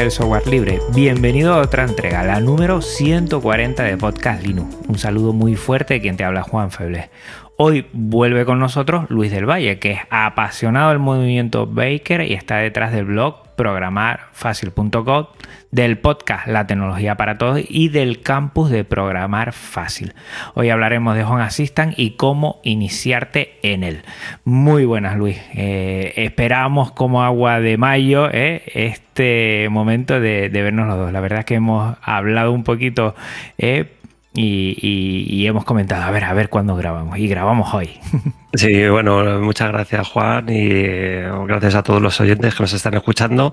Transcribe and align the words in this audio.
Del 0.00 0.10
software 0.10 0.46
libre, 0.46 0.78
bienvenido 0.94 1.54
a 1.54 1.62
otra 1.62 1.84
entrega, 1.84 2.22
la 2.22 2.38
número 2.38 2.82
140 2.82 3.82
de 3.82 3.96
Podcast 3.96 4.44
Linux. 4.44 4.76
Un 4.88 4.98
saludo 4.98 5.32
muy 5.32 5.56
fuerte 5.56 5.94
de 5.94 6.00
quien 6.02 6.18
te 6.18 6.24
habla 6.24 6.42
Juan 6.42 6.70
Feble. 6.70 7.08
Hoy 7.56 7.86
vuelve 7.94 8.44
con 8.44 8.58
nosotros 8.58 9.06
Luis 9.08 9.32
del 9.32 9.48
Valle, 9.48 9.78
que 9.78 9.92
es 9.92 10.00
apasionado 10.10 10.90
del 10.90 10.98
movimiento 10.98 11.66
Baker 11.66 12.20
y 12.30 12.34
está 12.34 12.58
detrás 12.58 12.92
del 12.92 13.06
blog 13.06 13.45
programarfacil.com, 13.56 15.26
del 15.70 15.98
podcast 15.98 16.46
La 16.46 16.66
tecnología 16.66 17.16
para 17.16 17.38
todos 17.38 17.60
y 17.68 17.88
del 17.88 18.20
campus 18.20 18.70
de 18.70 18.84
Programar 18.84 19.52
Fácil. 19.52 20.14
Hoy 20.54 20.70
hablaremos 20.70 21.16
de 21.16 21.24
Home 21.24 21.42
Assistant 21.42 21.94
y 21.96 22.12
cómo 22.12 22.60
iniciarte 22.62 23.58
en 23.62 23.82
él. 23.82 24.02
Muy 24.44 24.84
buenas, 24.84 25.16
Luis. 25.16 25.38
Eh, 25.54 26.12
esperamos 26.16 26.92
como 26.92 27.22
agua 27.22 27.60
de 27.60 27.76
mayo 27.76 28.28
eh, 28.32 28.62
este 28.74 29.68
momento 29.70 30.20
de, 30.20 30.48
vernos 30.48 30.86
los 30.86 30.98
dos. 30.98 31.12
La 31.12 31.20
verdad 31.20 31.40
es 31.40 31.44
que 31.46 31.54
hemos 31.54 31.96
hablado 32.02 32.52
un 32.52 32.64
poquito. 32.64 33.14
Eh, 33.58 33.92
y, 34.36 35.46
hemos 35.46 35.64
comentado, 35.64 36.02
a 36.02 36.10
ver, 36.10 36.24
a 36.24 36.34
ver 36.34 36.48
cuándo 36.48 36.76
grabamos. 36.76 37.18
Y 37.18 37.28
grabamos 37.28 37.72
hoy. 37.74 37.90
Sí, 38.54 38.88
bueno, 38.88 39.38
muchas 39.42 39.68
gracias 39.68 40.08
Juan 40.08 40.48
y 40.48 40.68
eh, 40.70 41.30
gracias 41.46 41.74
a 41.74 41.82
todos 41.82 42.00
los 42.00 42.18
oyentes 42.22 42.54
que 42.54 42.62
nos 42.62 42.72
están 42.72 42.94
escuchando. 42.94 43.52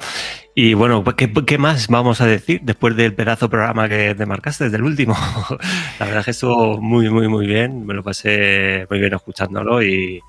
Y 0.55 0.75
bueno, 0.75 1.03
pues, 1.03 1.17
¿qué, 1.17 1.57
más 1.57 1.89
vamos 1.89 2.21
a 2.21 2.25
decir 2.25 2.61
después 2.63 2.95
del 2.95 3.13
pedazo 3.13 3.49
programa 3.49 3.89
que 3.89 4.15
te 4.15 4.25
marcaste, 4.25 4.63
desde 4.63 4.77
el 4.77 4.83
último? 4.83 5.17
La 5.99 6.05
verdad 6.05 6.19
es 6.19 6.25
que 6.25 6.31
estuvo 6.31 6.79
muy, 6.79 7.09
muy, 7.09 7.27
muy 7.27 7.45
bien. 7.45 7.85
Me 7.85 7.93
lo 7.93 8.01
pasé 8.01 8.87
muy 8.89 8.99
bien 8.99 9.13
escuchándolo 9.13 9.83
y, 9.83 10.21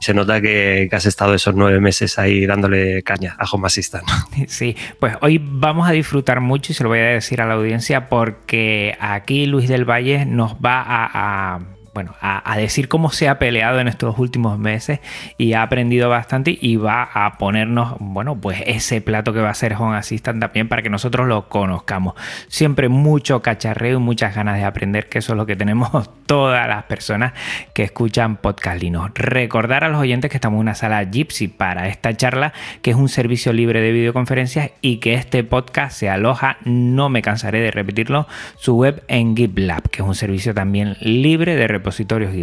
se 0.00 0.14
nota 0.14 0.40
que, 0.40 0.88
has 0.92 1.06
estado 1.06 1.34
esos 1.34 1.54
nueve 1.54 1.80
meses 1.80 2.18
ahí 2.18 2.46
dándole 2.46 3.02
caña 3.02 3.36
a 3.38 3.44
Home 3.50 3.66
Assistant. 3.66 4.04
Sí, 4.46 4.76
pues 5.00 5.16
hoy 5.20 5.40
vamos 5.42 5.88
a 5.88 5.92
disfrutar 5.92 6.40
mucho 6.40 6.72
y 6.72 6.74
se 6.74 6.82
lo 6.82 6.88
voy 6.88 7.00
a 7.00 7.06
decir 7.06 7.40
a 7.40 7.46
la 7.46 7.54
audiencia 7.54 8.08
porque 8.08 8.96
aquí 9.00 9.46
Luis 9.46 9.68
del 9.68 9.84
Valle 9.84 10.24
nos 10.24 10.54
va 10.54 10.84
a 10.86 11.77
bueno, 11.94 12.14
a, 12.20 12.56
decir 12.56 12.88
cómo 12.88 13.10
se 13.10 13.28
ha 13.28 13.38
peleado 13.38 13.78
en 13.80 13.88
estos 13.88 14.18
últimos 14.18 14.58
meses 14.58 15.00
y 15.36 15.52
ha 15.52 15.62
aprendido 15.62 16.08
bastante 16.08 16.56
y 16.60 16.76
va 16.76 17.02
a 17.02 17.38
ponernos, 17.38 17.96
bueno, 18.00 18.40
pues 18.40 18.62
ese 18.66 19.00
plato 19.00 19.32
que 19.32 19.40
va 19.40 19.50
a 19.50 19.54
ser 19.54 19.74
Home 19.74 19.96
Assistant 19.96 20.40
también 20.40 20.68
para 20.68 20.82
que 20.82 20.90
nosotros 20.90 21.28
lo 21.28 21.48
conozcamos. 21.48 22.14
Siempre 22.48 22.88
mucho 22.88 23.42
cacharreo 23.42 23.98
y 23.98 24.00
muchas 24.00 24.34
ganas 24.34 24.56
de 24.56 24.64
aprender, 24.64 25.08
que 25.08 25.18
eso 25.18 25.32
es 25.32 25.36
lo 25.36 25.46
que 25.46 25.56
tenemos 25.56 26.10
todas 26.26 26.66
las 26.68 26.84
personas 26.84 27.32
que 27.72 27.84
escuchan 27.84 28.36
Podcast 28.36 28.82
Linux. 28.82 29.12
Recordar 29.14 29.84
a 29.84 29.88
los 29.88 30.00
oyentes 30.00 30.30
que 30.30 30.36
estamos 30.36 30.56
en 30.58 30.62
una 30.62 30.74
sala 30.74 31.02
Gypsy 31.04 31.48
para 31.48 31.88
esta 31.88 32.16
charla, 32.16 32.52
que 32.82 32.90
es 32.90 32.96
un 32.96 33.08
servicio 33.08 33.52
libre 33.52 33.80
de 33.80 33.92
videoconferencias 33.92 34.70
y 34.80 34.98
que 34.98 35.14
este 35.14 35.44
podcast 35.44 35.96
se 35.96 36.08
aloja, 36.08 36.58
no 36.64 37.08
me 37.08 37.22
cansaré 37.22 37.60
de 37.60 37.70
repetirlo, 37.70 38.26
su 38.56 38.76
web 38.76 39.02
en 39.08 39.36
GitLab, 39.36 39.88
que 39.90 40.02
es 40.02 40.08
un 40.08 40.14
servicio 40.14 40.54
también 40.54 40.96
libre 41.00 41.56
de 41.56 41.68
repositorios 41.78 42.34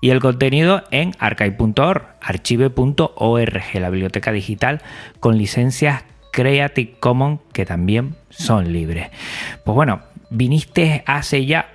y 0.00 0.10
el 0.10 0.20
contenido 0.20 0.84
en 0.90 1.12
archive.org, 1.18 2.02
archive.org, 2.20 3.62
la 3.74 3.90
biblioteca 3.90 4.32
digital 4.32 4.80
con 5.20 5.36
licencias 5.36 6.04
Creative 6.32 6.94
Commons 6.98 7.40
que 7.52 7.64
también 7.64 8.16
son 8.30 8.72
libres. 8.72 9.08
Pues 9.64 9.74
bueno, 9.74 10.00
viniste 10.30 11.02
hace 11.06 11.46
ya 11.46 11.68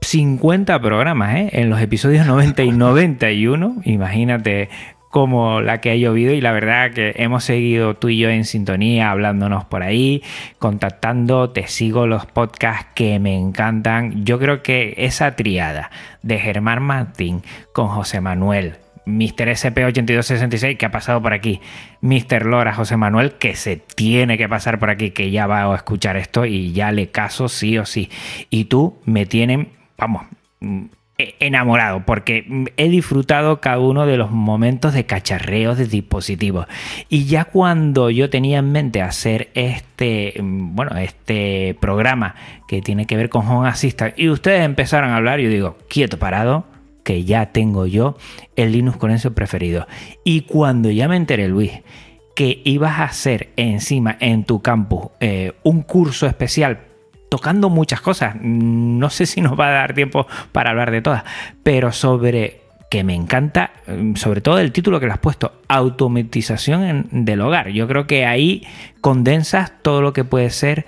50 0.00 0.80
programas, 0.80 1.36
¿eh? 1.36 1.50
en 1.52 1.70
los 1.70 1.80
episodios 1.80 2.26
90 2.26 2.62
y 2.64 2.72
91. 2.72 3.82
Imagínate 3.84 4.68
como 5.12 5.60
la 5.60 5.82
que 5.82 5.90
ha 5.90 5.94
llovido 5.94 6.32
y 6.32 6.40
la 6.40 6.52
verdad 6.52 6.90
que 6.92 7.12
hemos 7.16 7.44
seguido 7.44 7.94
tú 7.94 8.08
y 8.08 8.16
yo 8.16 8.30
en 8.30 8.46
sintonía, 8.46 9.10
hablándonos 9.10 9.66
por 9.66 9.82
ahí, 9.82 10.22
contactando, 10.58 11.50
te 11.50 11.68
sigo 11.68 12.06
los 12.06 12.24
podcasts 12.24 12.86
que 12.94 13.18
me 13.18 13.36
encantan. 13.36 14.24
Yo 14.24 14.38
creo 14.38 14.62
que 14.62 14.94
esa 14.96 15.36
triada 15.36 15.90
de 16.22 16.38
Germán 16.38 16.82
Martín 16.82 17.42
con 17.74 17.88
José 17.88 18.22
Manuel, 18.22 18.76
Mr. 19.04 19.48
SP8266 19.48 20.78
que 20.78 20.86
ha 20.86 20.90
pasado 20.90 21.20
por 21.20 21.34
aquí, 21.34 21.60
Mr. 22.00 22.46
Lora 22.46 22.72
José 22.72 22.96
Manuel 22.96 23.32
que 23.32 23.54
se 23.54 23.76
tiene 23.76 24.38
que 24.38 24.48
pasar 24.48 24.78
por 24.78 24.88
aquí, 24.88 25.10
que 25.10 25.30
ya 25.30 25.46
va 25.46 25.70
a 25.70 25.76
escuchar 25.76 26.16
esto 26.16 26.46
y 26.46 26.72
ya 26.72 26.90
le 26.90 27.10
caso 27.10 27.50
sí 27.50 27.76
o 27.76 27.84
sí. 27.84 28.08
Y 28.48 28.64
tú 28.64 28.96
me 29.04 29.26
tienen, 29.26 29.68
vamos, 29.98 30.22
enamorado 31.18 32.04
porque 32.04 32.70
he 32.76 32.88
disfrutado 32.88 33.60
cada 33.60 33.78
uno 33.78 34.06
de 34.06 34.16
los 34.16 34.30
momentos 34.30 34.94
de 34.94 35.04
cacharreos 35.04 35.78
de 35.78 35.86
dispositivos. 35.86 36.66
Y 37.08 37.26
ya 37.26 37.44
cuando 37.44 38.10
yo 38.10 38.30
tenía 38.30 38.58
en 38.58 38.72
mente 38.72 39.02
hacer 39.02 39.50
este 39.54 40.34
mm, 40.40 40.74
bueno 40.74 40.96
este 40.96 41.76
programa 41.80 42.34
que 42.66 42.80
tiene 42.80 43.06
que 43.06 43.16
ver 43.16 43.28
con 43.28 43.46
Home 43.46 43.68
Assistant 43.68 44.18
y 44.18 44.28
ustedes 44.28 44.64
empezaron 44.64 45.10
a 45.10 45.16
hablar 45.16 45.40
yo 45.40 45.48
digo 45.48 45.76
quieto 45.88 46.18
parado 46.18 46.64
que 47.04 47.24
ya 47.24 47.46
tengo 47.46 47.86
yo 47.86 48.16
el 48.56 48.72
Linux 48.72 48.96
con 48.96 49.10
eso 49.10 49.34
preferido. 49.34 49.86
Y 50.24 50.42
cuando 50.42 50.90
ya 50.90 51.08
me 51.08 51.16
enteré 51.16 51.48
Luis 51.48 51.72
que 52.34 52.62
ibas 52.64 52.98
a 52.98 53.04
hacer 53.04 53.50
encima 53.56 54.16
en 54.20 54.44
tu 54.44 54.62
campus 54.62 55.08
eh, 55.20 55.52
un 55.62 55.82
curso 55.82 56.26
especial 56.26 56.91
tocando 57.32 57.70
muchas 57.70 58.02
cosas. 58.02 58.36
No 58.42 59.08
sé 59.08 59.24
si 59.24 59.40
nos 59.40 59.58
va 59.58 59.68
a 59.68 59.70
dar 59.70 59.94
tiempo 59.94 60.26
para 60.52 60.68
hablar 60.68 60.90
de 60.90 61.00
todas, 61.00 61.24
pero 61.62 61.90
sobre 61.90 62.60
que 62.90 63.04
me 63.04 63.14
encanta, 63.14 63.70
mm, 63.86 64.16
sobre 64.16 64.42
todo 64.42 64.58
el 64.58 64.70
título 64.70 65.00
que 65.00 65.06
le 65.06 65.12
has 65.12 65.18
puesto, 65.18 65.54
automatización 65.66 67.06
del 67.10 67.40
hogar. 67.40 67.70
Yo 67.70 67.88
creo 67.88 68.06
que 68.06 68.26
ahí 68.26 68.66
condensas 69.00 69.72
todo 69.80 70.02
lo 70.02 70.12
que 70.12 70.24
puede 70.24 70.50
ser, 70.50 70.84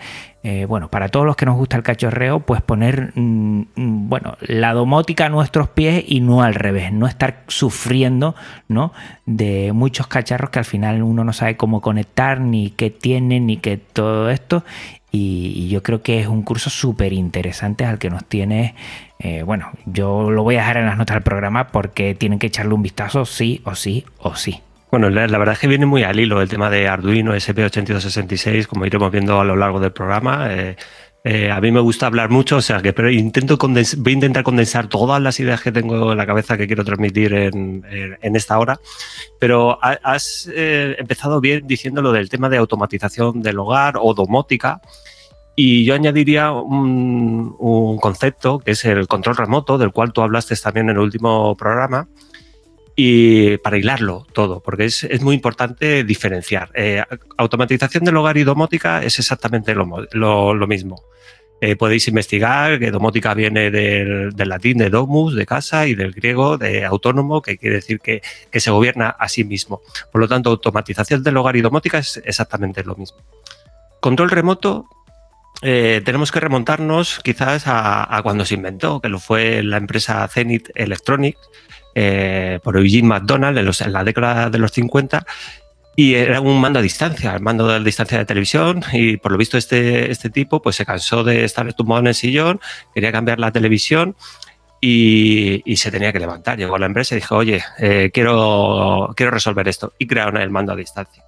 eh, 0.46 0.66
bueno, 0.66 0.90
para 0.90 1.08
todos 1.08 1.24
los 1.24 1.36
que 1.36 1.46
nos 1.46 1.56
gusta 1.56 1.78
el 1.78 1.82
cachorreo, 1.82 2.40
pues 2.40 2.60
poner, 2.60 3.12
mm, 3.14 3.60
mm, 3.76 4.08
bueno, 4.10 4.36
la 4.42 4.74
domótica 4.74 5.24
a 5.24 5.28
nuestros 5.30 5.70
pies 5.70 6.04
y 6.06 6.20
no 6.20 6.42
al 6.42 6.54
revés, 6.54 6.92
no 6.92 7.06
estar 7.06 7.44
sufriendo, 7.48 8.34
¿no? 8.68 8.92
De 9.24 9.72
muchos 9.72 10.06
cacharros 10.06 10.50
que 10.50 10.58
al 10.58 10.66
final 10.66 11.02
uno 11.02 11.24
no 11.24 11.32
sabe 11.32 11.56
cómo 11.56 11.80
conectar, 11.80 12.42
ni 12.42 12.68
qué 12.68 12.90
tienen, 12.90 13.46
ni 13.46 13.56
qué 13.56 13.78
todo 13.78 14.28
esto. 14.28 14.64
Y, 15.10 15.68
yo 15.68 15.82
creo 15.82 16.02
que 16.02 16.20
es 16.20 16.26
un 16.26 16.42
curso 16.42 16.68
súper 16.68 17.14
interesante 17.14 17.86
al 17.86 17.98
que 17.98 18.10
nos 18.10 18.26
tiene, 18.26 18.74
eh, 19.20 19.44
bueno, 19.44 19.70
yo 19.86 20.30
lo 20.30 20.42
voy 20.42 20.56
a 20.56 20.58
dejar 20.58 20.76
en 20.76 20.84
las 20.84 20.98
notas 20.98 21.14
del 21.14 21.22
programa 21.22 21.68
porque 21.68 22.14
tienen 22.14 22.38
que 22.38 22.48
echarle 22.48 22.74
un 22.74 22.82
vistazo 22.82 23.24
sí 23.24 23.62
o 23.64 23.74
sí 23.74 24.04
o 24.18 24.34
sí. 24.34 24.60
Bueno, 24.94 25.10
la, 25.10 25.26
verdad 25.26 25.54
es 25.54 25.58
que 25.58 25.66
viene 25.66 25.86
muy 25.86 26.04
al 26.04 26.20
hilo 26.20 26.40
el 26.40 26.48
tema 26.48 26.70
de 26.70 26.86
Arduino 26.86 27.34
SP8266, 27.34 28.68
como 28.68 28.86
iremos 28.86 29.10
viendo 29.10 29.40
a 29.40 29.44
lo 29.44 29.56
largo 29.56 29.80
del 29.80 29.90
programa. 29.90 30.46
Eh, 30.54 30.76
eh, 31.24 31.50
a 31.50 31.60
mí 31.60 31.72
me 31.72 31.80
gusta 31.80 32.06
hablar 32.06 32.30
mucho, 32.30 32.58
o 32.58 32.62
sea 32.62 32.80
que 32.80 32.92
pero 32.92 33.10
intento 33.10 33.58
voy 33.58 33.82
a 33.82 34.10
intentar 34.12 34.44
condensar 34.44 34.86
todas 34.86 35.20
las 35.20 35.40
ideas 35.40 35.60
que 35.62 35.72
tengo 35.72 36.12
en 36.12 36.16
la 36.16 36.26
cabeza 36.26 36.56
que 36.56 36.68
quiero 36.68 36.84
transmitir 36.84 37.34
en, 37.34 37.84
esta 38.22 38.56
hora. 38.56 38.78
Pero 39.40 39.80
has 39.82 40.48
empezado 40.54 41.40
bien 41.40 41.66
diciendo 41.66 42.00
lo 42.00 42.12
del 42.12 42.28
tema 42.28 42.48
de 42.48 42.58
automatización 42.58 43.42
del 43.42 43.58
hogar 43.58 43.94
o 44.00 44.14
domótica. 44.14 44.80
Y 45.56 45.84
yo 45.84 45.96
añadiría 45.96 46.52
un, 46.52 47.98
concepto 48.00 48.60
que 48.60 48.70
es 48.70 48.84
el 48.84 49.08
control 49.08 49.36
remoto, 49.36 49.76
del 49.76 49.90
cual 49.90 50.12
tú 50.12 50.22
hablaste 50.22 50.54
también 50.54 50.88
en 50.88 50.94
el 50.94 51.02
último 51.02 51.56
programa, 51.56 52.06
y 52.96 53.56
para 53.58 53.76
hilarlo 53.76 54.26
todo, 54.32 54.60
porque 54.60 54.84
es, 54.84 55.20
muy 55.20 55.34
importante 55.34 56.04
diferenciar. 56.04 56.70
Eh, 56.74 57.02
automatización 57.36 58.04
del 58.04 58.16
hogar 58.16 58.36
y 58.36 58.44
domótica 58.44 59.02
es 59.02 59.18
exactamente 59.18 59.74
lo, 59.74 60.66
mismo. 60.66 61.02
Eh, 61.60 61.76
podéis 61.76 62.06
investigar 62.08 62.78
que 62.78 62.90
domótica 62.90 63.34
viene 63.34 63.70
del, 63.70 64.32
latín 64.36 64.78
de 64.78 64.90
domus, 64.90 65.34
de 65.34 65.46
casa, 65.46 65.86
y 65.86 65.94
del 65.94 66.12
griego 66.12 66.56
de 66.56 66.84
autónomo, 66.84 67.42
que 67.42 67.58
quiere 67.58 67.76
decir 67.76 68.00
que, 68.00 68.22
que 68.50 68.60
se 68.60 68.70
gobierna 68.70 69.08
a 69.08 69.28
sí 69.28 69.42
mismo. 69.44 69.80
Por 70.12 70.20
lo 70.20 70.28
tanto, 70.28 70.50
automatización 70.50 71.22
del 71.22 71.36
hogar 71.36 71.56
y 71.56 71.62
domótica 71.62 71.98
es 71.98 72.22
exactamente 72.24 72.84
lo 72.84 72.94
mismo. 72.94 73.18
Control 74.00 74.30
remoto 74.30 74.86
eh, 75.62 76.02
tenemos 76.04 76.30
que 76.30 76.40
remontarnos 76.40 77.20
quizás 77.24 77.64
a, 77.66 78.20
cuando 78.22 78.44
se 78.44 78.54
inventó, 78.54 79.00
que 79.00 79.08
lo 79.08 79.18
fue 79.18 79.62
la 79.62 79.78
empresa 79.78 80.28
Zenith 80.28 80.68
Electronics 80.74 81.38
eh, 81.94 82.60
por 82.62 82.76
Eugene 82.76 83.08
McDonald 83.08 83.58
en, 83.58 83.66
en, 83.66 83.92
la 83.92 84.04
década 84.04 84.50
de 84.50 84.58
los 84.58 84.72
50 84.72 85.26
y 85.96 86.14
era 86.14 86.40
un 86.40 86.60
mando 86.60 86.80
a 86.80 86.82
distancia, 86.82 87.34
el 87.34 87.40
mando 87.40 87.68
de 87.68 87.80
distancia 87.80 88.18
de 88.18 88.24
televisión 88.24 88.82
y 88.92 89.16
por 89.16 89.30
lo 89.32 89.38
visto 89.38 89.56
este, 89.56 90.10
este 90.10 90.28
tipo 90.28 90.60
pues 90.60 90.76
se 90.76 90.84
cansó 90.84 91.22
de 91.22 91.44
estar 91.44 91.72
tumbado 91.74 92.00
en 92.00 92.08
el 92.08 92.14
sillón, 92.14 92.60
quería 92.92 93.12
cambiar 93.12 93.38
la 93.38 93.52
televisión 93.52 94.16
y, 94.80 95.76
se 95.76 95.90
tenía 95.90 96.12
que 96.12 96.20
levantar. 96.20 96.58
Llegó 96.58 96.76
a 96.76 96.78
la 96.78 96.86
empresa 96.86 97.14
y 97.14 97.20
dijo, 97.20 97.36
oye, 97.36 97.62
eh, 97.78 98.10
quiero, 98.12 99.12
quiero 99.16 99.32
resolver 99.32 99.66
esto 99.68 99.94
y 99.98 100.06
crearon 100.06 100.36
el 100.36 100.50
mando 100.50 100.72
a 100.72 100.76
distancia. 100.76 101.24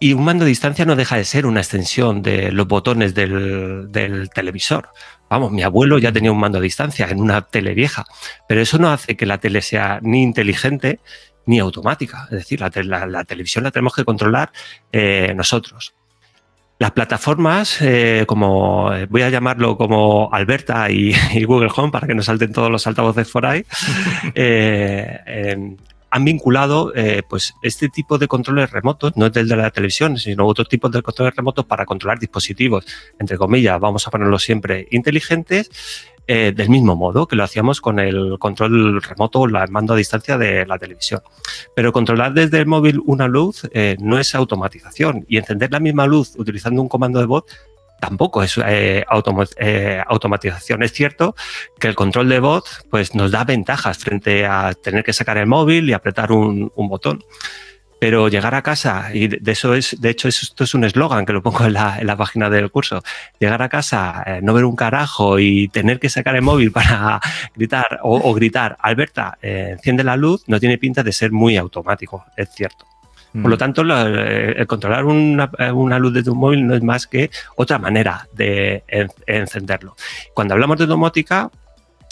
Y 0.00 0.12
un 0.12 0.24
mando 0.24 0.44
a 0.44 0.48
distancia 0.48 0.84
no 0.84 0.96
deja 0.96 1.16
de 1.16 1.24
ser 1.24 1.46
una 1.46 1.60
extensión 1.60 2.20
de 2.20 2.52
los 2.52 2.66
botones 2.66 3.14
del, 3.14 3.88
televisor. 4.34 4.90
Vamos, 5.30 5.52
mi 5.52 5.62
abuelo 5.62 5.98
ya 5.98 6.12
tenía 6.12 6.32
un 6.32 6.38
mando 6.38 6.58
a 6.58 6.60
distancia 6.60 7.06
en 7.08 7.20
una 7.20 7.42
tele 7.42 7.74
vieja, 7.74 8.04
pero 8.48 8.60
eso 8.60 8.78
no 8.78 8.90
hace 8.90 9.16
que 9.16 9.26
la 9.26 9.38
tele 9.38 9.62
sea 9.62 10.00
ni 10.02 10.22
inteligente 10.22 11.00
ni 11.46 11.58
automática. 11.58 12.24
Es 12.24 12.38
decir, 12.38 12.60
la, 12.60 12.70
televisión 13.24 13.64
la 13.64 13.70
tenemos 13.70 13.94
que 13.94 14.04
controlar 14.04 14.52
eh, 14.92 15.32
nosotros. 15.34 15.94
Las 16.78 16.90
plataformas, 16.90 17.80
eh, 17.80 18.24
como 18.26 18.92
eh, 18.92 19.06
voy 19.06 19.22
a 19.22 19.30
llamarlo 19.30 19.76
como 19.78 20.28
Alberta 20.32 20.90
y, 20.90 21.14
Google 21.44 21.70
Home 21.74 21.92
para 21.92 22.06
que 22.06 22.14
no 22.14 22.22
salten 22.22 22.52
todos 22.52 22.70
los 22.70 22.86
altavoces 22.86 23.30
por 23.30 23.46
ahí, 23.46 23.64
han 26.14 26.24
vinculado 26.24 26.92
pues 27.28 27.54
este 27.60 27.88
tipo 27.88 28.18
de 28.18 28.28
controles 28.28 28.70
remotos, 28.70 29.16
no 29.16 29.26
es 29.26 29.36
el 29.36 29.48
de 29.48 29.56
la 29.56 29.70
televisión, 29.70 30.16
sino 30.16 30.46
otros 30.46 30.68
tipos 30.68 30.92
de 30.92 31.02
controles 31.02 31.34
remotos 31.34 31.64
para 31.64 31.84
controlar 31.84 32.20
dispositivos, 32.20 32.86
entre 33.18 33.36
comillas, 33.36 33.80
vamos 33.80 34.06
a 34.06 34.10
ponerlo 34.12 34.38
siempre 34.38 34.86
inteligentes, 34.92 35.70
eh, 36.26 36.54
del 36.56 36.70
mismo 36.70 36.96
modo 36.96 37.28
que 37.28 37.36
lo 37.36 37.44
hacíamos 37.44 37.82
con 37.82 37.98
el 37.98 38.38
control 38.38 39.02
remoto 39.02 39.40
o 39.40 39.46
el 39.46 39.70
mando 39.70 39.92
a 39.92 39.96
distancia 39.96 40.38
de 40.38 40.64
la 40.64 40.78
televisión. 40.78 41.20
Pero 41.76 41.92
controlar 41.92 42.32
desde 42.32 42.60
el 42.60 42.66
móvil 42.66 43.02
una 43.04 43.28
luz 43.28 43.68
eh, 43.72 43.96
no 44.00 44.18
es 44.18 44.34
automatización 44.34 45.26
y 45.28 45.36
encender 45.36 45.70
la 45.70 45.80
misma 45.80 46.06
luz 46.06 46.32
utilizando 46.38 46.80
un 46.80 46.88
comando 46.88 47.20
de 47.20 47.26
voz 47.26 47.44
tampoco 48.00 48.42
es 48.42 48.58
eh, 48.66 49.04
automatización. 49.08 50.82
Es 50.82 50.92
cierto 50.92 51.34
que 51.78 51.88
el 51.88 51.94
control 51.94 52.28
de 52.28 52.40
voz 52.40 52.84
pues, 52.90 53.14
nos 53.14 53.30
da 53.30 53.44
ventajas 53.44 53.98
frente 53.98 54.46
a 54.46 54.74
tener 54.74 55.04
que 55.04 55.12
sacar 55.12 55.38
el 55.38 55.46
móvil 55.46 55.88
y 55.88 55.92
apretar 55.92 56.32
un 56.32 56.70
botón 56.76 57.24
pero 58.04 58.28
llegar 58.28 58.54
a 58.54 58.60
casa, 58.60 59.14
y 59.14 59.28
de 59.28 59.50
eso 59.50 59.72
es, 59.72 59.98
de 59.98 60.10
hecho, 60.10 60.28
esto 60.28 60.64
es 60.64 60.74
un 60.74 60.84
eslogan 60.84 61.24
que 61.24 61.32
lo 61.32 61.42
pongo 61.42 61.64
en 61.64 61.72
la, 61.72 62.16
página 62.18 62.50
del 62.50 62.70
curso, 62.70 63.02
llegar 63.38 63.62
a 63.62 63.70
casa, 63.70 64.22
eh, 64.26 64.40
no 64.42 64.52
ver 64.52 64.66
un 64.66 64.76
carajo 64.76 65.38
y 65.38 65.68
tener 65.68 65.98
que 65.98 66.10
sacar 66.10 66.36
el 66.36 66.42
móvil 66.42 66.70
para 66.70 67.18
gritar 67.54 68.00
o, 68.02 68.34
gritar, 68.34 68.76
Alberta, 68.80 69.38
eh, 69.40 69.70
enciende 69.72 70.04
la 70.04 70.18
luz, 70.18 70.44
no 70.48 70.60
tiene 70.60 70.76
pinta 70.76 71.02
de 71.02 71.12
ser 71.12 71.32
muy 71.32 71.56
automático, 71.56 72.26
es 72.36 72.50
cierto. 72.50 72.84
Por 73.40 73.50
lo 73.50 73.58
tanto, 73.58 73.82
eh, 73.82 74.54
el 74.58 74.66
controlar 74.68 75.04
una, 75.04 75.50
una, 75.72 75.98
luz 75.98 76.14
de 76.14 76.22
tu 76.22 76.36
móvil 76.36 76.66
no 76.66 76.74
es 76.74 76.82
más 76.82 77.08
que 77.08 77.30
otra 77.56 77.78
manera 77.78 78.28
de 78.32 78.84
encenderlo. 79.26 79.96
Cuando 80.34 80.54
hablamos 80.54 80.78
de 80.78 80.86
domótica, 80.86 81.50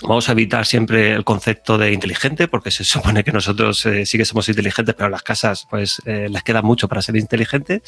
Vamos 0.03 0.29
a 0.29 0.33
evitar 0.33 0.67
siempre 0.67 1.13
el 1.13 1.23
concepto 1.23 1.79
de 1.79 1.93
inteligente, 1.93 2.49
porque 2.49 2.71
se 2.71 2.85
supone 2.85 3.23
que 3.23 3.33
nosotros 3.33 3.87
eh, 3.87 4.05
sí 4.05 4.19
que 4.19 4.25
somos 4.25 4.49
inteligentes, 4.49 4.95
pero 4.97 5.09
las 5.09 5.23
casas 5.23 5.67
pues 5.71 6.03
eh, 6.07 6.29
les 6.29 6.43
queda 6.43 6.63
mucho 6.63 6.89
para 6.89 7.03
ser 7.03 7.17
inteligentes. 7.17 7.83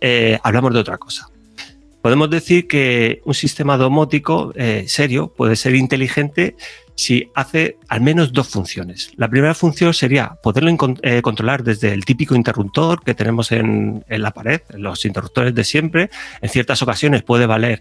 Eh, 0.00 0.38
hablamos 0.42 0.72
de 0.72 0.80
otra 0.80 0.98
cosa. 0.98 1.28
Podemos 2.00 2.30
decir 2.30 2.66
que 2.66 3.22
un 3.24 3.34
sistema 3.34 3.76
domótico 3.76 4.52
serio 4.86 5.32
puede 5.36 5.54
ser 5.54 5.76
inteligente 5.76 6.56
si 6.94 7.30
hace 7.34 7.78
al 7.88 8.00
menos 8.00 8.32
dos 8.32 8.48
funciones. 8.48 9.12
La 9.16 9.28
primera 9.28 9.54
función 9.54 9.94
sería 9.94 10.36
poderlo 10.42 10.76
controlar 11.22 11.64
desde 11.64 11.92
el 11.92 12.04
típico 12.04 12.34
interruptor 12.34 13.02
que 13.02 13.14
tenemos 13.14 13.52
en, 13.52 14.04
la 14.08 14.30
pared, 14.32 14.60
los 14.74 15.04
interruptores 15.04 15.54
de 15.54 15.64
siempre. 15.64 16.10
En 16.40 16.48
ciertas 16.48 16.82
ocasiones 16.82 17.22
puede 17.22 17.46
valer 17.46 17.80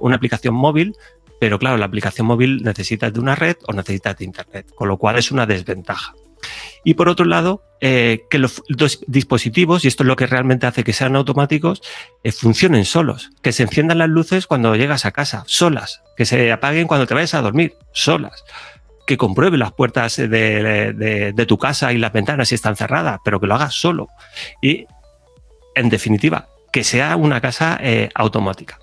una 0.00 0.16
aplicación 0.16 0.54
móvil, 0.54 0.94
pero 1.40 1.58
claro, 1.58 1.76
la 1.76 1.86
aplicación 1.86 2.26
móvil 2.26 2.62
necesita 2.62 3.10
de 3.10 3.20
una 3.20 3.34
red 3.34 3.56
o 3.66 3.72
necesita 3.72 4.14
de 4.14 4.24
Internet, 4.24 4.70
con 4.74 4.88
lo 4.88 4.96
cual 4.96 5.18
es 5.18 5.30
una 5.30 5.46
desventaja. 5.46 6.14
Y 6.84 6.94
por 6.94 7.08
otro 7.08 7.24
lado, 7.24 7.62
eh, 7.80 8.24
que 8.30 8.38
los, 8.38 8.62
dispositivos, 9.06 9.84
y 9.84 9.88
esto 9.88 10.02
es 10.02 10.06
lo 10.06 10.16
que 10.16 10.26
realmente 10.26 10.66
hace 10.66 10.84
que 10.84 10.92
sean 10.92 11.16
automáticos, 11.16 11.82
eh, 12.24 12.32
funcionen 12.32 12.84
solos, 12.84 13.30
que 13.42 13.52
se 13.52 13.64
enciendan 13.64 13.98
las 13.98 14.08
luces 14.08 14.46
cuando 14.46 14.74
llegas 14.76 15.04
a 15.04 15.12
casa, 15.12 15.44
solas, 15.46 16.02
que 16.16 16.24
se 16.24 16.52
apaguen 16.52 16.86
cuando 16.86 17.06
te 17.06 17.14
vayas 17.14 17.34
a 17.34 17.42
dormir, 17.42 17.74
solas, 17.92 18.44
que 19.06 19.16
compruebe 19.16 19.58
las 19.58 19.72
puertas 19.72 20.16
de, 20.16 21.44
tu 21.46 21.58
casa 21.58 21.92
y 21.92 21.98
las 21.98 22.12
ventanas 22.12 22.48
si 22.48 22.54
están 22.54 22.76
cerradas, 22.76 23.20
pero 23.24 23.40
que 23.40 23.46
lo 23.46 23.54
hagas 23.54 23.74
solo. 23.74 24.08
Y, 24.62 24.86
en 25.74 25.88
definitiva, 25.90 26.48
que 26.72 26.82
sea 26.82 27.16
una 27.16 27.40
casa 27.40 27.78
eh, 27.80 28.08
automática. 28.14 28.78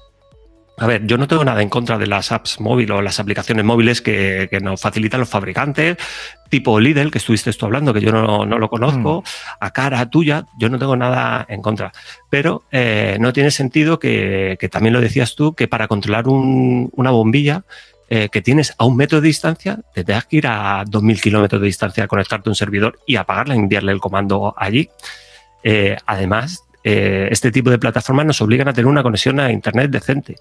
A 0.78 0.88
ver, 0.88 1.06
yo 1.06 1.18
no 1.18 1.28
tengo 1.28 1.46
nada 1.46 1.62
en 1.62 1.70
contra 1.70 2.00
de 2.00 2.08
las 2.08 2.32
apps 2.32 2.60
móviles 2.60 2.98
o 2.98 3.02
las 3.02 3.20
aplicaciones 3.20 3.64
móviles 3.64 4.02
que, 4.02 4.50
nos 4.62 4.82
facilitan 4.82 5.20
los 5.20 5.30
fabricantes, 5.30 5.98
tipo 6.50 6.80
Lidl, 6.80 7.12
que 7.12 7.20
estuviste 7.20 7.54
tú 7.54 7.68
hablando, 7.68 7.94
que 7.94 8.02
yo 8.02 8.12
no, 8.12 8.46
lo 8.46 8.70
conozco, 8.70 9.22
mm. 9.22 9.58
a 9.60 9.72
cara 9.72 10.10
tuya, 10.10 10.46
yo 10.58 10.70
no 10.70 10.80
tengo 10.80 10.96
nada 10.96 11.46
en 11.48 11.62
contra. 11.62 11.92
Pero 12.30 12.64
eh, 12.72 13.18
no 13.20 13.34
tiene 13.34 13.52
sentido 13.52 14.00
que, 14.00 14.58
también 14.72 14.94
lo 14.94 15.02
decías 15.02 15.36
tú, 15.36 15.54
que 15.54 15.68
para 15.68 15.88
controlar 15.88 16.28
una 16.28 17.12
bombilla 17.12 17.64
eh, 18.10 18.30
que 18.30 18.42
tienes 18.42 18.74
a 18.78 18.86
un 18.86 18.98
metro 18.98 19.22
de 19.22 19.28
distancia, 19.28 19.80
te 19.94 20.04
tengas 20.04 20.26
que 20.26 20.38
ir 20.38 20.48
a 20.48 20.84
2.000 20.86 21.22
kilómetros 21.22 21.62
de 21.62 21.68
distancia, 21.68 22.08
conectarte 22.08 22.50
a 22.50 22.52
un 22.52 22.56
servidor 22.56 23.00
y 23.06 23.16
apagarla, 23.16 23.56
enviarle 23.56 23.92
el 23.92 24.00
comando 24.00 24.54
allí. 24.58 24.90
Eh, 25.64 25.98
además, 26.06 26.64
eh, 26.84 27.30
este 27.32 27.52
tipo 27.52 27.70
de 27.70 27.80
plataformas 27.80 28.26
nos 28.26 28.42
obligan 28.42 28.68
a 28.68 28.74
tener 28.74 28.88
una 28.88 29.04
conexión 29.04 29.40
a 29.40 29.52
Internet 29.52 29.92
decente. 29.92 30.36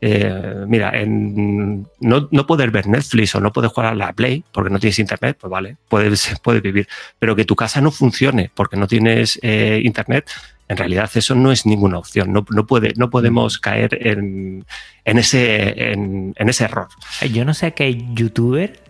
Eh, 0.00 0.64
mira, 0.66 0.90
en 0.98 1.86
no, 2.00 2.46
poder 2.46 2.70
ver 2.70 2.88
Netflix 2.88 3.34
o 3.36 3.40
no 3.40 3.52
poder 3.52 3.70
jugar 3.70 3.92
a 3.92 3.94
la 3.94 4.12
Play 4.12 4.42
porque 4.52 4.70
no 4.70 4.80
tienes 4.80 4.98
Internet, 4.98 5.36
pues 5.40 5.50
vale, 5.50 5.76
puedes, 5.88 6.34
puede 6.42 6.60
vivir. 6.60 6.88
Pero 7.18 7.36
que 7.36 7.44
tu 7.44 7.54
casa 7.54 7.80
no 7.80 7.90
funcione 7.90 8.50
porque 8.54 8.76
no 8.76 8.88
tienes 8.88 9.38
eh, 9.42 9.80
Internet, 9.84 10.28
en 10.68 10.76
realidad 10.76 11.08
eso 11.14 11.36
no 11.36 11.52
es 11.52 11.64
ninguna 11.64 11.98
opción. 11.98 12.32
No, 12.32 12.44
puede, 12.44 12.92
no 12.96 13.08
podemos 13.08 13.58
caer 13.58 13.96
en, 14.06 14.64
ese, 15.04 15.92
en, 15.92 16.34
en, 16.36 16.48
ese 16.48 16.64
error. 16.64 16.88
Yo 17.32 17.44
no 17.44 17.54
sé 17.54 17.72
qué 17.72 17.96
youtuber 18.14 18.85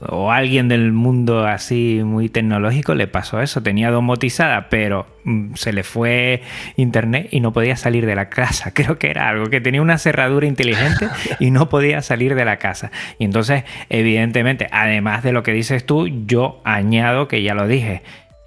o 0.00 0.30
alguien 0.30 0.68
del 0.68 0.92
mundo 0.92 1.46
así 1.46 2.00
muy 2.04 2.28
tecnológico 2.28 2.94
le 2.94 3.06
pasó 3.06 3.40
eso. 3.40 3.62
Tenía 3.62 3.90
domotizada, 3.90 4.68
pero 4.68 5.06
mm, 5.24 5.54
se 5.54 5.72
le 5.72 5.82
fue 5.82 6.42
internet 6.76 7.28
y 7.30 7.40
no 7.40 7.52
podía 7.52 7.76
salir 7.76 8.06
de 8.06 8.14
la 8.14 8.28
casa. 8.28 8.70
Creo 8.74 8.98
que 8.98 9.10
era 9.10 9.28
algo 9.28 9.46
que 9.46 9.60
tenía 9.60 9.82
una 9.82 9.98
cerradura 9.98 10.46
inteligente 10.46 11.08
y 11.38 11.50
no 11.50 11.68
podía 11.68 12.02
salir 12.02 12.34
de 12.34 12.44
la 12.44 12.58
casa. 12.58 12.90
Y 13.18 13.24
entonces, 13.24 13.64
evidentemente, 13.88 14.68
además 14.72 15.22
de 15.22 15.32
lo 15.32 15.42
que 15.42 15.52
dices 15.52 15.84
tú, 15.84 16.08
yo 16.26 16.60
añado 16.64 17.28
que 17.28 17.42
ya 17.42 17.54
lo 17.54 17.66
dije. 17.66 18.02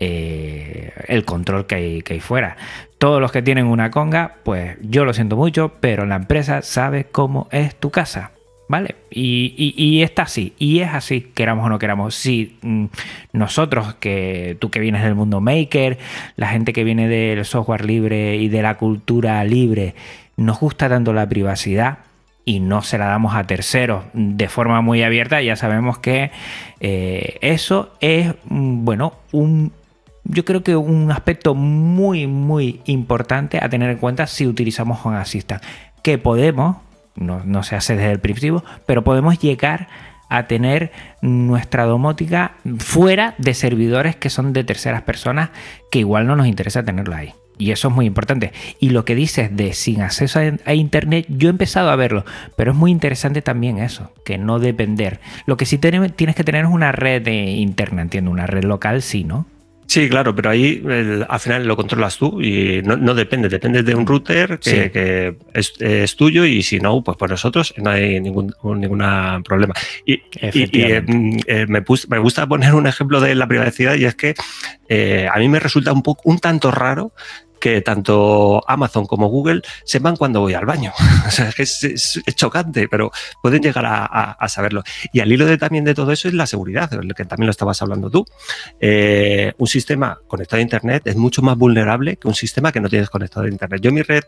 Eh, 0.05 0.91
el 1.07 1.23
control 1.23 1.65
que 1.65 1.75
hay, 1.75 2.01
que 2.01 2.15
hay 2.15 2.19
fuera. 2.19 2.57
Todos 2.97 3.21
los 3.21 3.31
que 3.31 3.41
tienen 3.41 3.67
una 3.67 3.89
conga, 3.89 4.35
pues 4.43 4.75
yo 4.81 5.05
lo 5.05 5.13
siento 5.13 5.37
mucho, 5.37 5.75
pero 5.79 6.05
la 6.05 6.15
empresa 6.15 6.61
sabe 6.61 7.05
cómo 7.05 7.47
es 7.51 7.75
tu 7.75 7.89
casa. 7.89 8.32
¿Vale? 8.67 8.95
Y, 9.11 10.01
está 10.01 10.23
así, 10.23 10.53
y 10.57 10.79
es 10.79 10.93
así, 10.93 11.21
queramos 11.21 11.65
o 11.65 11.69
no 11.69 11.79
queramos. 11.79 12.15
Si 12.15 12.57
mm, 12.61 12.85
nosotros, 13.33 13.95
que 13.95 14.57
tú 14.59 14.71
que 14.71 14.79
vienes 14.79 15.03
del 15.03 15.15
mundo 15.15 15.41
maker, 15.41 15.97
la 16.37 16.47
gente 16.47 16.73
que 16.73 16.83
viene 16.83 17.07
del 17.07 17.45
software 17.45 17.85
libre 17.85 18.37
y 18.37 18.47
de 18.47 18.61
la 18.61 18.77
cultura 18.77 19.43
libre, 19.43 19.95
nos 20.37 20.59
gusta 20.59 20.89
tanto 20.89 21.13
la 21.13 21.27
privacidad 21.27 21.99
y 22.45 22.59
no 22.59 22.81
se 22.81 22.97
la 22.97 23.05
damos 23.07 23.35
a 23.35 23.45
terceros 23.45 24.05
de 24.13 24.49
forma 24.49 24.81
muy 24.81 25.03
abierta, 25.03 25.41
ya 25.41 25.55
sabemos 25.55 25.99
que 25.99 26.31
eh, 26.79 27.37
eso 27.41 27.93
es, 28.01 28.33
mm, 28.45 28.85
bueno, 28.85 29.13
un, 29.31 29.71
yo 30.23 30.45
creo 30.45 30.63
que 30.63 30.75
un 30.75 31.11
aspecto 31.11 31.55
muy, 31.55 32.27
muy 32.27 32.81
importante 32.85 33.59
a 33.61 33.69
tener 33.69 33.89
en 33.89 33.97
cuenta 33.97 34.27
si 34.27 34.47
utilizamos 34.47 35.05
Home 35.05 35.17
Assistant. 35.17 35.61
Que 36.01 36.17
podemos, 36.17 36.77
no, 37.15 37.63
se 37.63 37.75
hace 37.75 37.95
desde 37.95 38.11
el 38.11 38.19
principio, 38.19 38.63
pero 38.85 39.03
podemos 39.03 39.39
llegar 39.39 39.87
a 40.29 40.47
tener 40.47 40.91
nuestra 41.21 41.85
domótica 41.85 42.53
fuera 42.79 43.35
de 43.37 43.53
servidores 43.53 44.15
que 44.15 44.29
son 44.29 44.53
de 44.53 44.63
terceras 44.63 45.03
personas 45.03 45.51
que 45.91 45.99
igual 45.99 46.25
no 46.25 46.35
nos 46.35 46.47
interesa 46.47 46.83
tenerlo 46.83 47.15
ahí. 47.15 47.33
Y 47.59 47.71
eso 47.71 47.89
es 47.89 47.93
muy 47.93 48.07
importante. 48.07 48.51
Y 48.79 48.89
lo 48.89 49.05
que 49.05 49.13
dices 49.13 49.55
de 49.55 49.73
sin 49.73 50.01
acceso 50.01 50.39
a, 50.65 50.73
Internet, 50.73 51.27
yo 51.29 51.49
he 51.49 51.51
empezado 51.51 51.91
a 51.91 51.95
verlo, 51.95 52.25
pero 52.55 52.71
es 52.71 52.77
muy 52.77 52.89
interesante 52.89 53.43
también 53.43 53.77
eso, 53.77 54.11
que 54.25 54.39
no 54.39 54.57
depender. 54.57 55.19
Lo 55.45 55.55
que 55.55 55.67
sí 55.67 55.77
tienes 55.77 56.35
que 56.35 56.43
tener 56.43 56.65
es 56.65 56.71
una 56.71 56.91
red 56.91 57.27
interna, 57.27 58.01
entiendo, 58.01 58.31
una 58.31 58.47
red 58.47 58.63
local, 58.63 59.03
sí, 59.03 59.23
¿no? 59.23 59.45
Sí, 59.85 60.09
claro, 60.09 60.33
pero 60.35 60.49
ahí 60.49 60.83
al 61.27 61.39
final 61.39 61.65
lo 61.65 61.75
controlas 61.75 62.17
tú 62.17 62.41
y 62.41 62.81
no, 62.83 63.13
depende, 63.13 63.49
depende 63.49 63.83
de 63.83 63.95
un 63.95 64.07
router 64.07 64.59
que, 64.59 65.35
es, 65.53 66.15
tuyo 66.15 66.45
y 66.45 66.63
si 66.63 66.79
no, 66.79 67.03
pues 67.03 67.17
por 67.17 67.29
nosotros 67.29 67.73
no 67.77 67.89
hay 67.89 68.19
ningún, 68.19 68.53
ningún 68.63 69.03
problema. 69.43 69.73
Y, 70.05 70.13
eh, 70.41 71.03
eh, 71.47 71.65
me, 71.67 71.83
me, 72.07 72.19
gusta 72.19 72.47
poner 72.47 72.73
un 72.73 72.87
ejemplo 72.87 73.19
de 73.21 73.35
la 73.35 73.47
privacidad 73.47 73.95
y 73.95 74.05
es 74.05 74.15
que 74.15 74.35
eh, 74.89 75.27
a 75.31 75.37
mí 75.39 75.47
me 75.49 75.59
resulta 75.59 75.91
un 75.91 76.03
poco 76.03 76.21
un 76.25 76.39
tanto 76.39 76.71
raro 76.71 77.13
que 77.63 77.79
tanto 77.79 78.61
Amazon 78.67 79.05
como 79.05 79.29
Google 79.29 79.61
sepan 79.85 80.17
cuando 80.17 80.41
voy 80.41 80.53
al 80.53 80.65
baño. 80.65 80.91
o 81.27 81.31
sea, 81.31 81.49
es, 81.57 81.81
es, 81.85 82.21
chocante, 82.35 82.89
pero 82.89 83.09
pueden 83.41 83.63
llegar 83.63 83.85
a, 83.87 84.47
saberlo. 84.49 84.83
Y 85.13 85.21
al 85.21 85.31
hilo 85.31 85.45
de, 85.45 85.57
también 85.57 85.85
de 85.85 85.93
todo 85.95 86.11
eso 86.11 86.27
es 86.27 86.33
la 86.33 86.45
seguridad, 86.45 86.89
que 86.89 87.23
también 87.23 87.45
lo 87.45 87.51
estabas 87.51 87.81
hablando 87.81 88.09
tú. 88.09 88.25
Eh, 88.81 89.53
un 89.57 89.67
sistema 89.67 90.19
conectado 90.27 90.59
a 90.59 90.61
Internet 90.61 91.03
es 91.05 91.15
mucho 91.15 91.41
más 91.41 91.57
vulnerable 91.57 92.17
que 92.17 92.27
un 92.27 92.33
sistema 92.33 92.73
que 92.73 92.81
no 92.81 92.89
tienes 92.89 93.09
conectado 93.09 93.45
a 93.45 93.49
Internet. 93.49 93.79
Yo 93.81 93.93
mi 93.93 94.01
red 94.01 94.23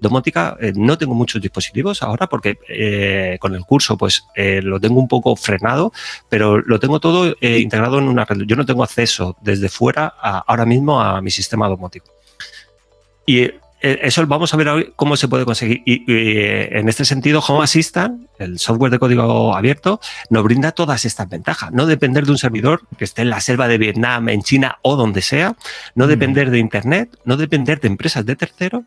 domótica 0.00 0.56
eh, 0.60 0.72
no 0.76 0.96
tengo 0.96 1.14
muchos 1.14 1.42
dispositivos 1.42 2.04
ahora 2.04 2.28
porque 2.28 2.58
eh, 2.68 3.36
con 3.40 3.56
el 3.56 3.64
curso 3.64 3.96
pues 3.96 4.22
lo 4.36 4.78
tengo 4.78 5.00
un 5.00 5.08
poco 5.08 5.34
frenado, 5.34 5.92
pero 6.28 6.60
lo 6.60 6.78
tengo 6.78 7.00
todo 7.00 7.34
integrado 7.40 7.98
en 7.98 8.06
una 8.06 8.24
red. 8.24 8.42
Yo 8.46 8.54
no 8.54 8.64
tengo 8.64 8.84
acceso 8.84 9.36
desde 9.42 9.68
fuera 9.68 10.06
ahora 10.06 10.64
mismo 10.64 11.00
a 11.00 11.20
mi 11.20 11.32
sistema 11.32 11.66
domótico. 11.66 12.15
Y 13.26 13.50
eh, 13.82 14.00
eso 14.02 14.26
vamos 14.26 14.54
a 14.54 14.56
ver 14.56 14.68
hoy 14.68 14.92
cómo 14.96 15.16
se 15.16 15.28
puede 15.28 15.44
conseguir. 15.44 15.82
Y, 15.84 16.10
eh, 16.10 16.78
en 16.78 16.88
este 16.88 17.04
sentido, 17.04 17.40
Home 17.40 17.62
Assistant, 17.62 18.26
el 18.38 18.58
software 18.58 18.90
de 18.90 18.98
código 18.98 19.54
abierto, 19.54 20.00
nos 20.30 20.44
brinda 20.44 20.72
todas 20.72 21.04
estas 21.04 21.28
ventajas. 21.28 21.72
No 21.72 21.86
depender 21.86 22.24
de 22.24 22.32
un 22.32 22.38
servidor 22.38 22.82
que 22.96 23.04
esté 23.04 23.22
en 23.22 23.30
la 23.30 23.40
selva 23.40 23.68
de 23.68 23.78
Vietnam, 23.78 24.28
en 24.28 24.42
China 24.42 24.78
o 24.82 24.96
donde 24.96 25.20
sea. 25.20 25.56
No 25.94 26.06
mm. 26.06 26.08
depender 26.08 26.50
de 26.50 26.58
Internet, 26.58 27.16
no 27.24 27.36
depender 27.36 27.80
de 27.80 27.88
empresas 27.88 28.24
de 28.24 28.36
terceros. 28.36 28.84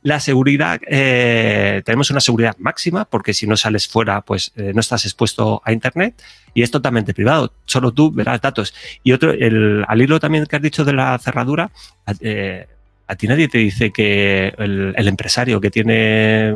La 0.00 0.20
seguridad, 0.20 0.80
eh, 0.86 1.82
tenemos 1.84 2.10
una 2.10 2.20
seguridad 2.20 2.56
máxima 2.58 3.04
porque 3.04 3.34
si 3.34 3.48
no 3.48 3.56
sales 3.56 3.88
fuera, 3.88 4.20
pues 4.20 4.52
no 4.54 4.78
estás 4.78 5.04
expuesto 5.04 5.60
a 5.64 5.72
Internet 5.72 6.22
y 6.54 6.62
es 6.62 6.70
totalmente 6.70 7.12
privado. 7.12 7.52
Solo 7.64 7.92
tú 7.92 8.12
verás 8.12 8.40
datos. 8.40 8.72
Y 9.02 9.10
otro, 9.10 9.32
el, 9.32 9.84
al 9.88 10.00
hilo 10.00 10.20
también 10.20 10.46
que 10.46 10.54
has 10.54 10.62
dicho 10.62 10.84
de 10.84 10.92
la 10.92 11.18
cerradura, 11.18 11.72
a 13.08 13.16
ti 13.16 13.26
nadie 13.26 13.48
te 13.48 13.56
dice 13.56 13.90
que 13.90 14.52
el, 14.58 15.08
empresario 15.08 15.62
que 15.62 15.70
tiene 15.70 16.52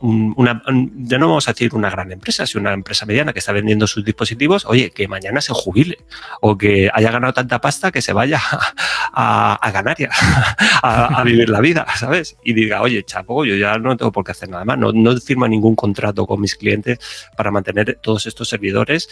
una, 0.00 0.62
ya 0.98 1.18
no 1.18 1.26
vamos 1.26 1.48
a 1.48 1.52
decir 1.52 1.74
una 1.74 1.90
gran 1.90 2.12
empresa, 2.12 2.46
sino 2.46 2.60
una 2.60 2.72
empresa 2.72 3.04
mediana 3.06 3.32
que 3.32 3.40
está 3.40 3.50
vendiendo 3.50 3.88
sus 3.88 4.04
dispositivos, 4.04 4.64
oye, 4.66 4.90
que 4.90 5.08
mañana 5.08 5.40
se 5.40 5.52
jubile 5.52 5.98
o 6.40 6.56
que 6.56 6.88
haya 6.94 7.10
ganado 7.10 7.32
tanta 7.32 7.60
pasta 7.60 7.90
que 7.90 8.02
se 8.02 8.12
vaya 8.12 8.40
a, 9.12 9.58
a 10.82 11.18
a, 11.18 11.24
vivir 11.24 11.50
la 11.50 11.60
vida, 11.60 11.84
¿sabes? 11.96 12.36
Y 12.44 12.52
diga, 12.52 12.82
oye, 12.82 13.02
chapo, 13.02 13.44
yo 13.44 13.56
ya 13.56 13.76
no 13.78 13.96
tengo 13.96 14.12
por 14.12 14.24
qué 14.24 14.30
hacer 14.30 14.48
nada 14.48 14.64
más, 14.64 14.78
no, 14.78 14.92
no 14.92 15.16
firma 15.16 15.48
ningún 15.48 15.74
contrato 15.74 16.24
con 16.24 16.40
mis 16.40 16.54
clientes 16.54 17.00
para 17.36 17.50
mantener 17.50 17.98
todos 18.00 18.26
estos 18.26 18.48
servidores 18.48 19.08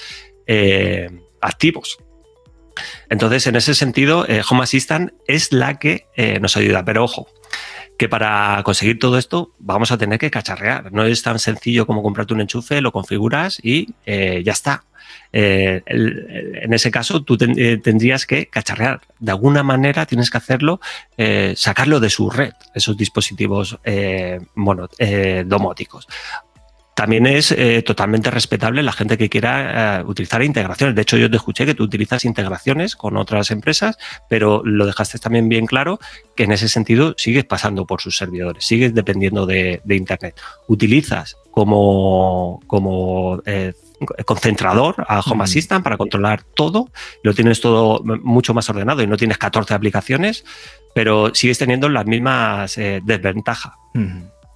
eh, 0.46 1.10
activos. 1.40 1.98
Entonces, 3.10 3.46
en 3.46 3.56
ese 3.56 3.74
sentido, 3.74 4.26
eh, 4.28 4.42
Home 4.48 4.62
Assistant 4.62 5.12
es 5.26 5.52
la 5.52 5.78
que 5.78 6.06
eh, 6.16 6.40
nos 6.40 6.56
ayuda. 6.56 6.84
Pero 6.84 7.04
ojo, 7.04 7.28
que 7.98 8.08
para 8.08 8.60
conseguir 8.64 8.98
todo 8.98 9.18
esto 9.18 9.52
vamos 9.58 9.92
a 9.92 9.98
tener 9.98 10.18
que 10.18 10.30
cacharrear. 10.30 10.92
No 10.92 11.04
es 11.04 11.22
tan 11.22 11.38
sencillo 11.38 11.86
como 11.86 12.02
comprarte 12.02 12.34
un 12.34 12.40
enchufe, 12.40 12.80
lo 12.80 12.92
configuras 12.92 13.58
y 13.62 13.94
eh, 14.06 14.42
ya 14.44 14.52
está. 14.52 14.84
en 15.32 16.72
ese 16.72 16.90
caso, 16.90 17.22
tú 17.22 17.36
tendrías 17.36 18.24
que 18.26 18.46
cacharrear. 18.46 19.00
De 19.18 19.32
alguna 19.32 19.62
manera 19.62 20.06
tienes 20.06 20.30
que 20.30 20.38
hacerlo, 20.38 20.80
sacarlo 21.56 21.98
de 21.98 22.10
su 22.10 22.30
red, 22.30 22.52
esos 22.74 22.96
dispositivos 22.96 23.78
domóticos 25.44 26.06
también 26.94 27.26
es 27.26 27.50
eh, 27.50 27.82
totalmente 27.82 28.30
respetable 28.30 28.82
la 28.82 28.92
gente 28.92 29.18
que 29.18 29.28
quiera 29.28 30.00
eh, 30.00 30.04
utilizar 30.04 30.42
integraciones. 30.42 30.94
De 30.94 31.02
hecho, 31.02 31.16
yo 31.16 31.28
te 31.28 31.36
escuché 31.36 31.66
que 31.66 31.74
tú 31.74 31.82
utilizas 31.82 32.24
integraciones 32.24 32.94
con 32.94 33.16
otras 33.16 33.50
empresas, 33.50 33.98
pero 34.28 34.62
lo 34.64 34.86
dejaste 34.86 35.18
también 35.18 35.48
bien 35.48 35.66
claro 35.66 35.98
que 36.36 36.44
en 36.44 36.52
ese 36.52 36.68
sentido 36.68 37.14
sigues 37.16 37.44
pasando 37.44 37.84
por 37.84 38.00
sus 38.00 38.16
servidores, 38.16 38.64
sigues 38.64 38.94
dependiendo 38.94 39.44
de, 39.44 39.82
Internet. 39.94 40.40
Utilizas 40.66 41.36
como, 41.52 42.60
como 42.66 43.40
eh, 43.46 43.74
concentrador 44.24 45.04
a 45.08 45.20
Home 45.20 45.36
mm. 45.36 45.42
Assistant 45.42 45.84
para 45.84 45.96
controlar 45.96 46.42
todo, 46.42 46.90
lo 47.22 47.32
tienes 47.32 47.60
todo 47.60 48.02
mucho 48.04 48.54
más 48.54 48.68
ordenado 48.70 49.02
y 49.02 49.06
no 49.06 49.16
tienes 49.16 49.38
14 49.38 49.72
aplicaciones, 49.72 50.44
pero 50.94 51.32
sigues 51.32 51.58
teniendo 51.58 51.88
las 51.88 52.06
mismas 52.06 52.74
desventajas. 52.74 53.72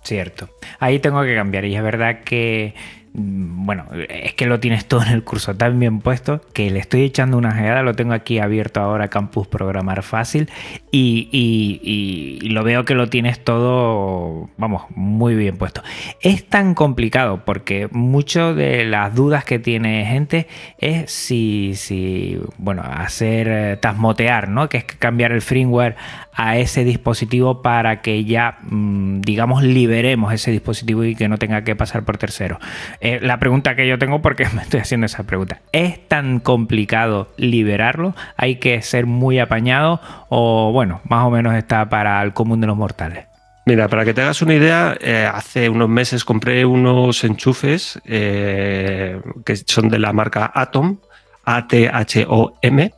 Cierto. 0.03 0.49
Ahí 0.79 0.99
tengo 0.99 1.23
que 1.23 1.35
cambiar. 1.35 1.65
Y 1.65 1.77
es 1.77 1.83
verdad 1.83 2.23
que 2.25 2.75
bueno, 3.19 3.87
es 4.09 4.35
que 4.35 4.47
lo 4.47 4.61
tienes 4.61 4.87
todo 4.87 5.03
en 5.03 5.09
el 5.09 5.25
curso 5.25 5.57
tan 5.57 5.79
bien 5.79 6.01
puesto 6.01 6.41
que 6.53 6.71
le 6.71 6.79
estoy 6.79 7.03
echando 7.03 7.37
una 7.37 7.53
geada, 7.53 7.83
lo 7.83 7.95
tengo 7.95 8.15
aquí 8.15 8.39
abierto 8.39 8.81
ahora, 8.81 9.09
Campus 9.09 9.49
Programar 9.49 10.03
Fácil, 10.03 10.49
y, 10.91 12.39
lo 12.49 12.65
veo 12.65 12.85
que 12.85 12.95
lo 12.95 13.09
tienes 13.09 13.43
todo, 13.43 14.49
vamos, 14.57 14.85
muy 14.95 15.35
bien 15.35 15.57
puesto. 15.57 15.83
Es 16.21 16.49
tan 16.49 16.75
complicado 16.75 17.45
porque 17.45 17.89
mucho 17.91 18.55
de 18.55 18.85
las 18.85 19.15
dudas 19.15 19.45
que 19.45 19.59
tiene 19.59 20.07
gente 20.07 20.47
es 20.79 21.11
si, 21.11 21.73
si 21.75 22.41
bueno, 22.57 22.83
hacer 22.83 23.49
eh, 23.49 23.77
tasmotear, 23.77 24.49
¿no? 24.49 24.69
Que 24.69 24.79
es 24.79 24.85
cambiar 24.85 25.33
el 25.33 25.43
firmware 25.43 25.97
a 26.33 26.57
ese 26.57 26.85
dispositivo 26.85 27.63
para 27.63 28.01
que 28.01 28.25
ya, 28.25 28.59
mm, 28.63 29.23
digamos, 29.23 29.65
liberemos 29.65 30.33
ese 30.33 30.53
dispositivo 30.53 31.03
y 31.05 31.17
que 31.17 31.29
no 31.29 31.37
tenga 31.37 31.65
que 31.65 31.75
pasar 31.75 32.05
por 32.05 32.17
tercero. 32.17 32.61
Eh, 33.09 33.21
la 33.23 33.39
pregunta 33.39 33.75
que 33.75 33.89
yo 33.89 33.99
tengo, 33.99 34.21
porque 34.21 34.47
me 34.55 34.61
estoy 34.63 34.81
haciendo 34.81 35.07
esa 35.07 35.23
pregunta, 35.23 35.61
¿es 35.73 36.07
tan 36.09 36.41
complicado 36.41 37.33
liberarlo? 37.39 38.15
¿Hay 38.37 38.57
que 38.57 38.83
ser 38.83 39.07
muy 39.07 39.39
apañado 39.39 40.01
o 40.29 40.73
bueno, 40.73 41.01
más 41.05 41.25
o 41.25 41.31
menos 41.31 41.55
está 41.55 41.89
para 41.89 42.23
el 42.23 42.35
común 42.35 42.61
de 42.61 42.67
los 42.67 42.77
mortales? 42.77 43.25
Mira, 43.65 43.89
para 43.89 44.05
que 44.05 44.13
te 44.13 44.23
hagas 44.23 44.43
una 44.43 44.55
idea, 44.55 44.97
eh, 45.01 45.29
hace 45.33 45.69
unos 45.71 45.89
meses 45.89 46.25
compré 46.25 46.65
unos 46.67 47.25
enchufes 47.25 47.99
eh, 48.05 49.21
que 49.45 49.57
son 49.57 49.89
de 49.89 49.99
la 49.99 50.13
marca 50.13 50.51
Atom, 50.55 50.99
A-T-H-O-M. 51.45 52.93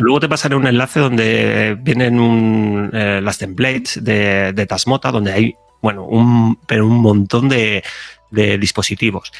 Luego 0.00 0.20
te 0.20 0.28
pasaré 0.28 0.54
un 0.54 0.66
enlace 0.66 1.00
donde 1.00 1.78
vienen 1.80 2.90
las 2.92 3.38
templates 3.38 4.04
de, 4.04 4.52
de 4.52 4.66
Tasmota, 4.66 5.10
donde 5.10 5.32
hay 5.32 5.54
bueno, 5.80 6.04
un, 6.04 6.58
pero 6.66 6.86
un 6.86 7.00
montón 7.00 7.48
de, 7.48 7.82
de 8.30 8.58
dispositivos. 8.58 9.32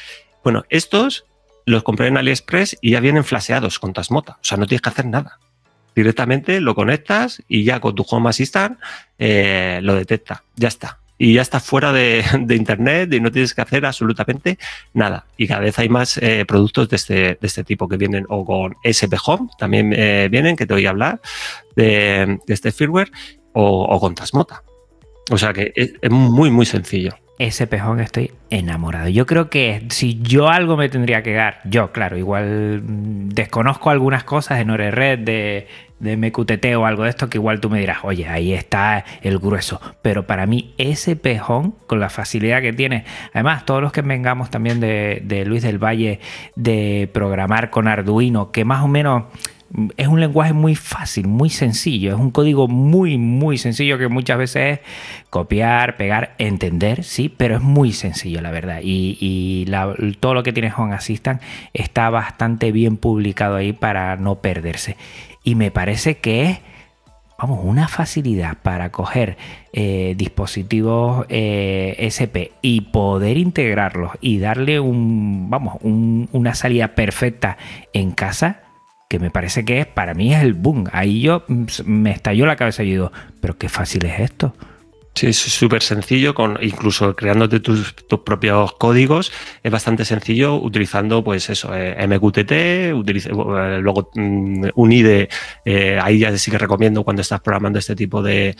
Bueno, 0.43 0.63
estos 0.69 1.25
los 1.67 1.83
compré 1.83 2.07
en 2.07 2.17
AliExpress 2.17 2.77
y 2.81 2.91
ya 2.91 3.01
vienen 3.01 3.25
flaseados 3.25 3.77
con 3.77 3.91
Tasmota. 3.91 4.37
O 4.41 4.43
sea, 4.43 4.57
no 4.57 4.65
tienes 4.65 4.81
que 4.81 4.89
hacer 4.89 5.05
nada. 5.05 5.37
Directamente 5.93 6.61
lo 6.61 6.73
conectas 6.73 7.43
y 7.49 7.65
ya 7.65 7.81
con 7.81 7.93
tu 7.93 8.05
Home 8.09 8.29
Assistant 8.29 8.79
eh, 9.19 9.81
lo 9.83 9.95
detecta. 9.95 10.43
Ya 10.55 10.69
está. 10.69 10.99
Y 11.17 11.33
ya 11.33 11.41
está 11.41 11.59
fuera 11.59 11.91
de, 11.91 12.23
Internet 12.49 13.11
y 13.13 13.19
no 13.19 13.31
tienes 13.33 13.53
que 13.53 13.61
hacer 13.61 13.85
absolutamente 13.85 14.57
nada. 14.93 15.25
Y 15.35 15.47
cada 15.47 15.59
vez 15.59 15.77
hay 15.77 15.89
más 15.89 16.17
eh, 16.19 16.45
productos 16.47 16.87
de 16.87 16.95
este, 16.95 17.13
de 17.13 17.39
este 17.41 17.65
tipo 17.65 17.89
que 17.89 17.97
vienen 17.97 18.25
o 18.29 18.45
con 18.45 18.75
SP 18.87 19.17
Home, 19.25 19.49
también 19.57 19.91
eh, 19.93 20.29
vienen, 20.31 20.55
que 20.55 20.65
te 20.65 20.73
voy 20.73 20.85
a 20.85 20.91
hablar 20.91 21.19
de, 21.75 22.39
este 22.47 22.71
firmware, 22.71 23.11
o, 23.51 23.99
con 23.99 24.15
Tasmota. 24.15 24.63
O 25.31 25.37
sea 25.37 25.51
que 25.51 25.73
es 25.75 26.09
muy, 26.09 26.49
muy 26.49 26.65
sencillo 26.65 27.17
ese 27.39 27.67
pejón 27.67 27.99
estoy 27.99 28.31
enamorado. 28.49 29.09
Yo 29.09 29.25
creo 29.25 29.49
que 29.49 29.85
si 29.89 30.19
yo 30.21 30.49
algo 30.49 30.75
me 30.75 30.89
tendría 30.89 31.21
que 31.21 31.33
dar, 31.33 31.59
yo, 31.65 31.91
claro, 31.91 32.17
igual 32.17 32.81
mm, 32.83 33.29
desconozco 33.29 33.89
algunas 33.89 34.23
cosas 34.23 34.59
en 34.59 34.75
Red 34.75 35.19
de, 35.19 35.67
de 35.99 36.17
MQTT 36.17 36.65
o 36.77 36.85
algo 36.85 37.03
de 37.03 37.09
esto 37.09 37.29
que 37.29 37.37
igual 37.37 37.59
tú 37.59 37.69
me 37.69 37.79
dirás, 37.79 37.99
oye, 38.03 38.27
ahí 38.27 38.53
está 38.53 39.05
el 39.21 39.37
grueso. 39.37 39.79
Pero 40.01 40.25
para 40.25 40.47
mí 40.47 40.73
ese 40.77 41.15
pejón, 41.15 41.75
con 41.85 41.99
la 41.99 42.09
facilidad 42.09 42.61
que 42.61 42.73
tiene, 42.73 43.05
además 43.33 43.65
todos 43.65 43.81
los 43.81 43.91
que 43.91 44.01
vengamos 44.01 44.49
también 44.49 44.79
de, 44.79 45.21
de 45.23 45.45
Luis 45.45 45.61
del 45.61 45.77
Valle 45.77 46.19
de 46.55 47.09
programar 47.13 47.69
con 47.69 47.87
Arduino, 47.87 48.51
que 48.51 48.65
más 48.65 48.83
o 48.83 48.87
menos 48.87 49.25
es 49.97 50.07
un 50.07 50.19
lenguaje 50.19 50.53
muy 50.53 50.75
fácil, 50.75 51.27
muy 51.27 51.49
sencillo, 51.49 52.13
es 52.13 52.19
un 52.19 52.31
código 52.31 52.67
muy, 52.67 53.17
muy 53.17 53.57
sencillo 53.57 53.97
que 53.97 54.07
muchas 54.07 54.37
veces 54.37 54.79
es 54.79 54.85
copiar, 55.29 55.97
pegar, 55.97 56.35
entender, 56.37 57.03
sí, 57.03 57.29
pero 57.29 57.57
es 57.57 57.61
muy 57.61 57.91
sencillo, 57.91 58.41
la 58.41 58.51
verdad. 58.51 58.79
Y, 58.83 59.65
todo 60.19 60.33
lo 60.33 60.43
que 60.43 60.53
tiene 60.53 60.73
Home 60.75 60.95
Assistant 60.95 61.41
está 61.73 62.09
bastante 62.09 62.71
bien 62.71 62.97
publicado 62.97 63.55
ahí 63.55 63.73
para 63.73 64.15
no 64.15 64.35
perderse. 64.35 64.95
Y 65.43 65.55
me 65.55 65.69
parece 65.69 66.17
que 66.17 66.49
es, 66.49 66.59
vamos, 67.37 67.59
una 67.63 67.87
facilidad 67.87 68.57
para 68.61 68.91
coger 68.91 69.37
eh, 69.73 70.15
dispositivos 70.17 71.25
eh, 71.29 71.95
SP 71.99 72.51
y 72.61 72.81
poder 72.81 73.37
integrarlos 73.37 74.11
y 74.21 74.39
darle 74.39 74.79
un, 74.79 75.49
vamos, 75.49 75.77
una 75.83 76.55
salida 76.55 76.95
perfecta 76.95 77.57
en 77.93 78.11
casa 78.11 78.66
que 79.09 79.19
me 79.19 79.31
parece 79.31 79.65
que 79.65 79.79
es, 79.79 79.87
para 79.87 80.13
mí 80.13 80.33
es 80.33 80.41
el 80.43 80.53
boom. 80.53 80.89
Ahí 80.91 81.21
yo 81.21 81.43
mm, 81.47 81.65
me 81.85 82.11
estalló 82.11 82.45
la 82.45 82.55
cabeza 82.55 82.83
y 82.83 82.91
digo, 82.91 83.11
pero 83.41 83.57
qué 83.57 83.69
fácil 83.69 84.05
es 84.05 84.19
esto. 84.19 84.53
Sí, 85.17 85.25
es 85.25 85.37
súper 85.37 85.81
sencillo, 85.81 86.35
con, 86.35 86.59
incluso 86.61 87.15
creándote 87.15 87.59
tus, 87.59 87.95
tus, 88.07 88.19
propios 88.19 88.73
códigos, 88.73 89.31
es 89.63 89.71
bastante 89.71 90.05
sencillo 90.05 90.57
utilizando, 90.57 91.23
pues 91.23 91.49
eso, 91.49 91.71
eh, 91.73 92.05
MQTT, 92.07 92.51
eh, 92.51 93.79
luego 93.81 94.11
mm, 94.13 94.65
un 94.75 94.91
IDE, 94.91 95.27
eh, 95.65 95.99
ahí 95.99 96.19
ya 96.19 96.37
sí 96.37 96.51
que 96.51 96.59
recomiendo 96.59 97.03
cuando 97.03 97.23
estás 97.23 97.41
programando 97.41 97.79
este 97.79 97.95
tipo 97.95 98.21
de, 98.21 98.55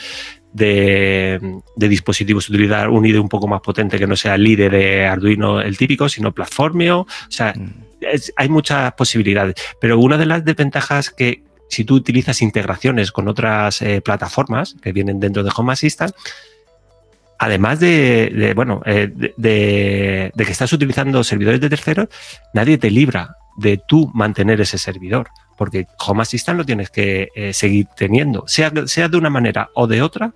de, 0.51 1.59
de, 1.75 1.87
dispositivos 1.87 2.49
utilizar 2.49 2.89
un 2.89 3.05
IDE 3.05 3.19
un 3.19 3.29
poco 3.29 3.47
más 3.47 3.61
potente 3.61 3.99
que 3.99 4.07
no 4.07 4.15
sea 4.15 4.33
el 4.33 4.47
IDE 4.47 4.69
de 4.69 5.05
Arduino 5.05 5.61
el 5.61 5.77
típico, 5.77 6.09
sino 6.09 6.33
Platformio, 6.33 7.01
o 7.01 7.07
sea, 7.29 7.53
mm. 7.55 7.86
Hay 8.35 8.49
muchas 8.49 8.93
posibilidades, 8.93 9.55
pero 9.79 9.99
una 9.99 10.17
de 10.17 10.25
las 10.25 10.45
desventajas 10.45 11.09
que, 11.09 11.43
si 11.69 11.83
tú 11.83 11.95
utilizas 11.95 12.41
integraciones 12.41 13.11
con 13.11 13.27
otras 13.27 13.81
eh, 13.81 14.01
plataformas 14.01 14.75
que 14.81 14.91
vienen 14.91 15.19
dentro 15.19 15.43
de 15.43 15.51
Home 15.55 15.73
Assistant, 15.73 16.13
además 17.39 17.79
de, 17.79 18.53
bueno, 18.55 18.81
eh, 18.85 19.11
de, 19.37 20.31
que 20.35 20.51
estás 20.51 20.71
utilizando 20.73 21.23
servidores 21.23 21.61
de 21.61 21.69
terceros, 21.69 22.07
nadie 22.53 22.77
te 22.77 22.89
libra 22.89 23.35
de 23.57 23.79
tú 23.87 24.09
mantener 24.13 24.61
ese 24.61 24.77
servidor, 24.77 25.29
porque 25.57 25.87
Home 26.05 26.21
Assistant 26.21 26.57
lo 26.57 26.65
tienes 26.65 26.89
que 26.89 27.29
eh, 27.35 27.53
seguir 27.53 27.87
teniendo, 27.95 28.47
sea, 28.47 28.71
sea 28.85 29.09
de 29.09 29.17
una 29.17 29.29
manera 29.29 29.69
o 29.73 29.87
de 29.87 30.01
otra, 30.01 30.31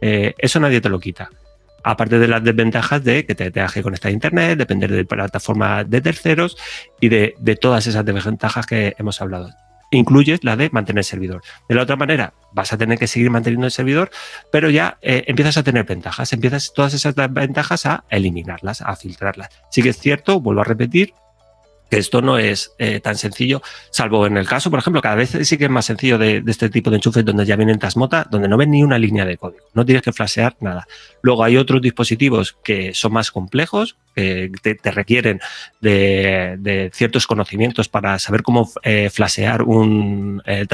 eso 0.00 0.60
nadie 0.60 0.82
te 0.82 0.90
lo 0.90 1.00
quita. 1.00 1.30
Aparte 1.84 2.18
de 2.18 2.26
las 2.26 2.42
desventajas 2.42 3.04
de 3.04 3.26
que 3.26 3.34
te 3.34 3.50
tengas 3.50 3.72
que 3.72 3.82
conectar 3.82 4.08
a 4.08 4.12
Internet, 4.12 4.58
depender 4.58 4.90
de 4.90 5.04
plataformas 5.04 5.88
de 5.88 6.00
terceros 6.00 6.56
y 7.00 7.08
de, 7.08 7.58
todas 7.60 7.86
esas 7.86 8.04
desventajas 8.04 8.66
que 8.66 8.94
hemos 8.98 9.20
hablado 9.20 9.50
incluyes 9.90 10.42
la 10.42 10.56
de 10.56 10.70
mantener 10.70 11.00
el 11.00 11.04
servidor. 11.04 11.42
De 11.68 11.76
la 11.76 11.82
otra 11.82 11.94
manera, 11.94 12.34
vas 12.52 12.72
a 12.72 12.78
tener 12.78 12.98
que 12.98 13.06
seguir 13.06 13.30
manteniendo 13.30 13.66
el 13.66 13.70
servidor, 13.70 14.10
pero 14.50 14.68
ya 14.68 14.98
eh, 15.02 15.22
empiezas 15.28 15.56
a 15.56 15.62
tener 15.62 15.84
ventajas, 15.84 16.32
empiezas 16.32 16.72
todas 16.74 16.94
esas 16.94 17.14
ventajas 17.30 17.86
a 17.86 18.02
eliminarlas, 18.10 18.80
a 18.80 18.96
filtrarlas. 18.96 19.50
Sí 19.70 19.84
que 19.84 19.90
es 19.90 19.98
cierto, 19.98 20.40
vuelvo 20.40 20.62
a 20.62 20.64
repetir, 20.64 21.14
que 21.90 21.98
esto 21.98 22.22
no 22.22 22.38
es 22.38 22.72
eh, 22.78 23.00
tan 23.00 23.16
sencillo, 23.16 23.62
salvo 23.90 24.26
en 24.26 24.36
el 24.36 24.46
caso, 24.46 24.70
por 24.70 24.78
ejemplo, 24.78 25.02
cada 25.02 25.14
vez 25.16 25.36
sí 25.42 25.58
que 25.58 25.64
es 25.64 25.70
más 25.70 25.86
sencillo 25.86 26.18
de, 26.18 26.40
de 26.40 26.50
este 26.50 26.70
tipo 26.70 26.90
de 26.90 26.96
enchufes 26.96 27.24
donde 27.24 27.44
ya 27.44 27.56
vienen 27.56 27.78
Tasmota, 27.78 28.26
donde 28.30 28.48
no 28.48 28.56
ven 28.56 28.70
ni 28.70 28.82
una 28.82 28.98
línea 28.98 29.24
de 29.24 29.36
código, 29.36 29.64
no 29.74 29.84
tienes 29.84 30.02
que 30.02 30.12
flashear 30.12 30.56
nada. 30.60 30.86
Luego 31.22 31.44
hay 31.44 31.56
otros 31.56 31.80
dispositivos 31.82 32.56
que 32.64 32.94
son 32.94 33.12
más 33.12 33.30
complejos, 33.30 33.96
que 34.14 34.50
te, 34.62 34.74
te 34.74 34.90
requieren 34.90 35.40
de, 35.80 36.90
ciertos 36.92 37.26
conocimientos 37.26 37.88
para 37.88 38.18
saber 38.18 38.42
cómo 38.42 38.70
eh, 38.82 39.10
flashear 39.10 39.62
un 39.62 40.42
eh, 40.46 40.66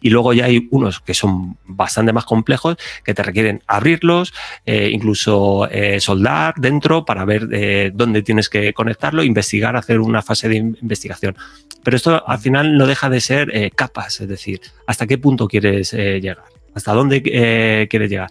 y 0.00 0.10
luego 0.10 0.32
ya 0.32 0.46
hay 0.46 0.68
unos 0.70 1.00
que 1.00 1.14
son 1.14 1.56
bastante 1.64 2.12
más 2.12 2.24
complejos 2.24 2.76
que 3.04 3.14
te 3.14 3.22
requieren 3.22 3.62
abrirlos, 3.66 4.32
eh, 4.64 4.90
incluso 4.92 5.68
eh, 5.70 6.00
soldar 6.00 6.54
dentro 6.56 7.04
para 7.04 7.24
ver 7.24 7.48
eh, 7.52 7.90
dónde 7.94 8.22
tienes 8.22 8.48
que 8.48 8.72
conectarlo, 8.72 9.22
investigar, 9.22 9.76
hacer 9.76 10.00
una 10.00 10.22
fase 10.22 10.48
de 10.48 10.56
investigación. 10.56 11.36
Pero 11.82 11.96
esto 11.96 12.28
al 12.28 12.38
final 12.38 12.76
no 12.76 12.86
deja 12.86 13.08
de 13.08 13.20
ser 13.20 13.54
eh, 13.54 13.70
capas, 13.70 14.20
es 14.20 14.28
decir, 14.28 14.60
hasta 14.86 15.06
qué 15.06 15.18
punto 15.18 15.46
quieres 15.46 15.92
eh, 15.92 16.20
llegar, 16.20 16.42
hasta 16.74 16.92
dónde 16.92 17.22
eh, 17.24 17.86
quieres 17.88 18.10
llegar. 18.10 18.30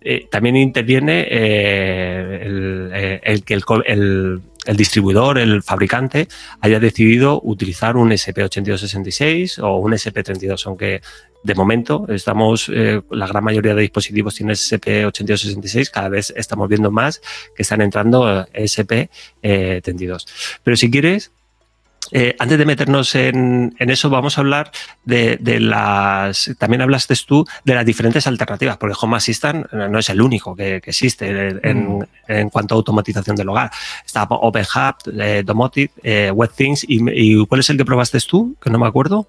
Eh, 0.00 0.28
también 0.30 0.56
interviene 0.56 1.26
eh, 1.28 2.40
el, 2.42 3.20
el, 3.22 3.44
que 3.44 3.54
el, 3.54 4.40
distribuidor, 4.76 5.38
el 5.38 5.62
fabricante, 5.62 6.28
haya 6.60 6.78
decidido 6.78 7.40
utilizar 7.42 7.96
un 7.96 8.10
SP8266 8.10 9.62
o 9.62 9.76
un 9.78 9.92
SP32, 9.92 10.66
aunque 10.66 11.00
de 11.42 11.54
momento 11.54 12.06
estamos, 12.08 12.70
eh, 12.74 13.00
la 13.10 13.26
gran 13.26 13.44
mayoría 13.44 13.74
de 13.74 13.82
dispositivos 13.82 14.34
tienen 14.34 14.56
SP8266, 14.56 15.90
cada 15.90 16.08
vez 16.08 16.32
estamos 16.36 16.68
viendo 16.68 16.90
más 16.90 17.20
que 17.54 17.62
están 17.62 17.80
entrando 17.80 18.46
SP32. 18.52 20.26
Pero 20.64 20.76
si 20.76 20.90
quieres, 20.90 21.32
eh, 22.12 22.36
antes 22.38 22.58
de 22.58 22.64
meternos 22.64 23.14
en, 23.14 23.74
en, 23.78 23.90
eso, 23.90 24.10
vamos 24.10 24.38
a 24.38 24.40
hablar 24.40 24.70
de, 25.04 25.36
de, 25.40 25.60
las. 25.60 26.50
También 26.58 26.82
hablaste 26.82 27.14
tú 27.26 27.46
de 27.64 27.74
las 27.74 27.86
diferentes 27.86 28.26
alternativas, 28.26 28.76
porque 28.76 28.96
Home 29.00 29.16
Assistant 29.16 29.70
no 29.72 29.98
es 29.98 30.08
el 30.08 30.20
único 30.20 30.54
que, 30.54 30.80
que 30.80 30.90
existe 30.90 31.58
en, 31.62 31.98
mm. 31.98 32.04
en, 32.28 32.50
cuanto 32.50 32.74
a 32.74 32.76
automatización 32.76 33.36
del 33.36 33.48
hogar. 33.48 33.70
Está 34.04 34.24
OpenHub, 34.24 34.96
eh, 35.20 35.42
Domotic, 35.44 35.92
eh, 36.02 36.30
WebThings, 36.30 36.84
y, 36.88 37.00
y, 37.12 37.46
¿cuál 37.46 37.60
es 37.60 37.70
el 37.70 37.76
que 37.76 37.84
probaste 37.84 38.18
tú? 38.20 38.56
Que 38.60 38.70
no 38.70 38.78
me 38.78 38.86
acuerdo. 38.86 39.26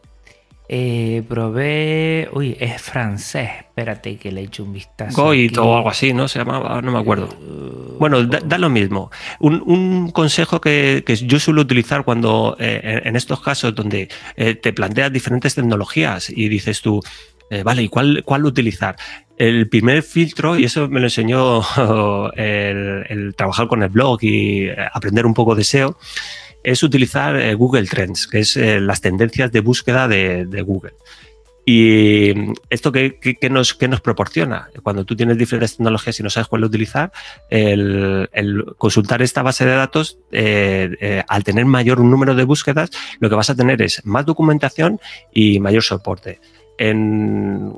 Eh, 0.69 1.23
probé. 1.27 2.29
Uy, 2.33 2.57
es 2.59 2.81
francés. 2.81 3.49
Espérate 3.61 4.17
que 4.17 4.31
le 4.31 4.41
he 4.41 4.43
hecho 4.45 4.63
un 4.63 4.73
vistazo. 4.73 5.21
Goit 5.21 5.57
o 5.57 5.77
algo 5.77 5.89
así, 5.89 6.13
¿no? 6.13 6.27
Se 6.27 6.39
llamaba, 6.39 6.81
no 6.81 6.91
me 6.91 6.99
acuerdo. 6.99 7.29
Uh, 7.39 7.97
bueno, 7.97 8.23
da, 8.23 8.39
da, 8.43 8.57
lo 8.57 8.69
mismo. 8.69 9.09
Un, 9.39 9.63
un 9.65 10.11
consejo 10.11 10.59
que, 10.59 11.03
que, 11.05 11.15
yo 11.15 11.39
suelo 11.39 11.61
utilizar 11.61 12.03
cuando 12.03 12.57
eh, 12.59 13.01
en 13.05 13.15
estos 13.15 13.39
casos 13.39 13.73
donde 13.75 14.09
eh, 14.35 14.55
te 14.55 14.73
planteas 14.73 15.11
diferentes 15.11 15.55
tecnologías 15.55 16.29
y 16.29 16.49
dices 16.49 16.81
tú, 16.81 17.01
eh, 17.49 17.63
vale, 17.63 17.83
¿y 17.83 17.87
cuál, 17.87 18.23
cuál 18.25 18.45
utilizar? 18.45 18.97
El 19.37 19.69
primer 19.69 20.03
filtro, 20.03 20.57
y 20.57 20.65
eso 20.65 20.89
me 20.89 20.99
lo 20.99 21.05
enseñó 21.05 21.61
el, 22.35 23.05
el 23.07 23.35
trabajar 23.35 23.67
con 23.67 23.83
el 23.83 23.89
blog 23.89 24.21
y 24.23 24.67
aprender 24.91 25.25
un 25.25 25.33
poco 25.33 25.55
de 25.55 25.63
SEO 25.63 25.97
es 26.67 26.83
utilizar 26.83 27.37
eh, 27.37 27.53
Google 27.53 27.85
Trends, 27.85 28.27
que 28.27 28.39
es 28.39 28.57
eh, 28.57 28.81
las 28.81 28.99
tendencias 28.99 29.49
de 29.53 29.61
búsqueda 29.61 30.09
de, 30.09 30.61
Google. 30.65 30.95
Y 31.65 32.33
esto 32.69 32.91
que, 32.91 33.19
que, 33.19 33.49
nos, 33.49 33.73
que, 33.73 33.87
nos, 33.87 34.01
proporciona, 34.01 34.69
cuando 34.83 35.05
tú 35.05 35.15
tienes 35.15 35.37
diferentes 35.37 35.77
tecnologías 35.77 36.19
y 36.19 36.23
no 36.23 36.29
sabes 36.29 36.49
cuál 36.49 36.65
utilizar, 36.65 37.11
el, 37.49 38.65
consultar 38.77 39.21
esta 39.21 39.43
base 39.43 39.65
de 39.65 39.75
datos, 39.75 40.19
eh, 40.33 41.23
al 41.29 41.45
tener 41.45 41.65
mayor 41.65 42.01
número 42.01 42.35
de 42.35 42.43
búsquedas, 42.43 42.89
lo 43.19 43.29
que 43.29 43.35
vas 43.35 43.49
a 43.49 43.55
tener 43.55 43.81
es 43.81 44.05
más 44.05 44.25
documentación 44.25 44.99
y 45.33 45.59
mayor 45.59 45.83
soporte 45.83 46.41
en, 46.77 47.73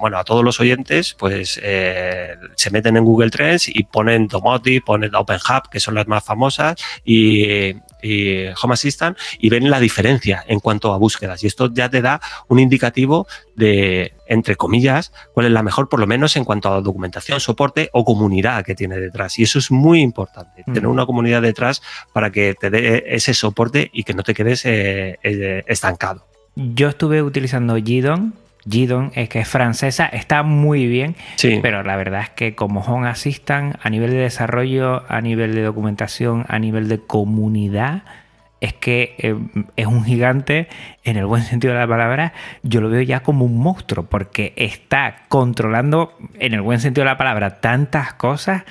bueno, 0.00 0.18
a 0.18 0.24
todos 0.24 0.42
los 0.42 0.58
oyentes, 0.58 1.14
pues 1.16 1.52
se 1.52 2.70
meten 2.72 2.96
en 2.96 3.04
Google 3.04 3.30
Trends 3.30 3.68
y 3.68 3.84
ponen 3.84 4.26
Domotic, 4.26 4.84
ponen 4.84 5.14
OpenHub, 5.14 5.68
que 5.70 5.78
son 5.78 5.94
las 5.94 6.08
más 6.08 6.24
famosas, 6.24 6.74
y, 7.04 7.76
y, 8.02 8.46
Home 8.62 8.74
Assistant, 8.74 9.16
y 9.38 9.48
ven 9.48 9.70
la 9.70 9.80
diferencia 9.80 10.44
en 10.46 10.60
cuanto 10.60 10.92
a 10.92 10.98
búsquedas. 10.98 11.42
Y 11.44 11.46
esto 11.46 11.72
ya 11.72 11.88
te 11.88 12.02
da 12.02 12.20
un 12.48 12.58
indicativo 12.58 13.26
de, 13.56 14.12
entre 14.26 14.56
comillas, 14.56 15.12
cuál 15.34 15.46
es 15.46 15.52
la 15.52 15.62
mejor, 15.62 15.88
por 15.88 16.00
lo 16.00 16.06
menos 16.06 16.36
en 16.36 16.44
cuanto 16.44 16.72
a 16.72 16.80
documentación, 16.80 17.40
soporte 17.40 17.90
o 17.92 18.04
comunidad 18.04 18.64
que 18.64 18.74
tiene 18.74 18.98
detrás. 18.98 19.38
Y 19.38 19.44
eso 19.44 19.58
es 19.58 19.70
muy 19.70 20.00
importante, 20.00 20.64
mm. 20.66 20.72
tener 20.72 20.88
una 20.88 21.06
comunidad 21.06 21.42
detrás 21.42 21.82
para 22.12 22.30
que 22.30 22.54
te 22.58 22.70
dé 22.70 23.04
ese 23.06 23.34
soporte 23.34 23.90
y 23.92 24.04
que 24.04 24.14
no 24.14 24.22
te 24.22 24.34
quedes 24.34 24.64
eh, 24.64 25.18
eh, 25.22 25.62
estancado. 25.66 26.26
Yo 26.54 26.88
estuve 26.88 27.22
utilizando 27.22 27.76
Gidon. 27.76 28.34
Gidon 28.68 29.12
es 29.14 29.28
que 29.28 29.40
es 29.40 29.48
francesa, 29.48 30.06
está 30.06 30.42
muy 30.42 30.86
bien, 30.86 31.16
sí. 31.36 31.58
pero 31.62 31.82
la 31.82 31.96
verdad 31.96 32.22
es 32.22 32.30
que 32.30 32.54
como 32.54 32.80
Home 32.80 33.08
Assistant, 33.08 33.76
a 33.82 33.90
nivel 33.90 34.10
de 34.10 34.18
desarrollo, 34.18 35.04
a 35.08 35.20
nivel 35.20 35.54
de 35.54 35.62
documentación, 35.62 36.44
a 36.48 36.58
nivel 36.58 36.88
de 36.88 37.00
comunidad, 37.00 38.04
es 38.60 38.72
que 38.74 39.16
eh, 39.18 39.34
es 39.74 39.86
un 39.86 40.04
gigante 40.04 40.68
en 41.02 41.16
el 41.16 41.26
buen 41.26 41.42
sentido 41.50 41.74
de 41.74 41.80
la 41.80 41.88
palabra. 41.88 42.32
Yo 42.62 42.80
lo 42.80 42.88
veo 42.88 43.02
ya 43.02 43.20
como 43.20 43.44
un 43.44 43.58
monstruo 43.58 44.06
porque 44.06 44.52
está 44.56 45.24
controlando, 45.28 46.16
en 46.38 46.54
el 46.54 46.62
buen 46.62 46.78
sentido 46.78 47.04
de 47.04 47.10
la 47.10 47.18
palabra, 47.18 47.60
tantas 47.60 48.14
cosas 48.14 48.62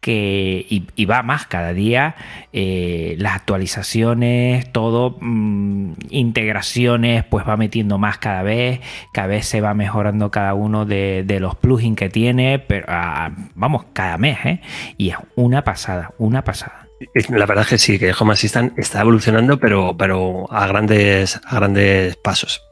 que 0.00 0.66
y, 0.68 1.04
va 1.04 1.22
más 1.22 1.46
cada 1.46 1.72
día 1.74 2.16
eh, 2.52 3.16
las 3.18 3.34
actualizaciones 3.34 4.72
todo 4.72 5.18
mmm, 5.20 5.92
integraciones 6.08 7.24
pues 7.24 7.46
va 7.46 7.56
metiendo 7.56 7.98
más 7.98 8.18
cada 8.18 8.42
vez 8.42 8.80
cada 9.12 9.28
vez 9.28 9.46
se 9.46 9.60
va 9.60 9.74
mejorando 9.74 10.30
cada 10.30 10.54
uno 10.54 10.86
de, 10.86 11.22
de 11.26 11.40
los 11.40 11.54
plugins 11.54 11.98
que 11.98 12.08
tiene 12.08 12.58
pero 12.58 12.86
ah, 12.88 13.30
vamos 13.54 13.86
cada 13.92 14.16
mes 14.16 14.38
¿eh? 14.44 14.60
y 14.96 15.10
es 15.10 15.16
una 15.36 15.64
pasada 15.64 16.12
una 16.18 16.44
pasada 16.44 16.88
la 17.28 17.46
verdad 17.46 17.64
es 17.64 17.68
que 17.68 17.78
sí 17.78 17.98
que 17.98 18.14
Home 18.18 18.32
Assistant 18.32 18.78
está 18.78 19.02
evolucionando 19.02 19.58
pero 19.58 19.96
pero 19.98 20.50
a 20.50 20.66
grandes 20.66 21.40
a 21.44 21.56
grandes 21.56 22.16
pasos 22.16 22.62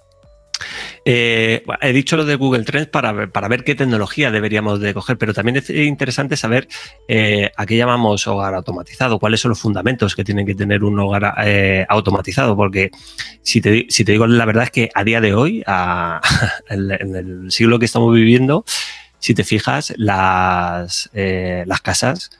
eh, 1.11 1.65
he 1.81 1.93
dicho 1.95 2.19
lo 2.19 2.27
de 2.27 2.35
Google 2.35 2.65
Trends 2.65 2.91
para, 2.91 3.33
para, 3.33 3.49
ver 3.49 3.65
qué 3.65 3.75
tecnología 3.75 4.31
deberíamos 4.31 4.79
de 4.79 4.93
coger, 4.93 5.17
pero 5.17 5.33
también 5.33 5.57
es 5.57 5.71
interesante 5.71 6.37
saber 6.37 6.69
eh, 7.09 7.51
a 7.57 7.65
qué 7.65 7.79
llamamos 7.79 8.27
hogar 8.27 8.53
automatizado, 8.53 9.19
cuáles 9.19 9.41
son 9.41 9.49
los 9.49 9.59
fundamentos 9.59 10.15
que 10.15 10.23
tiene 10.23 10.45
que 10.45 10.55
tener 10.55 10.85
un 10.85 11.01
hogar 11.01 11.33
eh, 11.47 11.87
automatizado, 11.89 12.55
porque 12.55 12.91
si 13.41 13.63
te, 13.63 13.87
si 13.89 14.05
te, 14.05 14.13
digo 14.13 14.27
la 14.27 14.45
verdad 14.45 14.65
es 14.65 14.71
que 14.71 14.91
a 14.95 15.03
día 15.03 15.23
de 15.23 15.33
hoy, 15.33 15.65
en, 16.69 16.91
en, 16.91 17.17
el 17.17 17.51
siglo 17.53 17.79
que 17.79 17.87
estamos 17.87 18.15
viviendo, 18.15 18.67
si 19.19 19.33
te 19.33 19.45
fijas, 19.45 19.95
las, 19.97 21.09
las 21.15 21.81
casas 21.81 22.31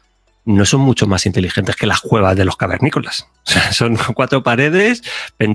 no 0.49 0.65
son 0.65 0.81
mucho 0.81 1.07
más 1.07 1.27
inteligentes 1.27 1.77
que 1.77 1.87
las 1.87 2.01
cuevas 2.01 2.35
de 2.35 2.45
los 2.45 2.57
cavernícolas. 2.57 3.29
O 3.49 3.51
sea, 3.51 3.73
son 3.73 3.97
cuatro 4.15 4.43
paredes, 4.43 5.03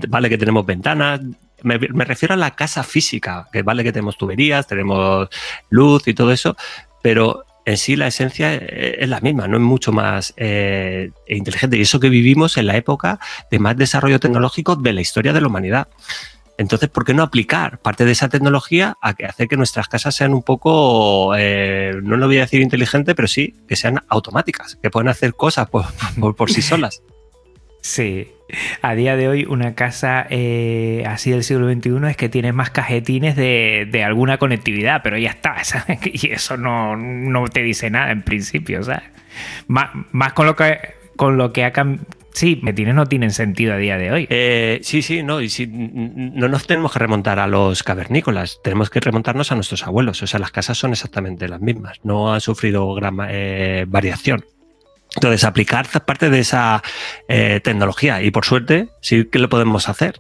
vale 0.08 0.28
que 0.28 0.38
tenemos 0.40 0.66
ventanas, 0.66 1.22
me, 1.62 1.78
refiero 1.78 2.34
a 2.34 2.38
la 2.38 2.56
casa 2.56 2.84
física, 2.84 3.48
que 3.54 3.62
vale 3.62 3.84
que 3.84 3.92
tenemos 3.92 4.18
tuberías, 4.18 4.66
tenemos 4.66 5.30
luz 5.70 6.08
y 6.08 6.16
todo 6.16 6.32
eso, 6.32 6.58
pero 7.04 7.44
en 7.66 7.78
sí 7.78 7.96
la 7.96 8.08
esencia 8.08 8.56
eh, 8.56 8.98
es 9.00 9.08
la 9.10 9.22
misma, 9.22 9.48
no 9.48 9.58
es 9.58 9.64
mucho 9.64 9.92
más 9.92 10.34
eh, 10.38 11.12
inteligente. 11.28 11.78
Y 11.78 11.82
eso 11.82 12.00
que 12.00 12.10
vivimos 12.10 12.58
en 12.58 12.66
la 12.66 12.78
época 12.78 13.20
de 13.52 13.60
más 13.60 13.78
desarrollo 13.78 14.20
tecnológico 14.20 14.76
de 14.76 14.94
la 14.94 15.02
historia 15.02 15.34
de 15.34 15.42
la 15.42 15.48
humanidad. 15.48 15.88
Entonces, 16.58 16.90
¿por 16.90 17.04
qué 17.04 17.14
no 17.14 17.24
aplicar 17.24 17.80
parte 17.80 18.06
de 18.06 18.12
esa 18.12 18.30
tecnología 18.30 18.96
a 19.02 19.16
que 19.16 19.26
hacer 19.26 19.48
que 19.48 19.58
nuestras 19.58 19.88
casas 19.88 20.16
sean 20.16 20.34
un 20.34 20.44
poco, 20.44 21.34
eh, 21.36 21.94
no 22.04 22.16
lo 22.18 22.28
voy 22.28 22.38
a 22.38 22.42
decir 22.42 22.62
inteligente, 22.62 23.16
pero 23.16 23.28
sí 23.28 23.56
que 23.68 23.76
sean 23.76 24.04
automáticas, 24.08 24.78
que 24.82 24.90
puedan 24.90 25.08
hacer 25.08 25.34
cosas 25.34 25.68
por, 26.38 26.52
sí 26.52 26.62
solas? 26.62 27.02
Sí, 27.82 28.32
a 28.82 28.96
día 28.96 29.18
de 29.18 29.28
hoy 29.28 29.46
una 29.46 29.76
casa 29.76 30.26
eh, 30.30 31.04
así 31.08 31.32
del 31.32 31.44
siglo 31.44 31.70
XXI 31.70 32.10
es 32.10 32.18
que 32.18 32.30
tiene 32.30 32.54
más 32.54 32.70
cajetines 32.70 33.36
de, 33.36 34.04
alguna 34.06 34.38
conectividad, 34.38 35.02
pero 35.04 35.18
ya 35.18 35.32
está, 35.32 35.58
Y 36.06 36.32
eso 36.32 36.56
no, 36.56 37.46
te 37.52 37.62
dice 37.62 37.90
nada 37.90 38.12
en 38.12 38.22
principio, 38.22 38.84
¿sabes? 38.84 39.04
Más, 39.68 39.90
más 40.12 40.34
con 40.34 40.46
lo 40.46 40.56
que 40.56 41.04
con 41.16 41.38
lo 41.38 41.54
que 41.54 41.64
ha 41.64 41.72
Sí, 42.34 42.60
metines 42.64 42.96
no 42.96 43.06
tienen 43.06 43.32
sentido 43.32 43.74
a 43.74 43.78
día 43.78 43.98
de 43.98 44.12
hoy. 44.12 44.28
Eh, 44.30 44.80
sí, 44.84 45.04
sí, 45.04 45.22
no, 45.22 45.40
y 45.40 45.50
si, 45.50 45.68
no 45.68 46.48
nos 46.48 46.66
tenemos 46.66 46.92
que 46.92 47.00
remontar 47.00 47.40
a 47.40 47.48
los 47.48 47.84
cavernícolas, 47.84 48.60
tenemos 48.64 48.90
que 48.90 49.00
remontarnos 49.00 49.52
a 49.52 49.56
nuestros 49.56 49.86
abuelos. 49.86 50.22
O 50.24 50.28
sea, 50.28 50.40
las 50.40 50.52
casas 50.52 50.78
son 50.78 50.92
exactamente 50.92 51.48
las 51.48 51.62
mismas, 51.62 52.00
no 52.04 52.34
han 52.34 52.42
sufrido 52.42 52.94
gran 52.96 53.18
eh, 53.30 53.86
variación. 53.88 54.44
Entonces, 55.16 55.44
aplicar 55.44 55.88
parte 56.06 56.32
de 56.32 56.40
esa 56.40 56.82
eh, 57.28 57.62
tecnología 57.64 58.24
y 58.24 58.32
por 58.32 58.46
suerte 58.46 58.90
sí 59.00 59.26
que 59.26 59.38
lo 59.38 59.48
podemos 59.48 59.88
hacer. 59.88 60.20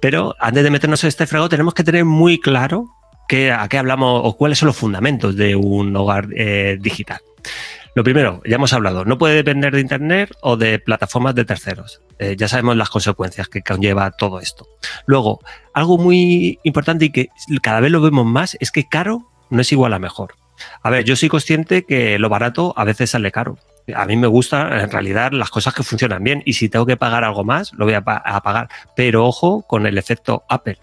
Pero 0.00 0.34
antes 0.40 0.64
de 0.64 0.70
meternos 0.70 1.04
en 1.04 1.08
este 1.08 1.26
frego 1.26 1.50
tenemos 1.50 1.74
que 1.74 1.84
tener 1.84 2.06
muy 2.06 2.40
claro 2.40 2.88
qué, 3.28 3.52
a 3.52 3.68
qué 3.68 3.76
hablamos 3.76 4.22
o 4.24 4.36
cuáles 4.38 4.58
son 4.58 4.68
los 4.68 4.76
fundamentos 4.76 5.36
de 5.36 5.54
un 5.54 5.94
hogar 5.94 6.28
eh, 6.34 6.78
digital. 6.80 7.20
Lo 7.94 8.04
primero, 8.04 8.40
ya 8.46 8.54
hemos 8.54 8.72
hablado, 8.72 9.04
no 9.04 9.18
puede 9.18 9.34
depender 9.34 9.74
de 9.74 9.80
Internet 9.80 10.34
o 10.40 10.56
de 10.56 10.78
plataformas 10.78 11.34
de 11.34 11.44
terceros. 11.44 12.00
Eh, 12.18 12.36
ya 12.38 12.48
sabemos 12.48 12.76
las 12.76 12.88
consecuencias 12.88 13.48
que 13.48 13.62
conlleva 13.62 14.10
todo 14.12 14.40
esto. 14.40 14.66
Luego, 15.04 15.40
algo 15.74 15.98
muy 15.98 16.58
importante 16.62 17.06
y 17.06 17.10
que 17.10 17.28
cada 17.60 17.80
vez 17.80 17.90
lo 17.90 18.00
vemos 18.00 18.24
más 18.24 18.56
es 18.60 18.70
que 18.70 18.88
caro 18.88 19.28
no 19.50 19.60
es 19.60 19.70
igual 19.72 19.92
a 19.92 19.98
mejor. 19.98 20.34
A 20.82 20.90
ver, 20.90 21.04
yo 21.04 21.16
soy 21.16 21.28
consciente 21.28 21.84
que 21.84 22.18
lo 22.18 22.30
barato 22.30 22.72
a 22.76 22.84
veces 22.84 23.10
sale 23.10 23.30
caro. 23.30 23.58
A 23.94 24.06
mí 24.06 24.16
me 24.16 24.26
gustan 24.26 24.72
en 24.72 24.90
realidad 24.90 25.32
las 25.32 25.50
cosas 25.50 25.74
que 25.74 25.82
funcionan 25.82 26.22
bien 26.22 26.42
y 26.46 26.54
si 26.54 26.68
tengo 26.68 26.86
que 26.86 26.96
pagar 26.96 27.24
algo 27.24 27.44
más, 27.44 27.72
lo 27.74 27.84
voy 27.84 27.94
a, 27.94 28.02
pagar. 28.02 28.68
Pero 28.96 29.26
ojo 29.26 29.62
con 29.62 29.86
el 29.86 29.98
efecto 29.98 30.44
Apple. 30.48 30.78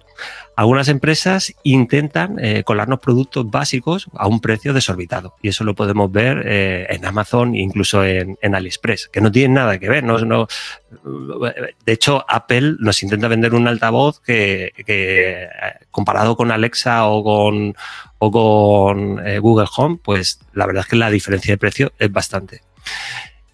Algunas 0.56 0.90
empresas 0.90 1.54
intentan 1.64 2.38
eh, 2.40 2.64
colarnos 2.66 3.00
productos 3.00 3.50
básicos 3.50 4.08
a 4.14 4.28
un 4.28 4.42
precio 4.42 4.74
desorbitado 4.74 5.36
y 5.42 5.48
eso 5.50 5.64
lo 5.64 5.74
podemos 5.74 6.12
ver 6.12 6.44
eh, 6.46 6.88
en 6.90 7.06
Amazon 7.06 7.56
e 7.56 7.60
incluso 7.60 8.04
en, 8.04 8.38
AliExpress, 8.42 9.08
que 9.08 9.22
no 9.22 9.32
tienen 9.32 9.54
nada 9.54 9.80
que 9.80 9.88
ver. 9.88 10.04
De 10.04 11.94
hecho, 11.94 12.26
Apple 12.28 12.76
nos 12.80 13.02
intenta 13.04 13.30
vender 13.30 13.54
un 13.54 13.68
altavoz 13.68 14.20
que, 14.20 14.74
que 14.86 15.48
comparado 15.92 16.36
con 16.36 16.52
Alexa 16.52 17.06
o 17.08 17.24
con, 17.24 17.76
o 18.18 18.32
con 18.32 19.26
eh, 19.26 19.40
Google 19.40 19.68
Home, 19.78 20.00
pues 20.04 20.40
la 20.54 20.66
verdad 20.66 20.82
es 20.82 20.90
que 20.90 20.96
la 20.96 21.10
diferencia 21.10 21.54
de 21.54 21.58
precio 21.58 21.94
es 21.98 22.12
bastante. 22.12 22.62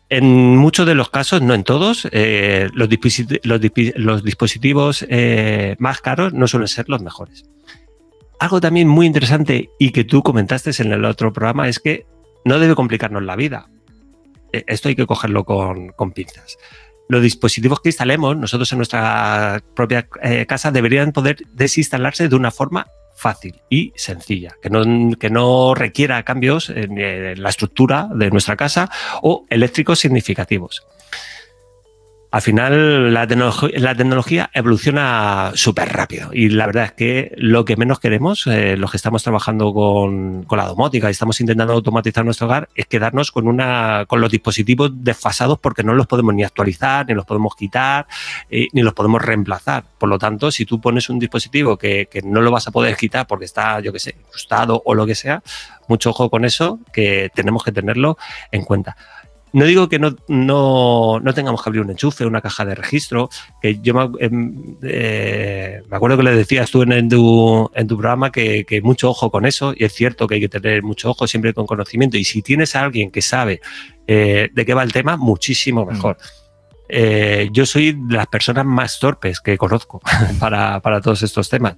En 0.09 0.57
muchos 0.57 0.85
de 0.85 0.93
los 0.93 1.09
casos, 1.09 1.41
no 1.41 1.55
en 1.55 1.63
todos, 1.63 2.07
eh, 2.11 2.69
los, 2.73 2.89
dispositivos 2.89 5.03
eh, 5.09 5.75
más 5.79 6.01
caros 6.01 6.33
no 6.33 6.47
suelen 6.47 6.67
ser 6.67 6.89
los 6.89 7.01
mejores. 7.01 7.45
Algo 8.39 8.61
también 8.61 8.87
muy 8.87 9.07
interesante 9.07 9.71
y 9.79 9.89
que 9.91 10.03
tú 10.03 10.21
comentaste 10.21 10.69
en 10.81 10.91
el 10.91 11.05
otro 11.05 11.33
programa 11.33 11.67
es 11.67 11.79
que 11.79 12.05
no 12.43 12.59
debe 12.59 12.75
complicarnos 12.75 13.23
la 13.23 13.35
vida. 13.35 13.67
E, 14.53 14.63
esto 14.67 14.89
hay 14.89 14.95
que 14.95 15.07
cogerlo 15.07 15.43
con, 15.43 15.91
pinzas. 16.13 16.59
Los 17.09 17.23
dispositivos 17.23 17.81
que 17.81 17.89
instalemos 17.89 18.37
nosotros 18.37 18.71
en 18.71 18.77
nuestra 18.77 19.63
propia 19.75 20.07
eh, 20.21 20.45
casa 20.45 20.71
deberían 20.71 21.13
poder 21.13 21.37
desinstalarse 21.53 22.29
de 22.29 22.35
una 22.35 22.51
forma 22.51 22.85
fácil 23.15 23.61
y 23.69 23.93
sencilla, 23.95 24.55
que 24.61 24.69
no, 24.69 25.17
que 25.17 25.29
no 25.29 25.73
requiera 25.73 26.23
cambios 26.23 26.69
en 26.69 27.41
la 27.41 27.49
estructura 27.49 28.09
de 28.13 28.29
nuestra 28.29 28.55
casa 28.55 28.89
o 29.21 29.45
eléctricos 29.49 29.99
significativos 29.99 30.85
al 32.35 32.41
final 32.41 33.13
la, 33.13 33.25
tecnología 33.27 34.49
evoluciona 34.53 35.53
súper 35.53 35.93
rápido 35.93 36.31
y 36.33 36.49
la 36.49 36.65
verdad 36.65 36.83
es 36.83 36.91
que 36.91 37.33
lo 37.37 37.63
que 37.63 37.77
menos 37.77 38.01
queremos, 38.01 38.45
eh, 38.47 38.75
los 38.75 38.91
que 38.91 38.97
estamos 38.97 39.23
trabajando 39.23 39.73
con, 39.73 40.45
la 40.51 40.67
domótica 40.67 41.07
y 41.07 41.11
estamos 41.11 41.39
intentando 41.39 41.71
automatizar 41.71 42.25
nuestro 42.25 42.47
hogar, 42.47 42.67
es 42.75 42.87
quedarnos 42.87 43.31
con, 43.31 43.47
una, 43.47 44.03
con 44.09 44.19
los 44.19 44.29
dispositivos 44.29 44.91
desfasados 44.93 45.59
porque 45.59 45.81
no 45.83 45.93
los 45.93 46.07
podemos 46.07 46.35
ni 46.35 46.43
actualizar, 46.43 47.07
ni 47.07 47.13
los 47.13 47.23
podemos 47.23 47.55
quitar, 47.55 48.05
eh, 48.49 48.67
ni 48.73 48.81
los 48.81 48.93
podemos 48.93 49.21
reemplazar. 49.21 49.85
Por 49.97 50.09
lo 50.09 50.19
tanto, 50.19 50.51
si 50.51 50.65
tú 50.65 50.81
pones 50.81 51.09
un 51.09 51.19
dispositivo 51.19 51.77
que, 51.77 52.09
que 52.11 52.21
no 52.21 52.41
lo 52.41 52.51
vas 52.51 52.67
a 52.67 52.71
poder 52.71 52.97
quitar 52.97 53.27
porque 53.27 53.45
está, 53.45 53.79
yo 53.79 53.93
qué 53.93 53.99
sé, 53.99 54.17
ajustado 54.27 54.81
o 54.83 54.93
lo 54.93 55.05
que 55.05 55.15
sea, 55.15 55.41
mucho 55.87 56.09
ojo 56.09 56.29
con 56.29 56.43
eso, 56.43 56.81
que 56.91 57.31
tenemos 57.33 57.63
que 57.63 57.71
tenerlo 57.71 58.17
en 58.51 58.65
cuenta. 58.65 58.97
No 59.55 59.63
digo 59.63 59.87
que 59.87 59.99
no, 59.99 60.13
no, 60.27 61.21
no, 61.21 61.33
tengamos 61.33 61.63
que 61.63 61.69
abrir 61.69 61.81
un 61.81 61.89
enchufe, 61.89 62.25
una 62.25 62.41
caja 62.41 62.65
de 62.65 62.75
registro, 62.75 63.29
que 63.61 63.79
yo 63.81 63.93
me, 63.93 64.09
em, 64.19 64.75
eh, 64.83 65.81
me 65.89 65.95
acuerdo 65.95 66.17
que 66.17 66.23
le 66.23 66.35
decías 66.35 66.69
tú 66.69 66.81
en, 66.81 67.07
tu, 67.07 67.71
en 67.73 67.87
tu 67.87 67.97
programa 67.97 68.33
que, 68.33 68.81
mucho 68.83 69.09
ojo 69.09 69.31
con 69.31 69.45
eso, 69.45 69.73
y 69.73 69.85
es 69.85 69.93
cierto 69.93 70.27
que 70.27 70.35
hay 70.35 70.41
que 70.41 70.49
tener 70.49 70.83
mucho 70.83 71.09
ojo 71.09 71.25
siempre 71.25 71.53
con 71.53 71.65
conocimiento, 71.67 72.17
y 72.17 72.25
si 72.25 72.41
tienes 72.41 72.75
a 72.75 72.81
alguien 72.81 73.11
que 73.11 73.21
sabe 73.21 73.61
eh, 74.07 74.49
de 74.51 74.65
qué 74.65 74.73
va 74.73 74.83
el 74.83 74.91
tema, 74.91 75.15
muchísimo 75.15 75.85
mejor. 75.85 76.17
Mm. 76.17 76.44
Eh, 76.87 77.49
yo 77.51 77.65
soy 77.65 77.93
de 77.93 78.15
las 78.15 78.27
personas 78.27 78.65
más 78.65 78.99
torpes 78.99 79.39
que 79.39 79.57
conozco 79.57 80.01
para, 80.39 80.79
para 80.81 81.01
todos 81.01 81.23
estos 81.23 81.49
temas. 81.49 81.75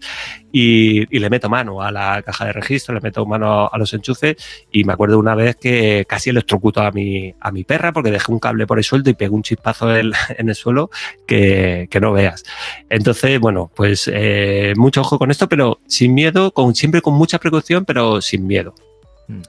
Y, 0.52 1.16
y, 1.16 1.20
le 1.20 1.30
meto 1.30 1.50
mano 1.50 1.82
a 1.82 1.92
la 1.92 2.22
caja 2.24 2.46
de 2.46 2.54
registro, 2.54 2.96
le 2.96 3.02
meto 3.02 3.26
mano 3.26 3.70
a 3.72 3.78
los 3.78 3.94
enchufes 3.94 4.36
y 4.72 4.84
me 4.84 4.94
acuerdo 4.94 5.20
una 5.20 5.36
vez 5.36 5.56
que 5.56 6.06
casi 6.08 6.30
electrocuto 6.30 6.82
a 6.82 6.92
mi, 6.92 7.34
a 7.40 7.52
mi 7.52 7.64
perra 7.64 7.94
porque 7.94 8.12
dejé 8.12 8.32
un 8.32 8.40
cable 8.40 8.66
por 8.66 8.78
el 8.78 8.84
sueldo 8.84 9.10
y 9.10 9.14
pegué 9.14 9.30
un 9.30 9.44
chispazo 9.44 9.96
en, 9.96 10.12
en 10.38 10.50
el 10.50 10.56
suelo 10.56 10.90
que, 11.26 11.88
que, 11.90 12.00
no 12.00 12.12
veas. 12.14 12.44
Entonces, 12.90 13.40
bueno, 13.40 13.72
pues 13.76 14.10
eh, 14.12 14.74
mucho 14.76 15.02
ojo 15.02 15.20
con 15.20 15.32
esto, 15.32 15.48
pero 15.48 15.80
sin 15.88 16.14
miedo, 16.14 16.52
con, 16.52 16.76
siempre 16.76 17.02
con 17.02 17.14
mucha 17.14 17.40
precaución, 17.40 17.86
pero 17.86 18.22
sin 18.22 18.48
miedo. 18.48 18.74
Mm. 19.28 19.42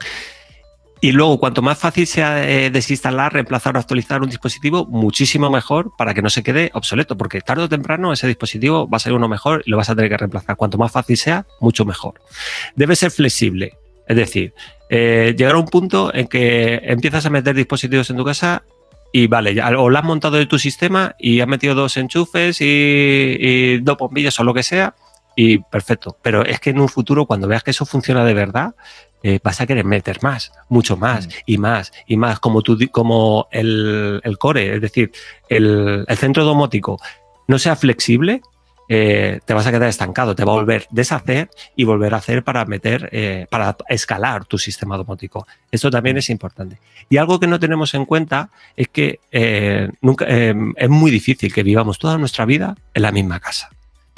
Y 1.01 1.13
luego, 1.13 1.39
cuanto 1.39 1.61
más 1.61 1.77
fácil 1.77 2.05
sea 2.05 2.47
eh, 2.47 2.69
desinstalar, 2.71 3.31
reemplazar 3.31 3.75
o 3.75 3.79
actualizar 3.79 4.21
un 4.21 4.29
dispositivo, 4.29 4.85
muchísimo 4.85 5.49
mejor 5.49 5.93
para 5.97 6.13
que 6.13 6.21
no 6.21 6.29
se 6.29 6.43
quede 6.43 6.71
obsoleto, 6.73 7.15
porque 7.17 7.39
tarde 7.39 7.63
o 7.63 7.69
temprano 7.69 8.11
ese 8.11 8.27
dispositivo 8.27 8.89
va 8.89 8.97
a 8.97 8.99
ser 8.99 9.13
uno 9.13 9.29
mejor 9.29 9.63
y 9.65 9.71
lo 9.71 9.77
vas 9.77 9.89
a 9.89 9.95
tener 9.95 10.09
que 10.09 10.17
reemplazar. 10.17 10.57
Cuanto 10.57 10.77
más 10.77 10.91
fácil 10.91 11.15
sea, 11.15 11.45
mucho 11.61 11.85
mejor. 11.85 12.15
Debe 12.75 12.97
ser 12.97 13.11
flexible, 13.11 13.77
es 14.07 14.17
decir, 14.17 14.53
eh, 14.89 15.33
llegar 15.37 15.55
a 15.55 15.59
un 15.59 15.67
punto 15.67 16.13
en 16.13 16.27
que 16.27 16.81
empiezas 16.83 17.25
a 17.25 17.29
meter 17.29 17.55
dispositivos 17.55 18.09
en 18.09 18.17
tu 18.17 18.25
casa 18.25 18.63
y 19.13 19.27
vale, 19.27 19.55
ya, 19.55 19.69
o 19.69 19.89
lo 19.89 19.97
has 19.97 20.03
montado 20.03 20.35
de 20.35 20.47
tu 20.47 20.59
sistema 20.59 21.15
y 21.17 21.39
has 21.39 21.47
metido 21.47 21.75
dos 21.75 21.95
enchufes 21.95 22.59
y, 22.59 22.65
y 22.65 23.77
dos 23.79 23.97
bombillas 23.97 24.37
o 24.39 24.43
lo 24.43 24.53
que 24.53 24.63
sea, 24.63 24.95
y 25.35 25.59
perfecto. 25.59 26.17
Pero 26.21 26.43
es 26.45 26.59
que 26.59 26.71
en 26.71 26.81
un 26.81 26.89
futuro, 26.89 27.25
cuando 27.25 27.47
veas 27.47 27.63
que 27.63 27.71
eso 27.71 27.85
funciona 27.85 28.25
de 28.25 28.33
verdad, 28.33 28.75
eh, 29.21 29.39
vas 29.43 29.59
a 29.59 29.67
querer 29.67 29.85
meter 29.85 30.23
más, 30.23 30.51
mucho 30.69 30.95
más 30.95 31.27
mm. 31.27 31.31
y 31.45 31.57
más 31.57 31.91
y 32.07 32.17
más, 32.17 32.39
como, 32.39 32.61
tú, 32.61 32.77
como 32.91 33.47
el, 33.51 34.21
core, 34.39 34.75
es 34.75 34.81
decir, 34.81 35.11
el, 35.49 36.05
centro 36.17 36.45
domótico 36.45 36.99
no 37.47 37.59
sea 37.59 37.75
flexible, 37.75 38.41
eh, 38.87 39.39
te 39.45 39.53
vas 39.53 39.67
a 39.67 39.71
quedar 39.71 39.89
estancado, 39.89 40.35
te 40.35 40.45
va 40.45 40.53
a 40.53 40.55
volver 40.55 40.83
a 40.83 40.87
deshacer 40.89 41.49
y 41.75 41.83
volver 41.83 42.13
a 42.13 42.17
hacer 42.17 42.43
para 42.43 42.65
meter, 42.65 43.09
eh, 43.11 43.45
para 43.49 43.75
escalar 43.87 44.45
tu 44.45 44.57
sistema 44.57 44.97
domótico. 44.97 45.45
Esto 45.71 45.91
también 45.91 46.17
es 46.17 46.29
importante. 46.29 46.79
Y 47.09 47.17
algo 47.17 47.39
que 47.39 47.47
no 47.47 47.59
tenemos 47.59 47.93
en 47.93 48.05
cuenta 48.05 48.49
es 48.75 48.87
que 48.87 49.19
nunca, 50.01 50.25
es 50.27 50.89
muy 50.89 51.11
difícil 51.11 51.53
que 51.53 51.63
vivamos 51.63 51.99
toda 51.99 52.17
nuestra 52.17 52.45
vida 52.45 52.75
en 52.93 53.01
la 53.01 53.11
misma 53.11 53.39
casa 53.39 53.69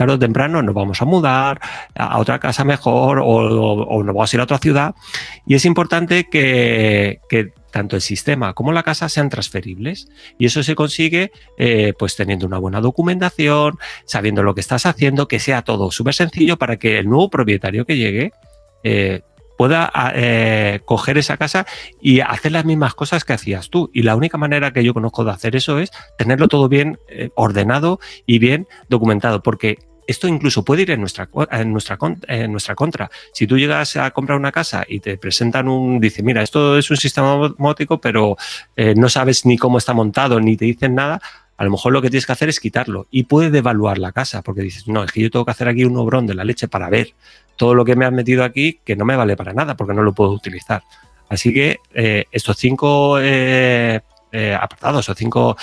tarde 0.01 0.15
o 0.15 0.19
temprano 0.19 0.63
nos 0.63 0.73
vamos 0.73 0.99
a 0.99 1.05
mudar 1.05 1.61
a 1.93 2.17
otra 2.17 2.39
casa 2.39 2.63
mejor 2.63 3.21
o, 3.23 4.03
nos 4.03 4.15
vamos 4.15 4.33
a 4.33 4.35
ir 4.35 4.41
a 4.41 4.45
otra 4.45 4.57
ciudad. 4.57 4.95
Y 5.45 5.53
es 5.53 5.63
importante 5.63 6.27
que, 6.27 7.19
tanto 7.71 7.97
el 7.97 8.01
sistema 8.01 8.55
como 8.55 8.71
la 8.71 8.81
casa 8.81 9.09
sean 9.09 9.29
transferibles. 9.29 10.07
Y 10.39 10.47
eso 10.47 10.63
se 10.63 10.73
consigue 10.73 11.31
eh, 11.59 11.93
pues 11.99 12.15
teniendo 12.15 12.47
una 12.47 12.57
buena 12.57 12.81
documentación, 12.81 13.77
sabiendo 14.05 14.41
lo 14.41 14.55
que 14.55 14.61
estás 14.61 14.87
haciendo, 14.87 15.27
que 15.27 15.39
sea 15.39 15.61
todo 15.61 15.91
súper 15.91 16.15
sencillo 16.15 16.57
para 16.57 16.77
que 16.77 16.97
el 16.97 17.07
nuevo 17.07 17.29
propietario 17.29 17.85
que 17.85 17.97
llegue 17.97 18.31
eh, 18.83 19.21
pueda 19.55 19.91
eh, 20.15 20.79
coger 20.83 21.19
esa 21.19 21.37
casa 21.37 21.67
y 22.01 22.21
hacer 22.21 22.53
las 22.53 22.65
mismas 22.65 22.95
cosas 22.95 23.23
que 23.23 23.33
hacías 23.33 23.69
tú. 23.69 23.91
Y 23.93 24.01
la 24.01 24.15
única 24.15 24.39
manera 24.39 24.73
que 24.73 24.83
yo 24.83 24.95
conozco 24.95 25.23
de 25.23 25.31
hacer 25.31 25.55
eso 25.55 25.77
es 25.77 25.91
tenerlo 26.17 26.47
todo 26.47 26.67
bien 26.69 26.97
ordenado 27.35 27.99
y 28.25 28.39
bien 28.39 28.67
documentado, 28.89 29.43
porque 29.43 29.77
esto 30.07 30.27
incluso 30.27 30.63
puede 30.63 30.83
ir 30.83 30.91
en 30.91 30.99
nuestra, 30.99 31.29
en 31.51 31.71
nuestra, 31.71 31.97
en 32.27 32.51
nuestra 32.51 32.75
contra. 32.75 33.09
Si 33.33 33.47
tú 33.47 33.57
llegas 33.57 33.95
a 33.95 34.11
comprar 34.11 34.37
una 34.37 34.51
casa 34.51 34.85
y 34.87 34.99
te 34.99 35.17
presentan 35.17 35.67
un, 35.67 35.99
dice, 35.99 36.23
mira, 36.23 36.41
esto 36.41 36.77
es 36.77 36.89
un 36.89 36.97
sistema 36.97 37.35
domótico, 37.35 37.99
pero 37.99 38.37
eh, 38.75 38.93
no 38.95 39.09
sabes 39.09 39.45
ni 39.45 39.57
cómo 39.57 39.77
está 39.77 39.93
montado, 39.93 40.39
ni 40.39 40.57
te 40.57 40.65
dicen 40.65 40.95
nada, 40.95 41.21
a 41.57 41.63
lo 41.63 41.71
mejor 41.71 41.93
lo 41.93 42.01
que 42.01 42.09
tienes 42.09 42.25
que 42.25 42.31
hacer 42.31 42.49
es 42.49 42.59
quitarlo 42.59 43.07
y 43.11 43.23
puede 43.23 43.51
devaluar 43.51 43.99
la 43.99 44.11
casa, 44.11 44.41
porque 44.41 44.61
dices, 44.61 44.87
no, 44.87 45.03
es 45.03 45.11
que 45.11 45.21
yo 45.21 45.29
tengo 45.29 45.45
que 45.45 45.51
hacer 45.51 45.67
aquí 45.67 45.83
un 45.83 45.95
obrón 45.97 46.25
de 46.25 46.33
la 46.33 46.43
leche 46.43 46.67
para 46.67 46.89
ver 46.89 47.13
todo 47.55 47.75
lo 47.75 47.85
que 47.85 47.95
me 47.95 48.05
has 48.05 48.11
metido 48.11 48.43
aquí 48.43 48.79
que 48.83 48.95
no 48.95 49.05
me 49.05 49.15
vale 49.15 49.37
para 49.37 49.53
nada 49.53 49.77
porque 49.77 49.93
no 49.93 50.01
lo 50.01 50.13
puedo 50.13 50.31
utilizar. 50.31 50.81
Así 51.29 51.53
que 51.53 51.77
eh, 51.93 52.25
estos 52.31 52.57
cinco 52.57 53.17
eh, 53.21 54.01
eh, 54.31 54.55
apartados 54.59 55.09
o 55.09 55.15
cinco 55.15 55.57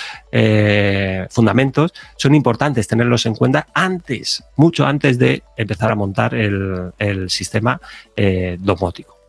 fundamentos 1.29 1.93
son 2.17 2.35
importantes 2.35 2.87
tenerlos 2.87 3.25
en 3.25 3.35
cuenta 3.35 3.67
antes, 3.73 4.43
mucho 4.55 4.85
antes 4.85 5.17
de 5.17 5.43
empezar 5.57 5.91
a 5.91 5.95
montar 5.95 6.33
el, 6.33 7.29
sistema 7.29 7.79
domótico. 8.59 9.19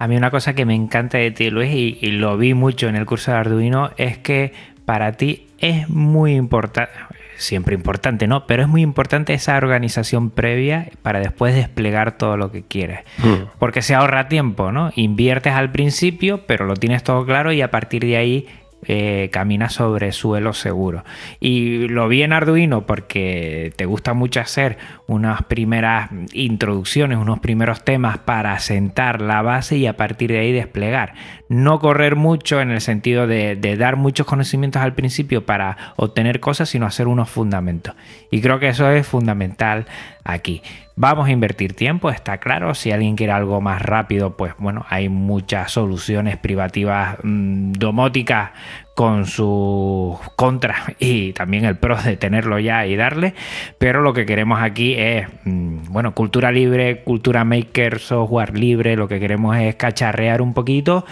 A 0.00 0.06
mí 0.06 0.16
una 0.16 0.30
cosa 0.30 0.54
que 0.54 0.64
me 0.64 0.76
encanta 0.76 1.18
de 1.18 1.32
ti, 1.32 1.50
Luis, 1.50 1.70
y, 1.74 2.10
lo 2.12 2.36
vi 2.38 2.54
mucho 2.54 2.88
en 2.88 2.94
el 2.94 3.04
curso 3.04 3.32
de 3.32 3.38
Arduino, 3.38 3.90
es 3.96 4.16
que 4.18 4.52
para 4.84 5.12
ti 5.12 5.48
es 5.58 5.88
muy 5.88 6.36
importante, 6.36 6.92
siempre 7.36 7.74
importante, 7.74 8.28
¿no? 8.28 8.46
Pero 8.46 8.62
es 8.62 8.68
muy 8.68 8.82
importante 8.82 9.34
esa 9.34 9.56
organización 9.56 10.30
previa 10.30 10.88
para 11.02 11.18
después 11.18 11.52
desplegar 11.54 12.16
todo 12.16 12.36
lo 12.36 12.52
que 12.52 12.62
quieres. 12.62 13.00
Hmm. 13.18 13.48
Porque 13.58 13.82
se 13.82 13.96
ahorra 13.96 14.28
tiempo, 14.28 14.70
¿no? 14.70 14.92
Inviertes 14.94 15.54
al 15.54 15.72
principio, 15.72 16.46
pero 16.46 16.64
lo 16.64 16.74
tienes 16.74 17.02
todo 17.02 17.26
claro 17.26 17.52
y 17.52 17.60
a 17.60 17.72
partir 17.72 18.04
de 18.04 18.16
ahí 18.16 18.46
eh, 18.86 19.28
camina 19.32 19.68
sobre 19.68 20.12
suelo 20.12 20.52
seguro. 20.52 21.04
Y 21.40 21.88
lo 21.88 22.08
vi 22.08 22.22
en 22.22 22.32
Arduino 22.32 22.86
porque 22.86 23.72
te 23.76 23.86
gusta 23.86 24.14
mucho 24.14 24.40
hacer 24.40 24.78
unas 25.06 25.42
primeras 25.42 26.10
introducciones, 26.32 27.18
unos 27.18 27.40
primeros 27.40 27.84
temas 27.84 28.18
para 28.18 28.58
sentar 28.60 29.20
la 29.20 29.42
base 29.42 29.76
y 29.76 29.86
a 29.86 29.96
partir 29.96 30.30
de 30.30 30.38
ahí 30.38 30.52
desplegar. 30.52 31.14
No 31.48 31.80
correr 31.80 32.14
mucho 32.14 32.60
en 32.60 32.70
el 32.70 32.80
sentido 32.80 33.26
de, 33.26 33.56
de 33.56 33.76
dar 33.76 33.96
muchos 33.96 34.26
conocimientos 34.26 34.80
al 34.80 34.94
principio 34.94 35.44
para 35.44 35.94
obtener 35.96 36.40
cosas, 36.40 36.68
sino 36.68 36.86
hacer 36.86 37.08
unos 37.08 37.28
fundamentos. 37.28 37.94
Y 38.30 38.40
creo 38.40 38.58
que 38.58 38.68
eso 38.68 38.88
es 38.90 39.06
fundamental 39.06 39.86
aquí. 40.24 40.62
Vamos 41.00 41.28
a 41.28 41.30
invertir 41.30 41.74
tiempo, 41.74 42.10
está 42.10 42.38
claro. 42.38 42.74
Si 42.74 42.90
alguien 42.90 43.14
quiere 43.14 43.32
algo 43.32 43.60
más 43.60 43.80
rápido, 43.80 44.36
pues 44.36 44.54
bueno, 44.58 44.84
hay 44.88 45.08
muchas 45.08 45.70
soluciones 45.70 46.36
privativas 46.38 47.18
mm, 47.22 47.74
domóticas 47.74 48.50
con 48.96 49.24
sus 49.26 50.18
contras 50.34 50.96
y 50.98 51.34
también 51.34 51.64
el 51.66 51.76
pro 51.76 51.94
de 52.02 52.16
tenerlo 52.16 52.58
ya 52.58 52.84
y 52.84 52.96
darle. 52.96 53.34
Pero 53.78 54.00
lo 54.00 54.12
que 54.12 54.26
queremos 54.26 54.60
aquí 54.60 54.94
es, 54.94 55.28
mm, 55.44 55.92
bueno, 55.92 56.14
cultura 56.16 56.50
libre, 56.50 57.04
cultura 57.04 57.44
maker, 57.44 58.00
software 58.00 58.58
libre. 58.58 58.96
Lo 58.96 59.06
que 59.06 59.20
queremos 59.20 59.56
es 59.56 59.76
cacharrear 59.76 60.42
un 60.42 60.52
poquito 60.52 61.06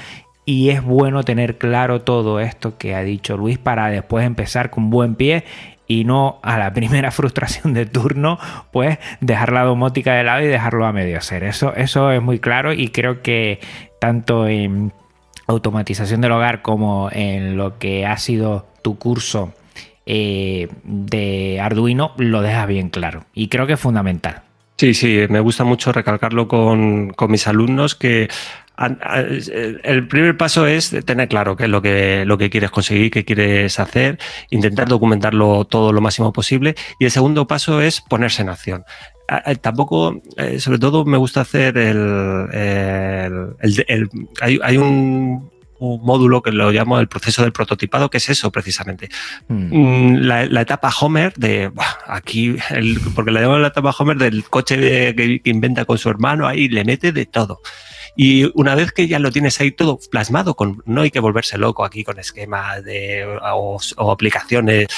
y 0.44 0.70
es 0.70 0.82
bueno 0.82 1.22
tener 1.22 1.58
claro 1.58 2.02
todo 2.02 2.40
esto 2.40 2.76
que 2.76 2.96
ha 2.96 3.02
dicho 3.02 3.36
Luis 3.36 3.58
para 3.58 3.88
después 3.88 4.26
empezar 4.26 4.70
con 4.70 4.90
buen 4.90 5.14
pie 5.14 5.44
y 5.86 6.04
no 6.04 6.38
a 6.42 6.58
la 6.58 6.72
primera 6.72 7.10
frustración 7.12 7.74
de 7.74 7.86
turno, 7.86 8.38
pues 8.72 8.98
dejar 9.20 9.52
la 9.52 9.64
domótica 9.64 10.14
de 10.14 10.24
lado 10.24 10.42
y 10.42 10.46
dejarlo 10.46 10.86
a 10.86 10.92
medio 10.92 11.18
hacer. 11.18 11.44
Eso, 11.44 11.74
eso 11.74 12.10
es 12.10 12.22
muy 12.22 12.38
claro 12.38 12.72
y 12.72 12.88
creo 12.88 13.22
que 13.22 13.60
tanto 14.00 14.46
en 14.46 14.92
automatización 15.46 16.20
del 16.20 16.32
hogar 16.32 16.62
como 16.62 17.08
en 17.12 17.56
lo 17.56 17.78
que 17.78 18.04
ha 18.04 18.16
sido 18.18 18.66
tu 18.82 18.98
curso 18.98 19.52
eh, 20.06 20.68
de 20.84 21.60
Arduino 21.60 22.12
lo 22.16 22.42
dejas 22.42 22.66
bien 22.68 22.90
claro 22.90 23.24
y 23.34 23.48
creo 23.48 23.66
que 23.66 23.74
es 23.74 23.80
fundamental. 23.80 24.42
Sí, 24.78 24.92
sí, 24.94 25.26
me 25.30 25.40
gusta 25.40 25.64
mucho 25.64 25.90
recalcarlo 25.92 26.48
con, 26.48 27.10
con 27.10 27.30
mis 27.30 27.46
alumnos 27.46 27.94
que 27.94 28.28
el 28.78 30.06
primer 30.08 30.36
paso 30.36 30.66
es 30.66 30.94
tener 31.04 31.28
claro 31.28 31.56
qué 31.56 31.64
es 31.64 31.70
lo 31.70 31.80
que, 31.80 32.24
lo 32.26 32.36
que 32.36 32.50
quieres 32.50 32.70
conseguir, 32.70 33.10
qué 33.10 33.24
quieres 33.24 33.78
hacer, 33.80 34.18
intentar 34.50 34.88
documentarlo 34.88 35.64
todo 35.64 35.92
lo 35.92 36.00
máximo 36.00 36.32
posible. 36.32 36.74
Y 36.98 37.06
el 37.06 37.10
segundo 37.10 37.46
paso 37.46 37.80
es 37.80 38.02
ponerse 38.02 38.42
en 38.42 38.50
acción. 38.50 38.84
Tampoco, 39.60 40.20
eh, 40.36 40.60
sobre 40.60 40.78
todo, 40.78 41.04
me 41.04 41.16
gusta 41.16 41.40
hacer 41.40 41.76
el. 41.78 42.48
el, 42.52 44.10
hay, 44.40 44.76
un, 44.76 45.50
módulo 45.80 46.42
que 46.42 46.52
lo 46.52 46.70
llamo 46.70 46.98
el 46.98 47.08
proceso 47.08 47.42
del 47.42 47.52
prototipado, 47.52 48.10
que 48.10 48.18
es 48.18 48.28
eso 48.28 48.50
precisamente. 48.50 49.08
Hmm. 49.48 49.68
Mm, 49.70 50.16
la, 50.22 50.60
etapa 50.60 50.92
Homer 51.00 51.32
de 51.34 51.70
aquí, 52.06 52.56
porque 53.14 53.30
le 53.30 53.40
llamo 53.40 53.58
la 53.58 53.68
etapa 53.68 53.94
Homer 53.98 54.16
del 54.16 54.44
coche 54.44 54.76
que, 55.14 55.40
que, 55.42 55.50
inventa 55.50 55.84
con 55.84 55.98
su 55.98 56.08
hermano, 56.08 56.46
ahí 56.46 56.68
le 56.68 56.84
mete 56.84 57.12
de 57.12 57.26
todo. 57.26 57.60
Y 58.16 58.50
una 58.54 58.74
vez 58.74 58.92
que 58.92 59.06
ya 59.06 59.18
lo 59.18 59.30
tienes 59.30 59.60
ahí 59.60 59.70
todo 59.70 60.00
plasmado, 60.10 60.56
con, 60.56 60.82
no 60.86 61.02
hay 61.02 61.10
que 61.10 61.20
volverse 61.20 61.58
loco 61.58 61.84
aquí 61.84 62.02
con 62.02 62.18
esquemas 62.18 62.82
de, 62.82 63.26
o, 63.52 63.78
aplicaciones 64.10 64.88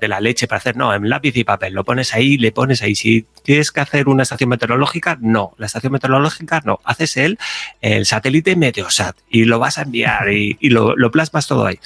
de 0.00 0.08
la 0.08 0.20
leche 0.20 0.46
para 0.46 0.58
hacer, 0.58 0.76
no, 0.76 0.92
en 0.94 1.08
lápiz 1.08 1.36
y 1.36 1.44
papel, 1.44 1.74
lo 1.74 1.84
pones 1.84 2.14
ahí, 2.14 2.36
le 2.38 2.52
pones 2.52 2.82
ahí. 2.82 2.94
Si 2.94 3.26
tienes 3.42 3.70
que 3.70 3.80
hacer 3.80 4.08
una 4.08 4.22
estación 4.22 4.50
meteorológica, 4.50 5.18
no, 5.20 5.54
la 5.58 5.66
estación 5.66 5.92
meteorológica 5.92 6.62
no, 6.64 6.80
haces 6.84 7.16
el, 7.16 7.38
el 7.80 8.06
satélite 8.06 8.56
Meteosat 8.56 9.16
y 9.28 9.44
lo 9.44 9.58
vas 9.58 9.78
a 9.78 9.82
enviar 9.82 10.32
y, 10.32 10.56
lo, 10.68 10.96
lo, 10.96 11.10
plasmas 11.10 11.46
todo 11.46 11.66
ahí. 11.66 11.78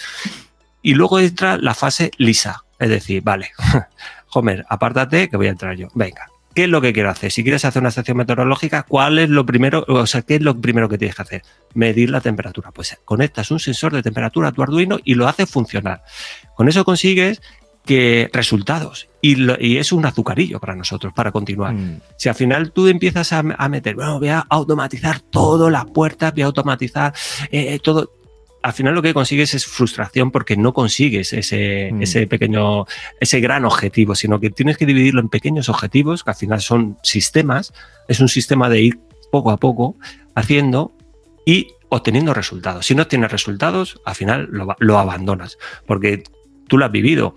Y 0.83 0.95
luego 0.95 1.21
entra 1.21 1.59
la 1.59 1.75
fase 1.75 2.11
lisa, 2.19 2.65
es 2.79 2.89
decir, 2.89 3.23
vale, 3.23 3.51
Homer, 4.33 4.65
apártate 4.69 5.29
que 5.29 5.37
voy 5.37 5.47
a 5.47 5.51
entrar 5.51 5.77
yo, 5.77 5.89
venga, 5.95 6.27
¿Qué 6.59 6.65
es 6.65 6.71
lo 6.71 6.81
que 6.81 6.93
quiero 6.93 7.09
hacer? 7.09 7.31
Si 7.31 7.45
quieres 7.45 7.65
hacer 7.65 7.79
una 7.79 7.91
estación 7.91 8.17
meteorológica, 8.17 8.83
¿cuál 8.83 9.21
es 9.21 9.29
lo 9.29 9.47
primero? 9.47 9.85
O 9.87 10.07
sea, 10.09 10.23
¿qué 10.23 10.35
es 10.35 10.43
lo 10.43 10.61
primero 10.61 10.89
que 10.89 10.99
tienes 10.99 11.15
que 11.15 11.23
hacer? 11.23 11.43
Medir 11.75 12.11
la 12.11 12.21
temperatura. 12.21 12.73
Pues 12.73 12.99
conectas 13.05 13.53
un 13.53 13.61
sensor 13.61 13.93
de 13.93 14.03
temperatura 14.03 14.49
a 14.49 14.51
tu 14.51 14.65
Arduino 14.65 14.99
y 15.05 15.15
lo 15.15 15.29
haces 15.29 15.49
funcionar. 15.49 16.03
Con 16.57 16.69
eso 16.69 16.85
consigues 16.85 17.43
que 17.89 18.29
resultados. 18.35 19.09
Y, 19.23 19.79
es 19.79 19.93
un 19.93 20.05
azucarillo 20.05 20.61
para 20.61 20.77
nosotros, 20.77 21.15
para 21.15 21.33
continuar. 21.33 21.73
Mm. 21.73 22.01
Si 22.19 22.29
al 22.29 22.35
final 22.35 22.71
tú 22.71 22.87
empiezas 22.87 23.33
a, 23.33 23.43
meter, 23.43 23.95
bueno, 23.95 24.19
voy 24.19 24.29
a 24.29 24.41
automatizar 24.41 25.21
todas 25.21 25.73
las 25.73 25.87
puertas, 25.87 26.35
voy 26.35 26.43
a 26.43 26.47
automatizar 26.47 27.15
eh, 27.51 27.79
todo, 27.83 28.13
al 28.63 28.75
final 28.75 28.95
lo 28.95 29.01
que 29.01 29.15
consigues 29.15 29.55
es 29.55 29.65
frustración 29.65 30.31
porque 30.31 30.57
no 30.59 30.75
consigues 30.75 31.33
ese, 31.33 31.89
mm. 31.91 32.03
ese 32.03 32.27
pequeño, 32.27 32.85
ese 33.21 33.41
gran 33.41 33.65
objetivo, 33.65 34.15
sino 34.15 34.39
que 34.39 34.51
tienes 34.51 34.77
que 34.77 34.85
dividirlo 34.85 35.23
en 35.23 35.31
pequeños 35.31 35.71
objetivos, 35.71 36.23
que 36.23 36.31
al 36.31 36.37
final 36.37 36.61
son 36.61 36.99
sistemas, 37.03 37.73
es 38.07 38.21
un 38.21 38.29
sistema 38.29 38.69
de 38.69 38.83
ir 38.83 39.01
poco 39.33 39.51
a 39.51 39.57
poco 39.57 39.97
haciendo 40.35 40.93
y 41.47 41.69
obteniendo 41.89 42.35
resultados. 42.35 42.85
Si 42.85 42.95
no 42.95 43.07
tienes 43.07 43.33
resultados, 43.33 43.99
al 44.05 44.15
final 44.15 44.47
lo, 44.53 44.77
lo 44.79 44.99
abandonas, 44.99 45.57
porque 45.87 46.23
tú 46.69 46.77
lo 46.77 46.85
has 46.85 46.93
vivido, 46.93 47.35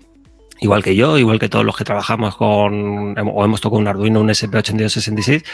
igual 0.62 0.82
que 0.82 0.96
yo, 0.96 1.18
igual 1.18 1.38
que 1.38 1.48
todos 1.48 1.64
los 1.64 1.76
que 1.76 1.84
trabajamos 1.84 2.36
con 2.36 3.18
o 3.18 3.44
hemos 3.44 3.60
tocado 3.60 3.80
un 3.80 3.88
Arduino, 3.88 4.20
un 4.20 4.28
SP8266, 4.28 5.44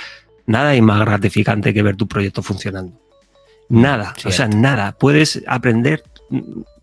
nada 0.46 0.70
hay 0.70 0.80
más 0.80 1.00
gratificante 1.00 1.74
que 1.74 1.82
ver 1.82 1.96
tu 1.96 2.06
proyecto 2.06 2.42
funcionando. 2.42 3.00
Nada, 3.70 4.14
o 4.24 4.30
sea, 4.30 4.48
nada. 4.48 4.92
Puedes 4.92 5.42
aprender, 5.46 6.04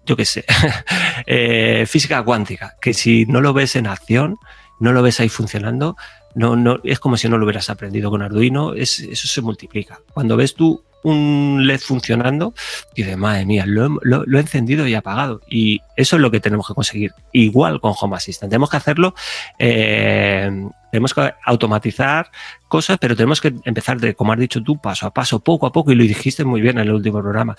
yo 0.05 0.15
qué 0.15 0.25
sé, 0.25 0.45
eh, 1.25 1.85
física 1.87 2.23
cuántica, 2.23 2.75
que 2.81 2.93
si 2.93 3.25
no 3.25 3.41
lo 3.41 3.53
ves 3.53 3.75
en 3.75 3.87
acción, 3.87 4.37
no 4.79 4.91
lo 4.91 5.01
ves 5.01 5.19
ahí 5.19 5.29
funcionando, 5.29 5.95
no, 6.35 6.55
no, 6.55 6.79
es 6.83 6.99
como 6.99 7.17
si 7.17 7.29
no 7.29 7.37
lo 7.37 7.45
hubieras 7.45 7.69
aprendido 7.69 8.09
con 8.09 8.21
Arduino, 8.21 8.73
es, 8.73 8.99
eso 8.99 9.27
se 9.27 9.41
multiplica. 9.41 9.99
Cuando 10.13 10.35
ves 10.35 10.53
tú 10.53 10.83
un 11.05 11.67
LED 11.67 11.81
funcionando, 11.81 12.53
dices, 12.95 13.15
madre 13.15 13.45
mía, 13.45 13.65
lo, 13.67 13.89
lo, 14.01 14.37
he 14.37 14.41
encendido 14.41 14.87
y 14.87 14.95
apagado. 14.95 15.41
Y 15.47 15.81
eso 15.95 16.15
es 16.15 16.21
lo 16.21 16.31
que 16.31 16.39
tenemos 16.39 16.67
que 16.67 16.73
conseguir. 16.73 17.13
Igual 17.31 17.79
con 17.79 17.93
Home 17.99 18.15
Assistant. 18.15 18.49
Tenemos 18.49 18.71
que 18.71 18.77
hacerlo, 18.77 19.13
eh, 19.59 20.49
tenemos 20.95 21.13
que 21.13 21.29
automatizar 21.43 22.31
cosas, 22.69 22.97
pero 22.99 23.17
tenemos 23.17 23.41
que 23.41 23.53
empezar 23.65 23.99
de, 23.99 24.15
como 24.15 24.31
has 24.31 24.39
dicho 24.39 24.63
tú, 24.63 24.77
paso 24.77 25.05
a 25.05 25.13
paso, 25.13 25.41
poco 25.41 25.67
a 25.67 25.71
poco, 25.73 25.91
y 25.91 25.95
lo 25.95 26.03
dijiste 26.03 26.45
muy 26.45 26.61
bien 26.61 26.79
en 26.79 26.87
el 26.87 26.93
último 26.93 27.21
programa, 27.21 27.57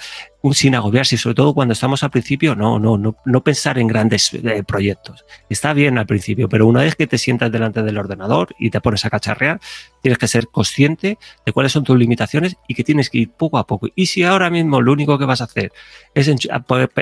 sin 0.53 0.75
agobiarse, 0.75 1.17
y 1.17 1.19
sobre 1.19 1.35
todo 1.35 1.53
cuando 1.53 1.73
estamos 1.73 2.03
al 2.03 2.11
principio, 2.11 2.57
no, 2.57 2.79
no, 2.79 2.97
no, 2.97 3.17
no 3.27 3.45
pensar 3.45 3.79
en 3.79 3.89
grandes 3.89 4.33
eh, 4.33 4.63
proyectos. 4.67 5.27
Está 5.51 5.75
bien 5.75 5.99
al 5.99 6.07
principio, 6.07 6.49
pero 6.49 6.67
una 6.67 6.81
vez 6.81 6.97
que 6.97 7.07
te 7.07 7.19
sientas 7.19 7.53
delante 7.53 7.83
del 7.83 7.99
ordenador 7.99 8.55
y 8.59 8.71
te 8.71 8.81
pones 8.81 9.05
a 9.05 9.11
cacharrear, 9.11 9.61
tienes 10.01 10.19
que 10.19 10.29
ser 10.29 10.49
consciente 10.49 11.19
de 11.45 11.53
cuáles 11.53 11.73
son 11.73 11.85
tus 11.85 11.99
limitaciones 11.99 12.57
y 12.67 12.75
que 12.75 12.85
tienes 12.85 13.11
que 13.11 13.19
ir 13.19 13.31
poco 13.33 13.59
a 13.59 13.67
poco. 13.67 13.89
Y 13.95 14.07
si 14.07 14.23
ahora 14.23 14.49
mismo 14.49 14.81
lo 14.81 14.93
único 14.93 15.19
que 15.19 15.27
vas 15.27 15.43
a 15.43 15.45
hacer 15.45 15.73
es 16.15 16.31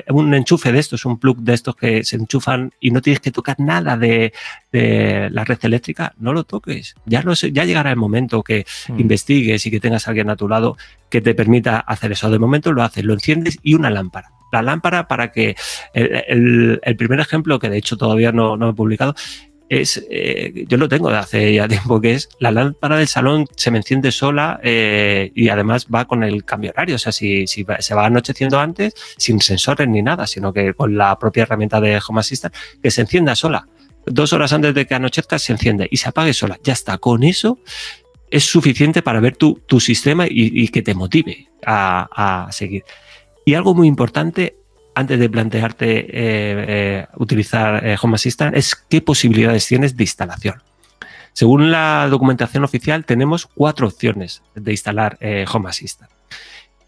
un 0.09 0.35
enchufe 0.35 0.73
de 0.73 0.81
estos, 0.81 1.05
un 1.05 1.20
plug 1.20 1.38
de 1.38 1.55
estos 1.55 1.77
que 1.77 2.03
se 2.03 2.16
enchufan 2.16 2.73
y 2.81 2.90
no 2.90 3.01
tienes 3.01 3.20
que 3.20 3.31
tocar 3.31 3.61
nada 3.61 3.97
de, 3.97 4.33
la 4.75 5.45
red 5.45 5.59
eléctrica, 5.63 6.15
no 6.19 6.33
lo 6.33 6.45
toques. 6.45 6.95
Ya, 7.07 7.25
ya 7.53 7.65
llegará 7.65 7.91
el 7.91 7.97
momento 7.97 8.43
que 8.43 8.67
hmm. 8.89 9.01
investigues 9.01 9.67
y 9.67 9.71
que 9.71 9.81
tengas 9.81 10.07
a 10.07 10.11
alguien 10.11 10.31
a 10.31 10.37
tu 10.37 10.49
lado 10.49 10.77
que 11.09 11.21
te 11.21 11.35
permita 11.35 11.79
hacer 11.79 12.13
eso. 12.13 12.31
De 12.31 12.39
momento 12.39 12.73
lo 12.73 12.83
haces, 12.83 13.05
lo 13.05 13.15
enciendes 13.15 13.59
y 13.63 13.75
una 13.75 13.91
lámpara. 13.91 14.31
La 14.53 14.63
lámpara 14.63 15.09
para 15.09 15.33
que 15.33 15.57
el, 15.93 16.81
primer 16.97 17.21
ejemplo, 17.21 17.59
que 17.59 17.69
de 17.69 17.79
hecho 17.79 17.97
todavía 17.97 18.31
no, 18.31 18.57
no 18.57 18.71
he 18.71 18.73
publicado, 18.73 19.15
es, 19.69 20.05
eh, 20.11 20.65
yo 20.69 20.77
lo 20.77 20.89
tengo 20.89 21.11
de 21.11 21.17
hace 21.17 21.55
ya 21.55 21.69
tiempo, 21.69 22.01
que 22.01 22.15
es 22.15 22.29
la 22.39 22.51
lámpara 22.51 22.97
del 22.97 23.09
salón 23.09 23.47
se 23.57 23.71
me 23.71 23.79
enciende 23.79 24.13
sola 24.13 24.61
eh, 24.63 25.33
y 25.35 25.49
además 25.49 25.87
va 25.93 26.05
con 26.07 26.23
el 26.23 26.45
cambio 26.45 26.71
horario. 26.71 26.97
O 26.97 26.99
sea, 26.99 27.13
si, 27.13 27.47
si 27.47 27.67
se 27.79 27.95
va 27.95 28.07
anocheciendo 28.07 28.59
antes, 28.59 28.95
sin 29.17 29.41
sensores 29.41 29.89
ni 29.89 30.03
nada, 30.03 30.27
sino 30.27 30.53
que 30.53 30.75
con 30.75 30.97
la 30.97 31.19
propia 31.19 31.45
herramienta 31.45 31.81
de 31.81 32.01
Home 32.07 32.21
Assistant, 32.21 32.55
que 32.83 32.91
se 32.91 33.03
encienda 33.03 33.35
sola. 33.35 33.67
Dos 34.07 34.33
horas 34.33 34.53
antes 34.53 34.75
de 34.75 34.87
que 34.87 34.95
anochezca 34.95 35.38
se 35.38 35.53
enciende 35.53 35.88
y 35.90 35.97
se 35.97 36.09
apague 36.09 36.35
sola. 36.35 36.59
Ya 36.62 36.73
está. 36.73 36.99
Con 36.99 37.23
eso 37.23 37.59
es 38.31 38.45
suficiente 38.45 39.03
para 39.03 39.21
ver 39.21 39.37
tu, 39.37 39.61
sistema 39.81 40.27
y, 40.29 40.69
que 40.69 40.83
te 40.83 40.95
motive 40.95 41.49
a, 41.64 42.47
a 42.47 42.53
seguir. 42.53 42.85
Y 43.45 43.55
algo 43.55 43.75
muy 43.75 43.88
importante, 43.88 44.57
antes 44.95 45.19
de 45.19 45.29
plantearte 45.29 45.99
eh, 45.99 46.07
eh, 46.12 47.07
utilizar 47.17 47.85
eh, 47.85 47.97
Home 48.01 48.14
Assistant 48.14 48.57
es 48.57 48.75
qué 48.75 49.01
posibilidades 49.01 49.67
tienes 49.67 49.97
de 49.97 50.05
instalación. 50.05 50.62
Según 51.33 51.71
la 51.71 52.07
documentación 52.09 52.64
oficial, 52.64 53.05
tenemos 53.05 53.47
cuatro 53.47 53.88
opciones 53.88 54.43
de 54.55 54.71
instalar 54.71 55.19
Home 55.53 55.69
Assistant. 55.69 56.13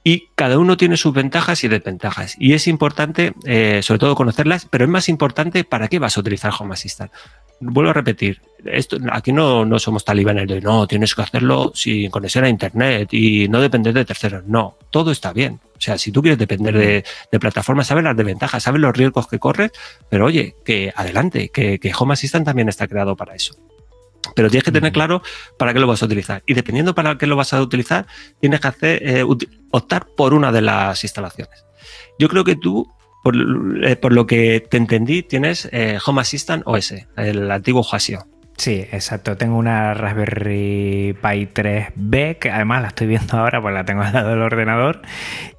Y 0.08 0.28
cada 0.36 0.56
uno 0.60 0.76
tiene 0.76 0.96
sus 0.96 1.12
ventajas 1.12 1.64
y 1.64 1.68
desventajas. 1.68 2.36
Y 2.38 2.52
es 2.52 2.68
importante, 2.68 3.34
sobre 3.82 3.98
todo, 3.98 4.14
conocerlas, 4.14 4.64
pero 4.70 4.84
es 4.84 4.90
más 4.90 5.08
importante 5.08 5.64
para 5.64 5.88
qué 5.88 5.98
vas 5.98 6.16
a 6.16 6.20
utilizar 6.20 6.52
Home 6.56 6.74
Assistant. 6.74 7.10
Vuelvo 7.58 7.90
a 7.90 7.92
repetir, 7.92 8.40
esto, 8.66 8.98
aquí 9.10 9.32
no, 9.32 9.64
no 9.64 9.80
somos 9.80 10.04
talibanes 10.04 10.46
de 10.46 10.60
no, 10.60 10.86
tienes 10.86 11.12
que 11.12 11.22
hacerlo 11.22 11.72
sin 11.74 12.08
conexión 12.08 12.44
a 12.44 12.48
Internet 12.48 13.12
y 13.12 13.48
no 13.48 13.60
depender 13.60 13.92
de 13.92 14.04
terceros. 14.04 14.44
No, 14.46 14.76
todo 14.90 15.10
está 15.10 15.32
bien. 15.32 15.58
O 15.76 15.80
sea, 15.80 15.98
si 15.98 16.12
tú 16.12 16.22
quieres 16.22 16.38
depender 16.38 16.78
de, 16.78 17.40
plataformas, 17.40 17.88
sabes 17.88 18.04
las 18.04 18.16
desventajas, 18.16 18.62
sabes 18.62 18.80
los 18.80 18.96
riesgos 18.96 19.26
que 19.26 19.40
corres, 19.40 19.72
pero 20.08 20.26
oye, 20.26 20.54
que 20.64 20.92
adelante, 20.94 21.48
que, 21.48 21.92
Home 21.98 22.12
Assistant 22.12 22.46
también 22.46 22.68
está 22.68 22.86
creado 22.86 23.16
para 23.16 23.34
eso. 23.34 23.56
Pero 24.37 24.51
tienes 24.51 24.62
que 24.62 24.70
tener 24.70 24.92
claro 24.92 25.22
para 25.59 25.72
qué 25.72 25.81
lo 25.81 25.88
vas 25.88 26.03
a 26.03 26.07
utilizar. 26.07 26.44
Y 26.46 26.55
dependiendo 26.55 26.94
para 26.94 27.18
qué 27.18 27.27
lo 27.27 27.35
vas 27.35 27.53
a 27.53 27.61
utilizar, 27.61 28.07
tienes 28.38 28.61
que 28.61 28.68
hacer, 28.68 29.03
eh, 29.03 29.25
optar 29.72 30.07
por 30.16 30.35
una 30.35 30.53
de 30.53 30.62
las 30.62 31.03
instalaciones. 31.03 31.64
Yo 32.18 32.29
creo 32.29 32.44
que 32.44 32.55
tú, 32.55 32.88
por, 33.25 33.35
eh, 33.35 33.99
lo 34.11 34.27
que 34.27 34.64
te 34.70 34.77
entendí, 34.77 35.22
tienes 35.25 35.68
eh, 35.72 35.99
Home 36.07 36.20
Assistant 36.20 36.62
OS, 36.66 36.94
el 37.16 37.51
antiguo 37.51 37.85
Hasio. 37.90 38.27
Sí, 38.57 38.87
exacto. 38.90 39.37
Tengo 39.37 39.59
una 39.59 39.92
Raspberry 39.92 41.14
Pi 41.20 41.46
3B, 41.46 42.38
que 42.38 42.51
además 42.51 42.83
la 42.83 42.88
estoy 42.88 43.07
viendo 43.07 43.37
ahora, 43.37 43.61
pues 43.61 43.75
la 43.75 43.85
tengo 43.85 44.03
al 44.03 44.12
lado 44.12 44.31
del 44.31 44.40
ordenador. 44.40 45.03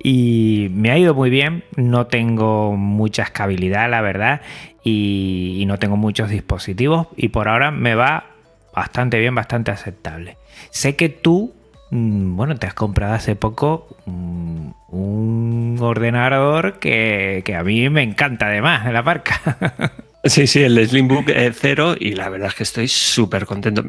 Y 0.02 0.70
me 0.72 0.92
ha 0.92 0.98
ido 0.98 1.14
muy 1.14 1.30
bien. 1.30 1.64
No 1.76 2.08
tengo 2.08 2.76
mucha 2.76 3.24
escabilidad, 3.24 3.90
la 3.90 4.02
verdad. 4.02 4.42
Y, 4.84 5.64
no 5.68 5.78
tengo 5.78 5.98
muchos 5.98 6.30
dispositivos. 6.30 7.08
Y 7.16 7.30
por 7.30 7.50
ahora 7.50 7.72
me 7.72 7.94
va 7.94 8.37
bastante 8.78 9.20
bien, 9.20 9.34
bastante 9.34 9.72
aceptable. 9.72 10.38
Sé 10.70 10.96
que 10.96 11.10
tú, 11.10 11.54
mm, 11.90 12.36
bueno, 12.36 12.56
te 12.58 12.68
has 12.68 12.76
comprado 12.76 13.14
hace 13.16 13.36
poco 13.36 13.88
mm, 14.06 14.70
un 14.90 15.78
ordenador 15.82 16.80
que, 16.80 17.42
que 17.44 17.56
a 17.56 17.64
mí 17.64 17.90
me 17.90 18.04
encanta 18.04 18.48
además 18.48 18.86
de 18.86 18.94
la 18.94 19.02
marca. 19.02 19.94
Sí, 20.28 20.48
sí, 20.48 20.64
el 20.64 20.88
Slimbook 20.88 21.26
0 21.30 21.96
y 22.00 22.14
la 22.14 22.30
verdad 22.30 22.50
es 22.50 22.56
que 22.56 22.64
estoy 22.64 22.88
súper 22.88 23.46
contento. 23.46 23.84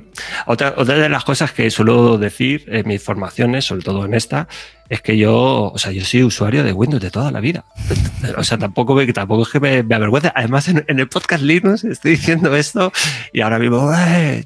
Otra, 0.46 0.74
otra 0.77 0.96
de 0.96 1.09
las 1.09 1.24
cosas 1.24 1.53
que 1.53 1.70
suelo 1.70 2.18
decir 2.18 2.64
en 2.68 2.87
mis 2.87 3.03
formaciones, 3.03 3.64
sobre 3.64 3.83
todo 3.83 4.05
en 4.05 4.14
esta, 4.14 4.46
es 4.88 5.03
que 5.03 5.18
yo, 5.18 5.72
o 5.72 5.79
sea, 5.79 5.92
yo 5.92 6.05
soy 6.05 6.22
usuario 6.22 6.64
de 6.64 6.72
Windows 6.72 7.03
de 7.03 7.11
toda 7.11 7.31
la 7.31 7.40
vida. 7.40 7.64
O 8.37 8.44
sea, 8.44 8.57
tampoco, 8.57 8.94
me, 8.94 9.07
tampoco 9.12 9.42
es 9.42 9.48
que 9.48 9.61
me, 9.61 9.94
avergüence. 9.94 10.33
Además, 10.35 10.68
en, 10.68 10.85
el 10.87 11.09
podcast 11.09 11.42
Linux 11.42 11.85
estoy 11.85 12.12
diciendo 12.12 12.55
esto 12.57 12.92
y 13.33 13.40
ahora 13.40 13.59
mismo 13.59 13.90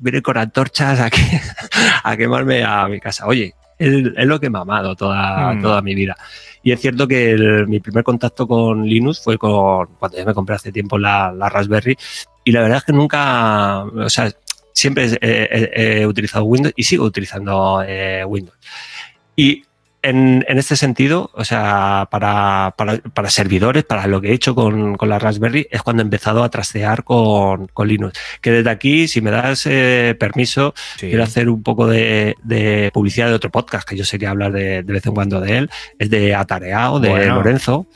viene 0.01 0.23
con 0.23 0.39
antorchas 0.39 1.01
a, 1.01 1.11
a 2.11 2.17
quemarme 2.17 2.65
a 2.65 2.89
mi 2.89 3.01
casa. 3.01 3.27
Oye, 3.27 3.55
es, 3.79 4.27
lo 4.27 4.41
que 4.41 4.51
me 4.51 4.59
ha 4.59 4.63
amado 4.63 4.97
toda, 4.97 5.55
mm. 5.55 5.63
toda 5.63 5.83
mi 5.83 5.95
vida. 5.95 6.17
Y 6.62 6.72
es 6.72 6.81
cierto 6.81 7.09
que 7.09 7.64
mi 7.66 7.81
primer 7.81 8.05
contacto 8.05 8.46
con 8.46 8.87
Linux 8.87 9.20
fue 9.22 9.38
con, 9.38 9.87
cuando 9.98 10.16
ya 10.16 10.25
me 10.25 10.35
compré 10.35 10.57
hace 10.57 10.72
tiempo 10.72 10.98
la, 10.98 11.33
Raspberry. 11.33 11.96
Y 12.44 12.53
la 12.53 12.62
verdad 12.62 12.79
es 12.79 12.85
que 12.85 12.92
nunca, 12.92 13.85
o 13.85 14.09
sea, 14.09 14.33
siempre 14.72 15.18
he, 15.20 16.07
utilizado 16.07 16.44
Windows 16.44 16.75
y 16.77 16.85
sigo 16.85 17.05
utilizando 17.05 17.83
eh, 17.87 18.25
Windows. 18.25 18.57
Y 19.35 19.64
en, 20.03 20.45
este 20.49 20.77
sentido, 20.77 21.31
o 21.35 21.45
sea, 21.45 22.09
para, 22.11 22.75
servidores, 23.29 23.85
para 23.85 24.07
lo 24.07 24.21
que 24.21 24.31
he 24.31 24.33
hecho 24.33 24.55
con, 24.55 24.97
la 25.01 25.19
Raspberry, 25.19 25.69
es 25.71 25.83
cuando 25.83 26.03
he 26.03 26.05
empezado 26.05 26.43
a 26.43 26.51
trastear 26.51 27.05
con, 27.05 27.69
Linux. 27.85 28.19
Que 28.41 28.51
desde 28.51 28.71
aquí, 28.71 29.09
si 29.09 29.21
me 29.21 29.31
das 29.31 29.67
eh, 29.67 30.17
permiso, 30.19 30.75
quiero 30.99 31.23
hacer 31.23 31.49
un 31.49 31.62
poco 31.62 31.87
de, 31.87 32.37
publicidad 32.93 33.29
de 33.29 33.35
otro 33.35 33.51
podcast, 33.51 33.88
que 33.88 33.97
yo 33.97 34.05
sé 34.05 34.19
que 34.19 34.27
hablar 34.27 34.53
de, 34.53 34.83
vez 34.83 35.07
en 35.07 35.15
cuando 35.15 35.41
de 35.41 35.59
él, 35.59 35.71
es 35.99 36.11
de 36.11 36.35
Atareado, 36.35 37.01
de 37.01 37.27
Lorenzo. 37.27 37.87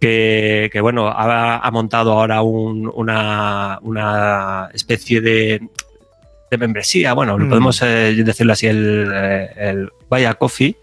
Que, 0.00 0.70
bueno, 0.80 1.08
ha, 1.08 1.70
montado 1.70 2.12
ahora 2.12 2.42
una, 2.42 3.78
especie 4.74 5.20
de, 5.20 5.68
membresía, 6.58 7.12
bueno, 7.12 7.38
lo 7.38 7.46
mm. 7.46 7.48
podemos 7.48 7.82
eh, 7.82 8.14
decirlo 8.24 8.52
así, 8.52 8.66
el, 8.66 9.10
eh, 9.12 9.50
el 9.56 9.90
Vaya 10.08 10.34
Coffee, 10.34 10.76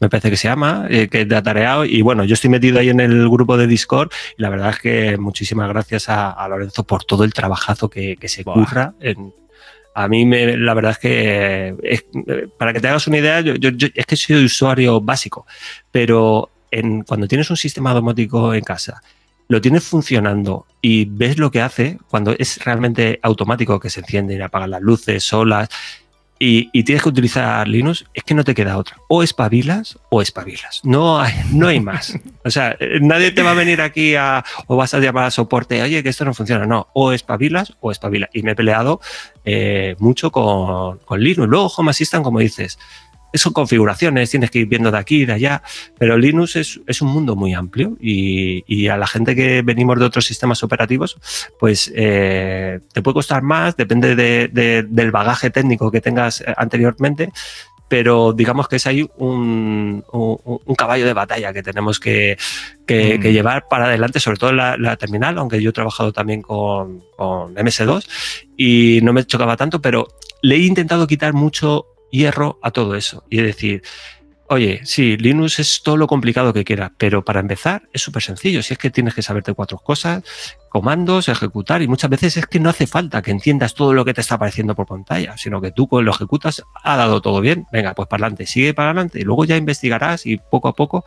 me 0.00 0.08
parece 0.08 0.30
que 0.30 0.36
se 0.36 0.48
llama, 0.48 0.86
eh, 0.90 1.08
que 1.08 1.24
de 1.24 1.36
atareado. 1.36 1.84
Y 1.84 2.02
bueno, 2.02 2.24
yo 2.24 2.34
estoy 2.34 2.50
metido 2.50 2.78
ahí 2.78 2.90
en 2.90 3.00
el 3.00 3.28
grupo 3.28 3.56
de 3.56 3.66
Discord 3.66 4.10
y 4.36 4.42
la 4.42 4.50
verdad 4.50 4.70
es 4.70 4.78
que 4.80 5.16
muchísimas 5.18 5.68
gracias 5.68 6.08
a, 6.08 6.46
Lorenzo 6.48 6.84
por 6.84 7.04
todo 7.04 7.24
el 7.24 7.32
trabajazo 7.32 7.88
que, 7.88 8.16
se 8.26 8.44
curra 8.44 8.94
a 9.94 10.08
mí 10.08 10.26
me, 10.26 10.56
la 10.56 10.74
verdad 10.74 10.92
es 10.92 10.98
que, 10.98 12.04
para 12.58 12.72
que 12.72 12.80
te 12.80 12.88
hagas 12.88 13.06
una 13.06 13.18
idea, 13.18 13.40
yo, 13.40 13.70
es 13.94 14.06
que 14.06 14.16
soy 14.16 14.44
usuario 14.44 15.00
básico, 15.00 15.46
pero 15.92 16.50
en, 16.70 17.02
cuando 17.04 17.28
tienes 17.28 17.48
un 17.50 17.56
sistema 17.56 17.94
domótico 17.94 18.52
en 18.52 18.64
casa, 18.64 19.00
lo 19.48 19.60
tienes 19.60 19.84
funcionando 19.84 20.66
y 20.80 21.04
ves 21.06 21.38
lo 21.38 21.50
que 21.50 21.60
hace, 21.60 21.98
cuando 22.08 22.34
es 22.38 22.64
realmente 22.64 23.20
automático 23.22 23.80
que 23.80 23.90
se 23.90 24.00
encienden 24.00 24.38
y 24.38 24.42
apagan 24.42 24.70
las 24.70 24.82
luces 24.82 25.24
solas, 25.24 25.68
y, 26.38 26.82
tienes 26.82 27.02
que 27.02 27.08
utilizar 27.08 27.66
Linux, 27.66 28.04
es 28.12 28.22
que 28.24 28.34
no 28.34 28.44
te 28.44 28.54
queda 28.54 28.76
otra. 28.76 28.98
O 29.08 29.22
espabilas 29.22 29.98
o 30.10 30.20
espabilas. 30.20 30.80
No 30.82 31.18
hay, 31.18 31.32
no 31.52 31.68
hay 31.68 31.80
más. 31.80 32.18
O 32.44 32.50
sea, 32.50 32.76
nadie 33.00 33.30
te 33.30 33.42
va 33.42 33.52
a 33.52 33.54
venir 33.54 33.80
aquí 33.80 34.14
a, 34.16 34.44
o 34.66 34.76
vas 34.76 34.92
a 34.92 34.98
llamar 34.98 35.24
a 35.24 35.30
soporte, 35.30 35.80
oye, 35.80 36.02
que 36.02 36.08
esto 36.10 36.24
no 36.24 36.34
funciona. 36.34 36.66
No, 36.66 36.88
o 36.92 37.12
espabilas 37.12 37.74
o 37.80 37.90
espabilas. 37.90 38.28
Y 38.34 38.42
me 38.42 38.50
he 38.50 38.54
peleado 38.54 39.00
eh, 39.44 39.96
mucho 39.98 40.30
con, 40.30 40.98
con 40.98 41.20
Linux. 41.20 41.48
Luego 41.48 41.68
Home 41.68 41.90
Assistant, 41.90 42.24
como 42.24 42.40
dices, 42.40 42.78
son 43.34 43.52
configuraciones, 43.52 44.30
tienes 44.30 44.50
que 44.50 44.60
ir 44.60 44.66
viendo 44.66 44.90
de 44.90 44.98
aquí 44.98 45.22
y 45.22 45.26
de 45.26 45.32
allá, 45.32 45.62
pero 45.98 46.16
Linux 46.16 46.56
es, 46.56 47.02
un 47.02 47.08
mundo 47.08 47.36
muy 47.36 47.54
amplio 47.54 47.96
y, 48.00 48.88
a 48.88 48.96
la 48.96 49.06
gente 49.06 49.34
que 49.34 49.62
venimos 49.62 49.98
de 49.98 50.04
otros 50.04 50.26
sistemas 50.26 50.62
operativos, 50.62 51.16
pues 51.58 51.90
eh, 51.94 52.80
te 52.92 53.02
puede 53.02 53.14
costar 53.14 53.42
más, 53.42 53.76
depende 53.76 54.14
del 54.14 55.10
bagaje 55.10 55.50
técnico 55.50 55.90
que 55.90 56.00
tengas 56.00 56.42
eh, 56.42 56.54
anteriormente, 56.56 57.30
pero 57.88 58.32
digamos 58.32 58.68
que 58.68 58.76
es 58.76 58.86
ahí 58.86 59.08
un, 59.16 60.04
caballo 60.76 61.06
de 61.06 61.12
batalla 61.12 61.52
que 61.52 61.62
tenemos 61.62 62.00
que, 62.00 62.36
mm. 62.88 63.22
llevar 63.22 63.68
para 63.68 63.86
adelante, 63.86 64.20
sobre 64.20 64.38
todo 64.38 64.50
en 64.50 64.82
la, 64.82 64.96
terminal, 64.96 65.38
aunque 65.38 65.62
yo 65.62 65.70
he 65.70 65.72
trabajado 65.72 66.12
también 66.12 66.42
con, 66.42 67.02
con 67.16 67.54
MS2 67.54 68.06
y 68.56 69.00
no 69.02 69.12
me 69.12 69.24
chocaba 69.24 69.56
tanto, 69.56 69.80
pero 69.80 70.08
le 70.42 70.56
he 70.56 70.60
intentado 70.60 71.06
quitar 71.06 71.32
mucho 71.32 71.93
hierro 72.10 72.58
a 72.62 72.70
todo 72.70 72.94
eso 72.94 73.24
y 73.30 73.38
decir, 73.38 73.82
oye, 74.48 74.80
sí, 74.84 75.16
Linux 75.16 75.58
es 75.58 75.82
todo 75.82 75.96
lo 75.96 76.06
complicado 76.06 76.52
que 76.52 76.64
quieras, 76.64 76.92
pero 76.98 77.24
para 77.24 77.40
empezar 77.40 77.88
es 77.92 78.02
súper 78.02 78.22
sencillo. 78.22 78.62
Si 78.62 78.74
es 78.74 78.78
que 78.78 78.90
tienes 78.90 79.14
que 79.14 79.22
saberte 79.22 79.54
cuatro 79.54 79.78
cosas, 79.78 80.22
comandos, 80.68 81.28
ejecutar, 81.28 81.82
y 81.82 81.88
muchas 81.88 82.10
veces 82.10 82.36
es 82.36 82.46
que 82.46 82.60
no 82.60 82.70
hace 82.70 82.86
falta 82.86 83.22
que 83.22 83.30
entiendas 83.30 83.74
todo 83.74 83.92
lo 83.92 84.04
que 84.04 84.14
te 84.14 84.20
está 84.20 84.36
apareciendo 84.36 84.74
por 84.74 84.86
pantalla, 84.86 85.36
sino 85.36 85.60
que 85.60 85.72
tú 85.72 85.88
lo 85.90 86.10
ejecutas, 86.10 86.62
ha 86.82 86.96
dado 86.96 87.20
todo 87.20 87.40
bien, 87.40 87.66
venga, 87.72 87.94
pues 87.94 88.08
para 88.08 88.24
adelante, 88.24 88.46
sigue 88.46 88.74
para 88.74 88.90
adelante, 88.90 89.20
y 89.20 89.22
luego 89.22 89.44
ya 89.44 89.56
investigarás 89.56 90.26
y 90.26 90.36
poco 90.36 90.68
a 90.68 90.74
poco 90.74 91.04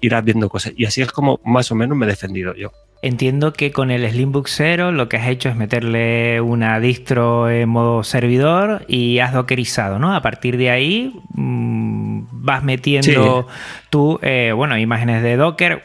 irás 0.00 0.24
viendo 0.24 0.48
cosas. 0.48 0.72
Y 0.76 0.84
así 0.84 1.02
es 1.02 1.12
como 1.12 1.40
más 1.44 1.70
o 1.70 1.74
menos 1.74 1.96
me 1.96 2.06
he 2.06 2.08
defendido 2.08 2.54
yo. 2.54 2.72
Entiendo 3.00 3.52
que 3.52 3.70
con 3.70 3.92
el 3.92 4.08
Slimbook 4.10 4.48
0 4.48 4.90
lo 4.90 5.08
que 5.08 5.18
has 5.18 5.28
hecho 5.28 5.48
es 5.48 5.54
meterle 5.54 6.40
una 6.40 6.80
distro 6.80 7.48
en 7.48 7.68
modo 7.68 8.02
servidor 8.02 8.84
y 8.88 9.20
has 9.20 9.32
dockerizado, 9.32 10.00
¿no? 10.00 10.16
A 10.16 10.20
partir 10.20 10.56
de 10.56 10.70
ahí 10.70 11.14
mm, 11.34 12.22
vas 12.32 12.64
metiendo 12.64 13.46
tú, 13.90 14.18
eh, 14.22 14.52
bueno, 14.54 14.76
imágenes 14.78 15.22
de 15.22 15.36
Docker. 15.36 15.84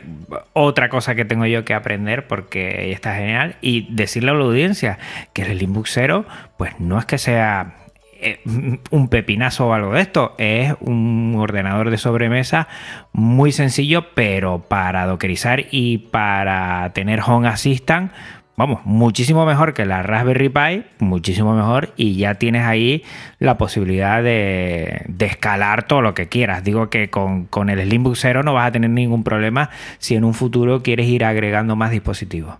Otra 0.53 0.89
cosa 0.89 1.13
que 1.13 1.23
tengo 1.23 1.45
yo 1.45 1.63
que 1.63 1.75
aprender 1.75 2.25
porque 2.25 2.91
está 2.91 3.15
genial 3.15 3.57
y 3.61 3.93
decirle 3.93 4.31
a 4.31 4.33
la 4.33 4.43
audiencia 4.43 4.97
que 5.33 5.43
el 5.43 5.55
Slimbook 5.55 5.85
0 5.87 6.25
pues 6.57 6.79
no 6.79 6.97
es 6.97 7.05
que 7.05 7.19
sea 7.19 7.82
eh, 8.23 8.79
un 8.91 9.09
pepinazo 9.09 9.67
o 9.67 9.73
algo 9.73 9.93
de 9.93 10.01
esto. 10.01 10.35
Es 10.37 10.73
un 10.79 11.35
ordenador 11.37 11.89
de 11.89 11.97
sobremesa 11.97 12.67
muy 13.11 13.51
sencillo, 13.51 14.13
pero 14.13 14.59
para 14.59 15.05
dockerizar 15.05 15.65
y 15.71 15.97
para 15.97 16.91
tener 16.93 17.21
Home 17.25 17.47
Assistant, 17.47 18.11
vamos, 18.55 18.79
muchísimo 18.85 19.45
mejor 19.45 19.73
que 19.73 19.85
la 19.85 20.03
Raspberry 20.03 20.49
Pi, 20.49 20.85
muchísimo 20.99 21.53
mejor, 21.55 21.93
y 21.97 22.15
ya 22.15 22.35
tienes 22.35 22.65
ahí 22.65 23.03
la 23.39 23.57
posibilidad 23.57 24.23
de, 24.23 25.05
escalar 25.19 25.83
todo 25.83 26.01
lo 26.01 26.13
que 26.13 26.27
quieras. 26.29 26.63
Digo 26.63 26.89
que 26.89 27.09
con, 27.09 27.45
con 27.45 27.69
el 27.69 27.81
Slimbook 27.81 28.15
0 28.15 28.43
no 28.43 28.53
vas 28.53 28.67
a 28.67 28.71
tener 28.71 28.89
ningún 28.89 29.23
problema 29.23 29.69
si 29.99 30.15
en 30.15 30.23
un 30.23 30.33
futuro 30.33 30.83
quieres 30.83 31.07
ir 31.07 31.25
agregando 31.25 31.75
más 31.75 31.91
dispositivos. 31.91 32.55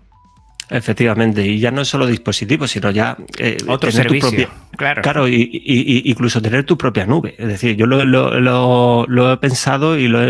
Efectivamente, 0.70 1.46
y 1.46 1.58
ya 1.58 1.70
no 1.70 1.82
es 1.82 1.88
solo 1.88 2.06
dispositivos, 2.06 2.70
sino 2.70 2.90
ya 2.90 3.16
eh, 3.38 3.58
otro 3.66 3.92
servicio. 3.92 4.30
propia, 4.30 4.48
claro, 4.76 5.02
claro 5.02 5.28
y, 5.28 6.02
incluso 6.04 6.40
tener 6.40 6.64
tu 6.64 6.78
propia 6.78 7.06
nube. 7.06 7.34
Es 7.38 7.48
decir, 7.48 7.76
yo 7.76 7.86
lo, 7.86 9.32
he 9.32 9.36
pensado 9.36 9.98
y 9.98 10.08
lo 10.08 10.20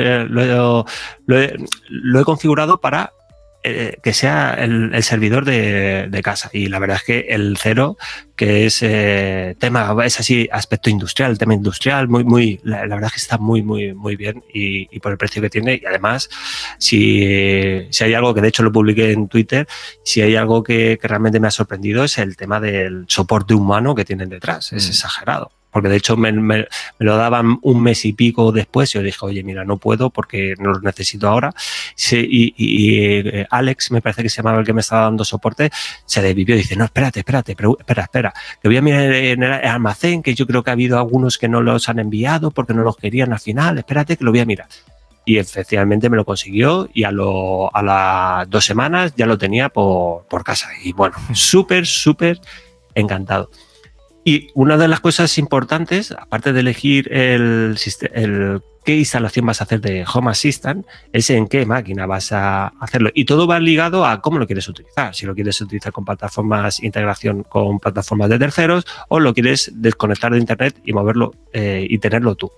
he 2.20 2.24
configurado 2.24 2.80
para 2.80 3.12
eh, 3.66 3.96
que 4.02 4.12
sea 4.12 4.52
el, 4.58 5.02
servidor 5.02 5.46
de, 5.46 6.20
casa. 6.22 6.50
Y 6.52 6.68
la 6.68 6.78
verdad 6.78 6.98
es 6.98 7.02
que 7.02 7.20
el 7.30 7.56
cero, 7.56 7.96
que 8.36 8.66
es 8.66 8.82
eh, 8.82 9.56
tema, 9.58 9.96
es 10.04 10.20
así, 10.20 10.46
aspecto 10.52 10.90
industrial, 10.90 11.38
tema 11.38 11.54
industrial, 11.54 12.06
muy, 12.06 12.24
muy, 12.24 12.60
la, 12.62 12.82
verdad 12.82 13.04
es 13.06 13.12
que 13.12 13.20
está 13.20 13.38
muy, 13.38 13.62
muy, 13.62 13.94
muy 13.94 14.16
bien 14.16 14.44
y, 14.52 15.00
por 15.00 15.12
el 15.12 15.16
precio 15.16 15.40
que 15.40 15.48
tiene. 15.48 15.80
Y 15.82 15.86
además, 15.86 16.28
si, 16.76 17.86
si, 17.88 18.04
hay 18.04 18.12
algo 18.12 18.34
que 18.34 18.42
de 18.42 18.48
hecho 18.48 18.62
lo 18.62 18.70
publiqué 18.70 19.12
en 19.12 19.28
Twitter, 19.28 19.66
si 20.02 20.20
hay 20.20 20.36
algo 20.36 20.62
que, 20.62 20.98
realmente 21.02 21.40
me 21.40 21.48
ha 21.48 21.50
sorprendido 21.50 22.04
es 22.04 22.18
el 22.18 22.36
tema 22.36 22.60
del 22.60 23.06
soporte 23.08 23.54
humano 23.54 23.94
que 23.94 24.04
tienen 24.04 24.28
detrás. 24.28 24.74
Es 24.74 24.88
mm. 24.88 24.90
exagerado 24.90 25.50
porque 25.74 25.88
de 25.88 25.96
hecho 25.96 26.16
me, 26.16 26.68
lo 26.98 27.16
daban 27.16 27.58
un 27.62 27.82
mes 27.82 28.04
y 28.04 28.12
pico 28.12 28.52
después 28.52 28.94
y 28.94 28.98
yo 28.98 29.02
dije, 29.02 29.18
oye, 29.22 29.42
mira, 29.42 29.64
no 29.64 29.76
puedo 29.76 30.08
porque 30.08 30.54
no 30.60 30.70
lo 30.70 30.80
necesito 30.80 31.26
ahora. 31.26 31.52
y, 32.12 32.94
eh, 32.96 33.44
Alex, 33.50 33.90
me 33.90 34.00
parece 34.00 34.22
que 34.22 34.28
se 34.28 34.36
llamaba 34.36 34.60
el 34.60 34.64
que 34.64 34.72
me 34.72 34.82
estaba 34.82 35.02
dando 35.02 35.24
soporte, 35.24 35.72
se 36.06 36.22
desvivió 36.22 36.54
y 36.54 36.58
dice, 36.58 36.76
no, 36.76 36.84
espérate, 36.84 37.18
espérate, 37.18 37.56
espera, 37.56 38.02
espera, 38.04 38.34
que 38.62 38.68
voy 38.68 38.76
a 38.76 38.82
mirar 38.82 39.12
en 39.12 39.42
el 39.42 39.52
almacén, 39.52 40.22
que 40.22 40.36
yo 40.36 40.46
creo 40.46 40.62
que 40.62 40.70
ha 40.70 40.74
habido 40.74 40.96
algunos 40.96 41.38
que 41.38 41.48
no 41.48 41.60
los 41.60 41.88
han 41.88 41.98
enviado 41.98 42.52
porque 42.52 42.72
no 42.72 42.84
los 42.84 42.96
querían 42.96 43.32
al 43.32 43.40
final, 43.40 43.78
espérate 43.78 44.16
que 44.16 44.22
lo 44.22 44.30
voy 44.30 44.40
a 44.40 44.46
mirar. 44.46 44.68
Y 45.24 45.38
efectivamente 45.38 46.08
me 46.08 46.16
lo 46.16 46.24
consiguió 46.24 46.88
y 46.94 47.02
a, 47.02 47.10
lo, 47.10 47.74
a 47.74 47.82
las 47.82 48.48
dos 48.48 48.64
semanas 48.64 49.12
ya 49.16 49.26
lo 49.26 49.38
tenía 49.38 49.70
por, 49.70 50.24
por 50.26 50.44
casa. 50.44 50.68
Y 50.84 50.92
bueno, 50.92 51.16
súper, 51.32 51.84
súper 51.84 52.38
encantado. 52.94 53.50
Y 54.24 54.48
una 54.54 54.78
de 54.78 54.88
las 54.88 55.00
cosas 55.00 55.36
importantes, 55.36 56.10
aparte 56.12 56.54
de 56.54 56.60
elegir 56.60 57.12
el, 57.12 57.76
el, 58.14 58.62
qué 58.82 58.96
instalación 58.96 59.44
vas 59.44 59.60
a 59.60 59.64
hacer 59.64 59.82
de 59.82 60.06
Home 60.12 60.30
Assistant, 60.30 60.86
es 61.12 61.28
en 61.28 61.46
qué 61.46 61.66
máquina 61.66 62.06
vas 62.06 62.32
a 62.32 62.68
hacerlo. 62.80 63.10
Y 63.12 63.26
todo 63.26 63.46
va 63.46 63.60
ligado 63.60 64.06
a 64.06 64.22
cómo 64.22 64.38
lo 64.38 64.46
quieres 64.46 64.66
utilizar. 64.66 65.14
Si 65.14 65.26
lo 65.26 65.34
quieres 65.34 65.60
utilizar 65.60 65.92
con 65.92 66.06
plataformas, 66.06 66.82
integración 66.82 67.42
con 67.42 67.78
plataformas 67.80 68.30
de 68.30 68.38
terceros, 68.38 68.86
o 69.08 69.20
lo 69.20 69.34
quieres 69.34 69.70
desconectar 69.74 70.32
de 70.32 70.38
Internet 70.38 70.80
y 70.86 70.94
moverlo 70.94 71.34
eh, 71.52 71.86
y 71.88 71.98
tenerlo 71.98 72.34
tú. 72.34 72.50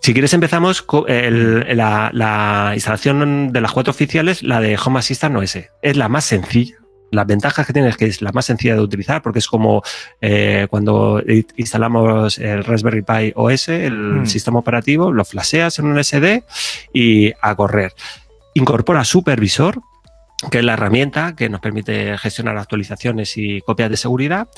Si 0.00 0.12
quieres 0.12 0.34
empezamos 0.34 0.82
con 0.82 1.06
la, 1.08 2.10
la, 2.12 2.70
instalación 2.74 3.50
de 3.52 3.60
las 3.62 3.72
cuatro 3.72 3.90
oficiales, 3.90 4.42
la 4.42 4.60
de 4.60 4.78
Home 4.84 4.98
Assistant 4.98 5.36
OS. 5.36 5.58
Es 5.82 5.96
la 5.96 6.08
más 6.08 6.26
sencilla 6.26 6.76
las 7.10 7.26
ventajas 7.26 7.66
que 7.66 7.72
tiene 7.72 7.88
es 7.88 7.96
que 7.96 8.06
es 8.06 8.22
la 8.22 8.32
más 8.32 8.46
sencilla 8.46 8.74
de 8.74 8.80
utilizar 8.80 9.22
porque 9.22 9.38
es 9.38 9.46
como 9.46 9.82
eh, 10.20 10.66
cuando 10.70 11.22
instalamos 11.56 12.38
el 12.38 12.64
Raspberry 12.64 13.02
Pi 13.02 13.32
OS, 13.34 13.68
el 13.68 14.20
mm. 14.20 14.26
sistema 14.26 14.58
operativo, 14.58 15.12
lo 15.12 15.24
flasheas 15.24 15.78
en 15.78 15.86
un 15.86 16.02
SD 16.02 16.44
y 16.92 17.32
a 17.40 17.54
correr. 17.54 17.92
Incorpora 18.54 19.04
supervisor, 19.04 19.80
que 20.50 20.58
es 20.58 20.64
la 20.64 20.74
herramienta 20.74 21.34
que 21.34 21.48
nos 21.48 21.60
permite 21.60 22.16
gestionar 22.18 22.56
actualizaciones 22.56 23.36
y 23.36 23.60
copias 23.62 23.90
de 23.90 23.96
seguridad. 23.96 24.48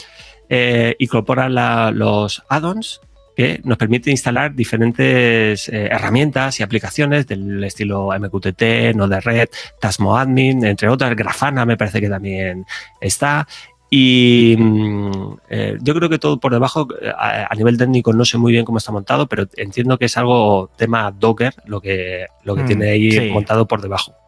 Eh, 0.48 0.96
incorpora 0.98 1.48
los 1.92 2.42
add-ons 2.48 3.00
que 3.40 3.58
nos 3.64 3.78
permite 3.78 4.10
instalar 4.10 4.54
diferentes 4.54 5.66
eh, 5.70 5.88
herramientas 5.90 6.60
y 6.60 6.62
aplicaciones 6.62 7.26
del 7.26 7.64
estilo 7.64 8.10
MQTT, 8.10 8.94
Node-RED, 8.94 9.48
Tasmo 9.80 10.18
Admin, 10.18 10.66
entre 10.66 10.90
otras. 10.90 11.16
Grafana 11.16 11.64
me 11.64 11.78
parece 11.78 12.02
que 12.02 12.10
también 12.10 12.66
está. 13.00 13.48
Y 13.88 14.56
mm, 14.58 15.10
eh, 15.48 15.78
yo 15.80 15.94
creo 15.94 16.10
que 16.10 16.18
todo 16.18 16.38
por 16.38 16.52
debajo, 16.52 16.86
a, 17.16 17.54
nivel 17.56 17.78
técnico 17.78 18.12
no 18.12 18.26
sé 18.26 18.36
muy 18.36 18.52
bien 18.52 18.66
cómo 18.66 18.76
está 18.76 18.92
montado, 18.92 19.26
pero 19.26 19.46
entiendo 19.56 19.96
que 19.96 20.04
es 20.04 20.16
algo 20.18 20.70
tema 20.76 21.10
Docker 21.10 21.54
lo 21.64 21.80
que, 21.80 22.26
lo 22.44 22.54
que 22.54 22.64
mm, 22.64 22.66
tiene 22.66 22.90
ahí 22.90 23.30
montado 23.30 23.66
por 23.66 23.80
debajo. 23.80 24.19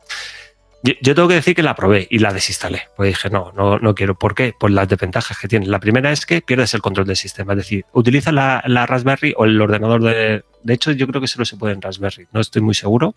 Yo, 0.83 1.15
tengo 1.15 1.29
que 1.29 1.35
decir 1.35 1.55
que 1.55 1.63
la 1.63 1.77
probé 1.77 2.09
y 2.11 2.19
la 2.19 2.33
desinstalé. 2.33 2.89
Pues 2.97 3.09
dije, 3.09 3.31
no, 3.31 3.53
no, 3.57 3.79
no 3.79 3.95
quiero. 3.95 4.19
¿Por 4.19 4.35
qué? 4.35 4.53
Pues 4.59 4.73
las 4.73 4.89
desventajas 4.89 5.39
que 5.39 5.47
tiene. 5.47 5.67
La 5.67 5.79
primera 5.79 6.11
es 6.11 6.27
que 6.27 6.43
pierdes 6.43 6.75
el 6.75 6.83
control 6.83 7.07
del 7.07 7.17
sistema. 7.17 7.53
Es 7.53 7.59
decir, 7.59 7.85
utiliza 7.93 8.33
la, 8.33 8.87
Raspberry 8.87 9.33
o 9.37 9.45
el 9.45 9.61
ordenador 9.61 10.03
de. 10.03 10.45
De 10.65 10.75
hecho, 10.75 10.93
yo 10.93 11.07
creo 11.07 11.21
que 11.21 11.29
solo 11.29 11.45
se 11.45 11.57
puede 11.57 11.75
en 11.75 11.83
Raspberry. 11.83 12.27
No 12.33 12.41
estoy 12.41 12.63
muy 12.63 12.75
seguro. 12.75 13.15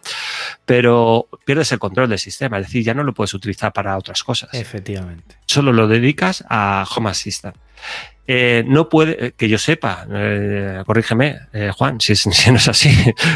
Pero 0.65 1.27
pierdes 1.43 1.71
el 1.71 1.79
control 1.79 2.09
del 2.09 2.19
sistema. 2.19 2.59
Es 2.59 2.67
decir, 2.67 2.83
ya 2.83 2.93
no 2.93 3.03
lo 3.03 3.13
puedes 3.13 3.33
utilizar 3.33 3.73
para 3.73 3.97
otras 3.97 4.23
cosas. 4.23 4.53
Efectivamente. 4.53 5.37
Solo 5.47 5.73
lo 5.73 5.87
dedicas 5.87 6.43
a 6.49 6.85
Home 6.95 7.09
Assistant. 7.09 7.55
Eh, 8.27 8.63
no 8.65 8.89
puede, 8.89 9.27
eh, 9.27 9.31
que 9.37 9.47
yo 9.47 9.57
sepa, 9.57 10.07
eh, 10.11 10.81
corrígeme, 10.85 11.39
Juan, 11.75 12.01
si, 12.01 12.15
si, 12.15 12.49
no 12.49 12.57
es 12.57 12.67
así, 12.67 12.89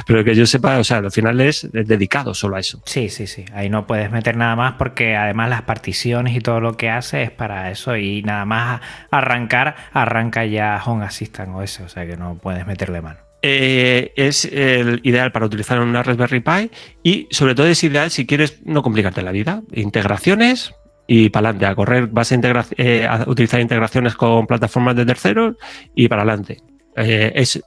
pero 0.08 0.24
que 0.24 0.36
yo 0.36 0.46
sepa, 0.46 0.80
o 0.80 0.84
sea, 0.84 0.98
al 0.98 1.12
final 1.12 1.40
es 1.42 1.68
dedicado 1.72 2.34
solo 2.34 2.56
a 2.56 2.60
eso. 2.60 2.82
Sí, 2.86 3.10
sí, 3.10 3.28
sí. 3.28 3.46
Ahí 3.54 3.70
no 3.70 3.86
puedes 3.86 4.12
meter 4.12 4.36
nada 4.36 4.56
más 4.56 4.74
porque 4.74 5.16
además 5.16 5.50
las 5.50 5.62
particiones 5.64 6.36
y 6.36 6.40
todo 6.40 6.60
lo 6.60 6.76
que 6.76 6.90
hace 6.90 7.24
es 7.24 7.32
para 7.32 7.70
eso 7.70 7.98
y 7.98 8.24
nada 8.24 8.46
más 8.46 8.82
arrancar, 9.12 9.76
arranca 9.94 10.46
ya 10.46 10.82
Home 10.84 11.06
Assistant 11.06 11.56
o 11.56 11.62
eso, 11.62 11.84
o 11.84 11.90
sea 11.90 12.08
que 12.08 12.18
no 12.18 12.36
puedes 12.36 12.66
meterle 12.66 13.02
mano. 13.02 13.20
es 13.42 14.46
el 14.46 15.02
ideal 15.04 15.32
para 15.32 15.46
utilizar 15.46 15.80
una 15.80 16.04
Raspberry 16.04 16.40
Pi 16.40 16.72
y 17.04 17.28
sobre 17.32 17.56
todo 17.56 17.68
es 17.68 17.84
ideal 17.84 18.10
si 18.10 18.26
quieres 18.26 18.60
no 18.66 18.82
complicarte 18.82 19.22
la 19.22 19.32
vida. 19.32 19.62
Integraciones, 19.72 20.74
y 21.12 21.30
para 21.32 21.50
adelante, 21.50 21.66
a 21.66 21.74
correr, 21.74 22.06
vas 22.06 22.32
a, 22.32 22.36
eh, 22.78 23.08
a, 23.10 23.24
utilizar 23.26 23.60
integraciones 23.60 24.14
con 24.14 24.46
plataformas 24.46 24.96
de 24.96 25.08
terceros 25.08 25.56
y 25.96 26.08
para 26.08 26.22
adelante. 26.22 26.62
Eh, 26.96 27.32
es, 27.34 27.64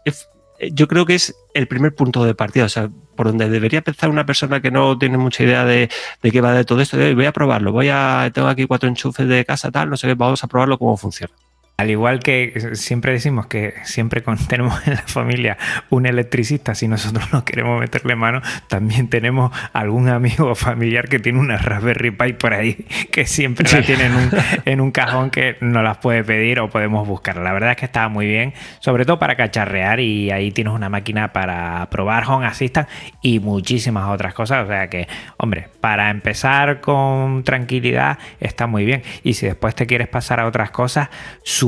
yo 0.72 0.86
creo 0.86 1.04
que 1.04 1.16
es 1.16 1.34
el 1.52 1.66
primer 1.66 1.92
punto 1.92 2.24
de 2.24 2.36
partida, 2.36 2.66
o 2.66 2.68
sea, 2.68 2.88
por 3.16 3.26
donde 3.26 3.50
debería 3.50 3.80
empezar 3.80 4.10
una 4.10 4.24
persona 4.24 4.62
que 4.62 4.70
no 4.70 4.96
tiene 4.96 5.18
mucha 5.18 5.42
idea 5.42 5.64
de, 5.64 5.90
de 6.22 6.30
qué 6.30 6.40
va 6.40 6.54
de 6.54 6.64
todo 6.64 6.80
esto. 6.80 6.96
voy 6.96 7.24
a 7.24 7.32
probarlo, 7.32 7.72
voy 7.72 7.88
a, 7.88 8.30
tengo 8.32 8.46
aquí 8.46 8.64
cuatro 8.66 8.88
enchufes 8.88 9.26
de 9.26 9.44
casa, 9.44 9.72
tal, 9.72 9.90
no 9.90 9.96
sé 9.96 10.06
qué, 10.06 10.14
vamos 10.14 10.44
a 10.44 10.46
probarlo 10.46 10.78
cómo 10.78 10.96
funciona. 10.96 11.34
Al 11.82 11.90
igual 11.90 12.20
que 12.20 12.70
siempre 12.74 13.10
decimos 13.10 13.48
que 13.48 13.74
siempre 13.82 14.22
tenemos 14.48 14.86
en 14.86 14.94
la 14.94 15.02
familia 15.02 15.58
un 15.90 16.06
electricista, 16.06 16.76
si 16.76 16.86
nosotros 16.86 17.32
no 17.32 17.44
queremos 17.44 17.80
meterle 17.80 18.14
mano, 18.14 18.40
también 18.68 19.08
tenemos 19.08 19.50
algún 19.72 20.08
amigo 20.08 20.46
o 20.46 20.54
familiar 20.54 21.08
que 21.08 21.18
tiene 21.18 21.40
una 21.40 21.56
Raspberry 21.56 22.12
Pi 22.12 22.34
por 22.34 22.54
ahí, 22.54 22.86
que 23.10 23.26
siempre 23.26 23.68
la 23.72 23.82
tiene 23.82 24.04
en 24.64 24.80
un, 24.80 24.92
cajón 24.92 25.30
que 25.30 25.56
no 25.60 25.82
las 25.82 25.96
puede 25.96 26.22
pedir 26.22 26.60
o 26.60 26.70
podemos 26.70 27.08
buscar. 27.08 27.38
La 27.38 27.52
verdad 27.52 27.72
es 27.72 27.78
que 27.78 27.86
está 27.86 28.08
muy 28.08 28.26
bien, 28.26 28.54
sobre 28.78 29.04
todo 29.04 29.18
para 29.18 29.34
cacharrear 29.34 29.98
y 29.98 30.30
ahí 30.30 30.52
tienes 30.52 30.74
una 30.74 30.88
máquina 30.88 31.32
para 31.32 31.88
probar 31.90 32.22
Home 32.28 32.46
Assistant 32.46 32.88
y 33.22 33.40
muchísimas 33.40 34.08
otras 34.08 34.34
cosas. 34.34 34.66
O 34.66 34.68
sea 34.68 34.88
que, 34.88 35.08
hombre, 35.36 35.66
para 35.80 36.10
empezar 36.10 36.80
con 36.80 37.42
tranquilidad 37.42 38.18
está 38.38 38.68
muy 38.68 38.84
bien. 38.84 39.02
Y 39.24 39.32
si 39.32 39.46
después 39.46 39.74
te 39.74 39.88
quieres 39.88 40.06
pasar 40.06 40.38
a 40.38 40.46
otras 40.46 40.70
cosas, 40.70 41.08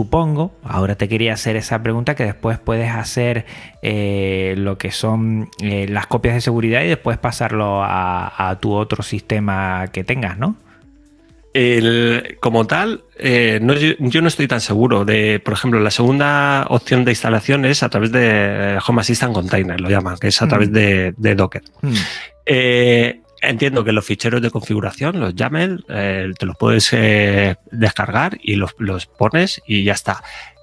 supongo, 0.05 0.55
ahora 0.63 0.97
te 0.97 1.09
quería 1.09 1.33
hacer 1.33 1.57
esa 1.57 1.83
pregunta, 1.83 2.15
que 2.15 2.25
después 2.25 2.59
puedes 2.59 2.91
hacer 2.91 3.47
eh, 3.81 4.55
lo 4.59 4.77
que 4.77 4.91
son 4.91 5.49
eh, 5.63 5.87
las 5.89 6.07
copias 6.07 6.35
de 6.35 6.43
seguridad 6.43 6.83
y 6.83 6.89
después 6.89 7.17
pasarlo 7.17 7.81
a, 7.83 8.59
tu 8.61 8.75
otro 8.75 9.03
sistema 9.03 9.87
que 9.93 10.05
tengas, 10.05 10.39
¿no? 10.39 10.57
como 12.41 12.67
tal, 12.67 13.05
eh, 13.17 13.61
yo, 14.01 14.21
no 14.21 14.29
estoy 14.29 14.49
tan 14.49 14.61
seguro 14.61 15.05
de, 15.05 15.39
por 15.39 15.55
ejemplo, 15.55 15.79
la 15.79 15.93
segunda 15.93 16.67
opción 16.69 17.05
de 17.05 17.13
instalación 17.13 17.65
es 17.65 17.85
a 17.85 17.89
través 17.89 18.11
de 18.11 18.77
Home 18.87 19.01
Assistant 19.01 19.33
Container, 19.33 19.81
lo 19.81 19.89
llaman, 19.89 20.19
que 20.19 20.29
es 20.29 20.43
a 20.43 20.49
través 20.49 20.71
mm. 20.71 20.73
de, 21.17 21.35
Docker. 21.37 21.63
Mm. 21.81 21.95
Entiendo 23.49 23.85
que 23.85 23.93
los 23.93 24.05
ficheros 24.05 24.43
de 24.43 24.51
configuración, 24.51 25.21
los 25.21 25.35
YAML, 25.35 25.85
eh, 25.89 26.33
te 26.39 26.47
los 26.47 26.57
puedes 26.57 26.93
eh, 26.93 27.57
descargar 27.71 28.39
y 28.43 28.57
los, 28.57 28.75
pones 29.07 29.63
y 29.67 29.85
ya 29.85 29.93
está. 29.93 30.23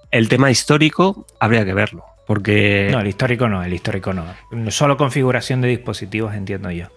El 0.10 0.28
tema 0.28 0.52
histórico 0.52 1.26
habría 1.40 1.64
que 1.66 1.74
verlo, 1.74 2.06
porque... 2.28 2.90
No, 2.92 3.00
el 3.00 3.08
histórico 3.08 3.48
no, 3.48 3.64
el 3.64 3.74
histórico 3.74 4.14
no. 4.14 4.26
Solo 4.70 4.98
configuración 4.98 5.62
de 5.62 5.70
dispositivos, 5.70 6.34
entiendo 6.34 6.72
yo. 6.72 6.88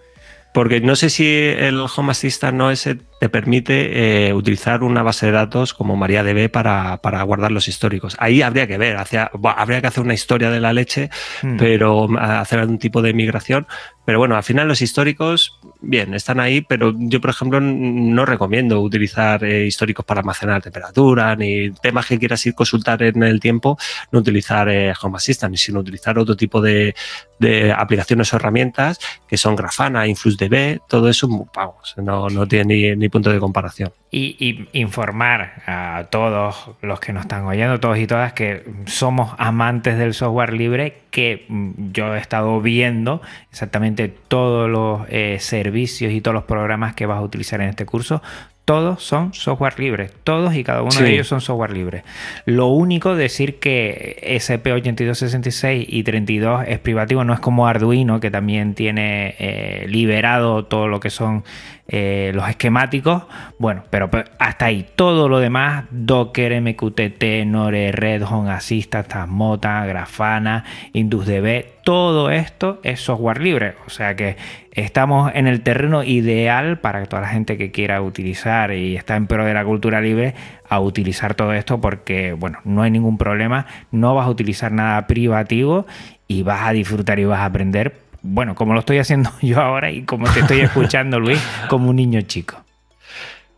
Porque 0.53 0.79
no 0.79 0.95
sé 0.95 1.09
si 1.09 1.25
el 1.27 1.85
Home 1.95 2.11
Assistant 2.11 2.57
no 2.57 2.71
ese 2.71 2.97
te 3.19 3.29
permite 3.29 4.27
eh, 4.27 4.33
utilizar 4.33 4.83
una 4.83 5.03
base 5.03 5.27
de 5.27 5.31
datos 5.31 5.73
como 5.73 5.95
MariaDB 5.95 6.49
para, 6.49 6.97
para 6.97 7.23
guardar 7.23 7.51
los 7.51 7.67
históricos. 7.67 8.15
Ahí 8.19 8.41
habría 8.41 8.67
que 8.67 8.77
ver, 8.77 8.97
hacia, 8.97 9.31
habría 9.55 9.81
que 9.81 9.87
hacer 9.87 10.03
una 10.03 10.13
historia 10.13 10.49
de 10.49 10.59
la 10.59 10.73
leche, 10.73 11.09
hmm. 11.41 11.57
pero 11.57 12.07
hacer 12.19 12.59
algún 12.59 12.79
tipo 12.79 13.01
de 13.01 13.13
migración. 13.13 13.67
Pero 14.05 14.19
bueno, 14.19 14.35
al 14.35 14.43
final 14.43 14.67
los 14.67 14.83
históricos, 14.83 15.59
bien, 15.81 16.13
están 16.13 16.39
ahí, 16.39 16.61
pero 16.61 16.93
yo, 16.95 17.19
por 17.19 17.31
ejemplo, 17.31 17.59
no 17.59 18.23
recomiendo 18.23 18.79
utilizar 18.79 19.43
eh, 19.43 19.65
históricos 19.65 20.05
para 20.05 20.19
almacenar 20.19 20.61
temperatura, 20.61 21.35
ni 21.35 21.71
temas 21.71 22.05
que 22.05 22.19
quieras 22.19 22.45
ir 22.45 22.53
consultar 22.53 23.01
en 23.01 23.23
el 23.23 23.39
tiempo, 23.39 23.79
no 24.11 24.19
utilizar 24.19 24.69
eh, 24.69 24.93
Home 25.01 25.17
Assistant, 25.17 25.55
sino 25.55 25.79
utilizar 25.79 26.19
otro 26.19 26.35
tipo 26.35 26.61
de, 26.61 26.93
de 27.39 27.71
aplicaciones 27.71 28.31
o 28.31 28.35
herramientas 28.35 28.99
que 29.27 29.37
son 29.37 29.55
Grafana, 29.55 30.05
InfluxDB, 30.05 30.81
todo 30.87 31.09
eso, 31.09 31.27
vamos, 31.55 31.95
no, 31.97 32.29
no 32.29 32.47
tiene 32.47 32.95
ni, 32.95 33.04
punto 33.09 33.31
de 33.31 33.39
comparación. 33.39 33.91
Y, 34.11 34.67
informar 34.73 35.63
a 35.67 36.07
todos 36.09 36.71
los 36.81 36.99
que 36.99 37.13
nos 37.13 37.23
están 37.23 37.45
oyendo, 37.45 37.79
todos 37.79 37.97
y 37.97 38.07
todas, 38.07 38.33
que 38.33 38.63
somos 38.85 39.33
amantes 39.37 39.97
del 39.97 40.13
software 40.13 40.53
libre, 40.53 40.97
que 41.11 41.45
yo 41.91 42.15
he 42.15 42.19
estado 42.19 42.61
viendo 42.61 43.21
exactamente 43.51 44.07
todos 44.07 44.69
los 44.69 45.01
eh, 45.09 45.37
servicios 45.39 46.13
y 46.13 46.21
todos 46.21 46.35
los 46.35 46.43
programas 46.43 46.95
que 46.95 47.05
vas 47.05 47.17
a 47.17 47.21
utilizar 47.21 47.61
en 47.61 47.69
este 47.69 47.85
curso 47.85 48.21
todos 48.65 49.03
son 49.03 49.33
software 49.35 49.79
libre, 49.79 50.09
todos 50.23 50.55
y 50.55 50.63
cada 50.63 50.81
uno 50.81 50.99
de 50.99 51.13
ellos 51.13 51.27
son 51.27 51.39
software 51.39 51.71
libre. 51.71 52.03
Lo 52.45 52.65
único 52.67 53.15
decir 53.15 53.59
que 53.59 54.19
SP8266 54.39 55.85
y 55.87 56.03
32 56.03 56.63
es 56.67 56.79
privativo, 56.79 57.23
no 57.23 57.33
es 57.33 57.39
como 57.39 57.67
Arduino 57.67 58.19
que 58.19 58.31
también 58.31 58.73
tiene 58.73 59.35
eh, 59.37 59.85
liberado 59.87 60.65
todo 60.65 60.87
lo 60.87 60.99
que 60.99 61.11
son 61.11 61.43
eh, 61.87 62.31
los 62.33 62.49
esquemáticos. 62.49 63.23
Bueno, 63.59 63.83
pero 63.89 64.09
hasta 64.39 64.65
ahí 64.65 64.85
todo 64.95 65.29
lo 65.29 65.39
demás, 65.39 65.85
Docker, 65.91 66.59
MQTT, 66.59 67.45
Nore, 67.45 67.91
Red, 67.91 68.23
Home 68.23 68.51
Assistant, 68.51 69.07
Tasmota, 69.07 69.85
Grafana, 69.85 70.63
IndusDB, 70.93 71.83
todo 71.83 72.31
esto 72.31 72.79
es 72.81 72.99
software 72.99 73.39
libre. 73.39 73.75
O 73.85 73.91
sea 73.91 74.15
que 74.15 74.37
estamos 74.71 75.31
en 75.35 75.45
el 75.45 75.61
terreno 75.61 76.03
ideal 76.03 76.79
para 76.79 77.05
toda 77.05 77.21
la 77.21 77.27
gente 77.27 77.57
que 77.57 77.71
quiera 77.71 78.01
utilizar 78.01 78.71
y 78.73 78.95
está 78.95 79.15
en 79.15 79.27
pro 79.27 79.45
de 79.45 79.53
la 79.53 79.63
cultura 79.63 80.01
libre 80.01 80.33
a 80.67 80.79
utilizar 80.79 81.35
todo 81.35 81.53
esto 81.53 81.79
porque, 81.79 82.33
bueno, 82.33 82.59
no 82.63 82.81
hay 82.81 82.89
ningún 82.89 83.19
problema, 83.19 83.67
no 83.91 84.15
vas 84.15 84.25
a 84.25 84.31
utilizar 84.31 84.71
nada 84.71 85.05
privativo 85.05 85.85
y 86.27 86.41
vas 86.41 86.67
a 86.67 86.71
disfrutar 86.71 87.19
y 87.19 87.25
vas 87.25 87.39
a 87.39 87.45
aprender 87.45 88.04
bueno, 88.25 88.55
como 88.55 88.73
lo 88.73 88.79
estoy 88.79 88.97
haciendo 88.97 89.31
yo 89.41 89.61
ahora 89.61 89.91
y 89.91 90.03
como 90.03 90.27
te 90.31 90.41
estoy 90.41 90.61
escuchando, 90.61 91.19
Luis, 91.19 91.39
como 91.69 91.89
un 91.89 91.95
niño 91.95 92.21
chico. 92.21 92.57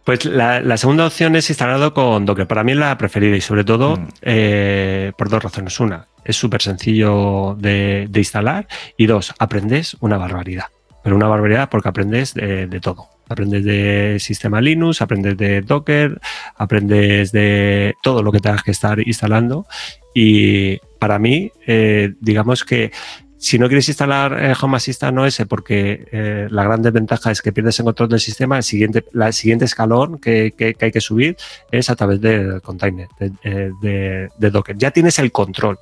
Pues 0.03 0.24
la, 0.24 0.78
segunda 0.78 1.05
opción 1.05 1.36
es 1.36 1.49
instalado 1.49 1.93
con 1.93 2.26
Docker. 2.26 2.47
Para 2.47 2.63
mí 2.63 2.72
es 2.72 2.78
la 2.78 2.97
preferida 2.97 3.36
y 3.36 3.41
sobre 3.41 3.65
todo 3.65 3.97
mm. 3.97 4.07
eh, 4.22 5.11
por 5.18 5.30
dos 5.30 5.43
razones. 5.43 5.78
Una, 5.82 6.07
es 6.24 6.38
súper 6.38 6.61
sencillo 6.61 7.57
de, 7.59 8.09
instalar 8.15 8.68
y 8.95 9.05
dos, 9.05 9.34
aprendes 9.38 9.97
una 9.99 10.18
barbaridad. 10.18 10.68
Pero 11.03 11.18
una 11.18 11.28
barbaridad 11.28 11.70
porque 11.70 11.89
aprendes 11.89 12.34
de, 12.34 12.80
todo. 12.82 13.07
Aprendes 13.28 13.65
de 13.65 14.18
sistema 14.20 14.61
Linux, 14.61 15.01
aprendes 15.01 15.36
de 15.36 15.61
Docker, 15.61 16.22
aprendes 16.55 17.34
de 17.34 17.95
todo 18.01 18.24
lo 18.24 18.32
que 18.32 18.39
tengas 18.39 18.63
que 18.63 18.72
estar 18.72 19.05
instalando. 19.05 19.65
Y 20.13 20.78
para 20.99 21.20
mí, 21.20 21.51
eh, 21.65 22.13
digamos 22.22 22.63
que 22.63 22.91
si 23.38 23.59
no 23.59 23.67
quieres 23.67 23.88
instalar 23.88 24.43
eh, 24.43 24.53
Home 24.59 24.77
Assistant 24.77 25.17
OS 25.17 25.43
porque 25.47 26.07
eh, 26.11 26.47
la 26.49 26.63
gran 26.63 26.81
desventaja 26.81 27.31
es 27.31 27.41
que 27.41 27.51
pierdes 27.51 27.79
el 27.79 27.85
control 27.85 28.09
del 28.09 28.19
sistema, 28.19 28.57
el 28.57 28.63
siguiente, 28.63 29.05
la 29.13 29.31
siguiente 29.31 29.65
escalón 29.65 30.17
que, 30.17 30.53
hay 30.79 30.91
que 30.91 31.01
subir 31.01 31.38
es 31.71 31.89
a 31.89 31.95
través 31.95 32.19
del 32.19 32.61
container, 32.61 33.07
eh, 33.43 33.71
de, 33.81 34.49
Docker. 34.49 34.77
Ya 34.77 34.91
tienes 34.91 35.19
el 35.19 35.31
control 35.31 35.77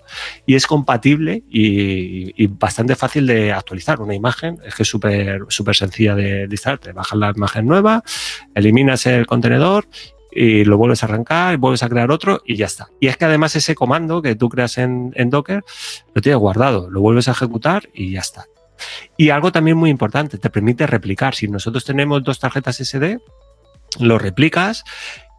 y 0.45 0.55
es 0.55 0.67
compatible 0.67 1.43
y, 1.49 2.47
bastante 2.47 2.95
fácil 2.95 3.27
de 3.27 3.51
actualizar 3.51 4.01
una 4.01 4.13
imagen. 4.13 4.59
Es 4.65 4.75
que 4.75 4.83
es 4.83 4.89
súper 4.89 5.75
sencilla 5.75 6.15
de, 6.15 6.47
de 6.47 6.53
instalar. 6.53 6.79
Te 6.79 6.91
bajas 6.91 7.17
la 7.17 7.31
imagen 7.35 7.65
nueva, 7.65 8.03
eliminas 8.53 9.05
el 9.05 9.25
contenedor 9.25 9.87
y 10.35 10.65
lo 10.65 10.77
vuelves 10.77 11.01
a 11.01 11.05
arrancar, 11.05 11.57
vuelves 11.57 11.81
a 11.81 11.89
crear 11.89 12.11
otro 12.11 12.41
y 12.45 12.57
ya 12.57 12.65
está. 12.65 12.89
Y 12.99 13.07
es 13.07 13.15
que 13.15 13.25
además 13.25 13.55
ese 13.55 13.73
comando 13.73 14.21
que 14.21 14.35
tú 14.35 14.49
creas 14.49 14.77
en, 14.77 15.13
Docker 15.29 15.63
lo 16.13 16.21
tienes 16.21 16.39
guardado, 16.39 16.89
lo 16.89 16.99
vuelves 16.99 17.29
a 17.29 17.31
ejecutar 17.31 17.89
y 17.93 18.11
ya 18.11 18.19
está. 18.19 18.45
Y 19.15 19.29
algo 19.29 19.53
también 19.53 19.77
muy 19.77 19.89
importante, 19.89 20.37
te 20.37 20.49
permite 20.49 20.85
replicar. 20.85 21.33
Si 21.33 21.47
nosotros 21.47 21.85
tenemos 21.85 22.21
dos 22.23 22.39
tarjetas 22.39 22.77
SD, 22.77 23.19
lo 23.99 24.19
replicas 24.19 24.83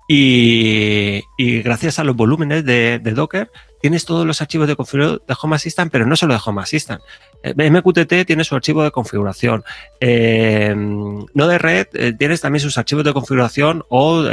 y, 0.08 1.22
gracias 1.62 1.98
a 1.98 2.04
los 2.04 2.14
volúmenes 2.14 2.64
de, 2.64 2.98
Docker 2.98 3.50
tienes 3.80 4.04
todos 4.04 4.26
los 4.26 4.40
archivos 4.40 4.66
de 4.66 4.74
configuración 4.74 5.22
de 5.26 5.36
Home 5.40 5.56
Assistant, 5.56 5.92
pero 5.92 6.06
no 6.06 6.16
solo 6.16 6.34
de 6.34 6.40
Home 6.44 6.62
Assistant. 6.62 7.00
Eh, 7.42 7.70
MQTT 7.70 8.26
tiene 8.26 8.42
su 8.42 8.54
archivo 8.54 8.82
de 8.82 8.90
configuración. 8.90 9.64
Eh, 10.00 10.74
no 10.76 11.46
de 11.46 11.58
red 11.58 11.86
eh, 11.92 12.12
tienes 12.18 12.40
también 12.40 12.60
sus 12.60 12.78
archivos 12.78 13.04
de 13.04 13.12
configuración 13.12 13.84
o 13.88 14.24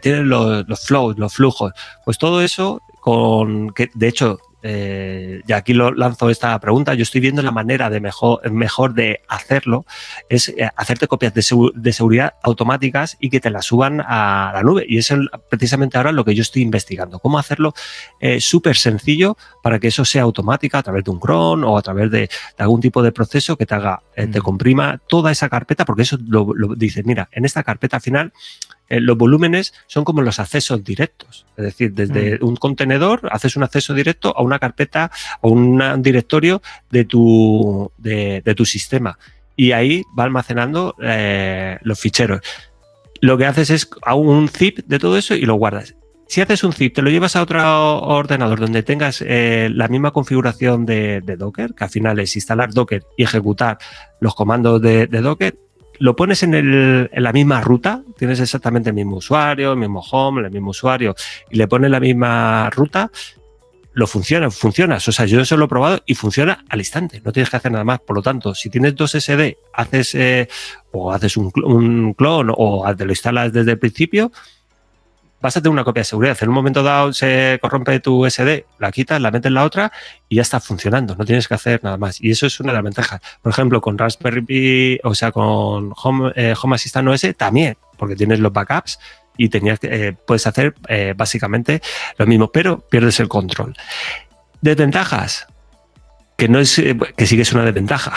tienes 0.00 0.26
los, 0.26 0.68
los 0.68 0.86
flows, 0.86 1.18
los 1.18 1.34
flujos. 1.34 1.72
Pues 2.04 2.18
todo 2.18 2.42
eso 2.42 2.82
con 3.00 3.70
que 3.70 3.88
de 3.94 4.08
hecho 4.08 4.38
eh, 4.62 5.42
y 5.46 5.52
aquí 5.52 5.72
lo 5.72 5.92
lanzo 5.92 6.30
esta 6.30 6.58
pregunta, 6.60 6.94
yo 6.94 7.02
estoy 7.02 7.20
viendo 7.20 7.42
la 7.42 7.50
manera 7.50 7.90
de 7.90 8.00
mejor, 8.00 8.50
mejor 8.50 8.94
de 8.94 9.20
hacerlo, 9.28 9.86
es 10.28 10.48
eh, 10.50 10.70
hacerte 10.76 11.08
copias 11.08 11.32
de, 11.34 11.42
seguridad 11.92 12.34
automáticas 12.42 13.16
y 13.20 13.30
que 13.30 13.40
te 13.40 13.50
las 13.50 13.66
suban 13.66 14.00
a 14.00 14.52
la 14.54 14.62
nube. 14.62 14.84
Y 14.88 14.98
es 14.98 15.12
precisamente 15.48 15.96
ahora 15.96 16.12
lo 16.12 16.24
que 16.24 16.34
yo 16.34 16.42
estoy 16.42 16.62
investigando, 16.62 17.18
cómo 17.18 17.38
hacerlo 17.38 17.74
eh, 18.20 18.40
súper 18.40 18.76
sencillo 18.76 19.36
para 19.62 19.78
que 19.78 19.88
eso 19.88 20.04
sea 20.04 20.22
automática 20.22 20.78
a 20.78 20.82
través 20.82 21.04
de 21.04 21.10
un 21.10 21.20
cron 21.20 21.64
o 21.64 21.78
a 21.78 21.82
través 21.82 22.10
de, 22.10 22.28
algún 22.58 22.80
tipo 22.80 23.02
de 23.02 23.12
proceso 23.12 23.56
que 23.56 23.66
te 23.66 23.74
haga, 23.74 24.02
te 24.14 24.26
mm. 24.26 24.42
comprima 24.42 25.00
toda 25.08 25.30
esa 25.30 25.48
carpeta, 25.48 25.84
porque 25.84 26.02
eso 26.02 26.18
lo, 26.26 26.52
lo 26.54 26.74
dice, 26.74 27.02
mira, 27.04 27.28
en 27.32 27.44
esta 27.44 27.62
carpeta 27.62 28.00
final 28.00 28.32
eh, 28.90 29.00
los 29.00 29.16
volúmenes 29.16 29.72
son 29.86 30.04
como 30.04 30.20
los 30.20 30.40
accesos 30.40 30.82
directos. 30.84 31.46
Es 31.56 31.64
decir, 31.64 31.94
desde 31.94 32.38
mm. 32.38 32.44
un 32.44 32.56
contenedor 32.56 33.28
haces 33.30 33.56
un 33.56 33.62
acceso 33.62 33.94
directo 33.94 34.36
a 34.36 34.42
una 34.42 34.58
carpeta 34.58 35.12
o 35.40 35.50
un 35.50 36.02
directorio 36.02 36.60
de 36.90 37.04
tu, 37.04 37.90
de, 37.96 38.42
tu 38.56 38.66
sistema. 38.66 39.16
Y 39.56 39.72
ahí 39.72 40.02
va 40.18 40.24
almacenando 40.24 40.96
eh, 41.00 41.78
los 41.82 42.00
ficheros. 42.00 42.40
Lo 43.20 43.38
que 43.38 43.46
haces 43.46 43.70
es 43.70 43.88
un 44.12 44.48
zip 44.48 44.80
de 44.86 44.98
todo 44.98 45.16
eso 45.16 45.34
y 45.34 45.42
lo 45.42 45.54
guardas. 45.54 45.94
Si 46.26 46.40
haces 46.40 46.64
un 46.64 46.72
zip, 46.72 46.94
te 46.94 47.02
lo 47.02 47.10
llevas 47.10 47.36
a 47.36 47.42
otro 47.42 48.00
ordenador 48.02 48.58
donde 48.58 48.82
tengas 48.82 49.22
eh, 49.24 49.68
la 49.72 49.88
misma 49.88 50.12
configuración 50.12 50.86
de, 50.86 51.20
Docker, 51.20 51.74
que 51.74 51.84
al 51.84 51.90
final 51.90 52.18
es 52.18 52.34
instalar 52.34 52.72
Docker 52.72 53.04
y 53.16 53.24
ejecutar 53.24 53.78
los 54.20 54.34
comandos 54.34 54.80
de 54.80 55.06
Docker, 55.06 55.56
lo 56.00 56.16
pones 56.16 56.42
en, 56.42 56.54
el, 56.54 57.10
en, 57.12 57.22
la 57.22 57.32
misma 57.32 57.60
ruta, 57.60 58.02
tienes 58.16 58.40
exactamente 58.40 58.88
el 58.88 58.96
mismo 58.96 59.16
usuario, 59.16 59.72
el 59.72 59.78
mismo 59.78 60.00
home, 60.00 60.40
el 60.40 60.50
mismo 60.50 60.70
usuario, 60.70 61.14
y 61.50 61.56
le 61.56 61.68
pones 61.68 61.90
la 61.90 62.00
misma 62.00 62.70
ruta, 62.70 63.10
lo 63.92 64.06
funciona, 64.06 64.50
funciona. 64.50 64.96
O 64.96 65.00
sea, 65.00 65.26
yo 65.26 65.42
eso 65.42 65.58
lo 65.58 65.66
he 65.66 65.68
probado 65.68 66.00
y 66.06 66.14
funciona 66.14 66.64
al 66.70 66.78
instante, 66.78 67.20
no 67.22 67.32
tienes 67.32 67.50
que 67.50 67.56
hacer 67.58 67.70
nada 67.70 67.84
más. 67.84 68.00
Por 68.00 68.16
lo 68.16 68.22
tanto, 68.22 68.54
si 68.54 68.70
tienes 68.70 68.96
dos 68.96 69.12
SD, 69.12 69.58
haces 69.74 70.14
eh, 70.14 70.48
o 70.90 71.12
haces 71.12 71.36
un, 71.36 71.52
un 71.62 72.14
clon 72.14 72.50
o 72.56 72.96
te 72.96 73.04
lo 73.04 73.12
instalas 73.12 73.52
desde 73.52 73.72
el 73.72 73.78
principio, 73.78 74.32
vas 75.40 75.56
a 75.56 75.60
tener 75.60 75.72
una 75.72 75.84
copia 75.84 76.00
de 76.00 76.04
seguridad. 76.04 76.36
En 76.40 76.48
un 76.48 76.54
momento 76.54 76.82
dado 76.82 77.12
se 77.12 77.58
corrompe 77.60 78.00
tu 78.00 78.28
SD, 78.28 78.66
la 78.78 78.92
quitas, 78.92 79.20
la 79.20 79.30
metes 79.30 79.48
en 79.48 79.54
la 79.54 79.64
otra 79.64 79.92
y 80.28 80.36
ya 80.36 80.42
está 80.42 80.60
funcionando. 80.60 81.14
No 81.16 81.24
tienes 81.24 81.48
que 81.48 81.54
hacer 81.54 81.82
nada 81.82 81.96
más. 81.96 82.20
Y 82.20 82.30
eso 82.30 82.46
es 82.46 82.60
una 82.60 82.72
de 82.72 82.74
las 82.74 82.84
ventajas. 82.84 83.20
Por 83.42 83.50
ejemplo, 83.50 83.80
con 83.80 83.96
Raspberry 83.98 84.42
Pi, 84.42 85.00
o 85.04 85.14
sea, 85.14 85.32
con 85.32 85.92
Home, 86.02 86.32
eh, 86.36 86.54
Assistant 86.72 87.08
OS 87.08 87.26
también, 87.36 87.76
porque 87.96 88.16
tienes 88.16 88.40
los 88.40 88.52
backups 88.52 88.98
y 89.36 89.48
tenías 89.48 89.78
eh, 89.82 90.14
puedes 90.26 90.46
hacer 90.46 90.74
eh, 90.88 91.14
básicamente 91.16 91.80
lo 92.18 92.26
mismo, 92.26 92.52
pero 92.52 92.80
pierdes 92.80 93.20
el 93.20 93.28
control. 93.28 93.74
Desventajas, 94.60 95.46
que 96.36 96.48
no 96.48 96.58
es 96.58 96.74
que 97.16 97.26
sí 97.26 97.36
que 97.36 97.42
es 97.42 97.52
una 97.52 97.64
desventaja. 97.64 98.12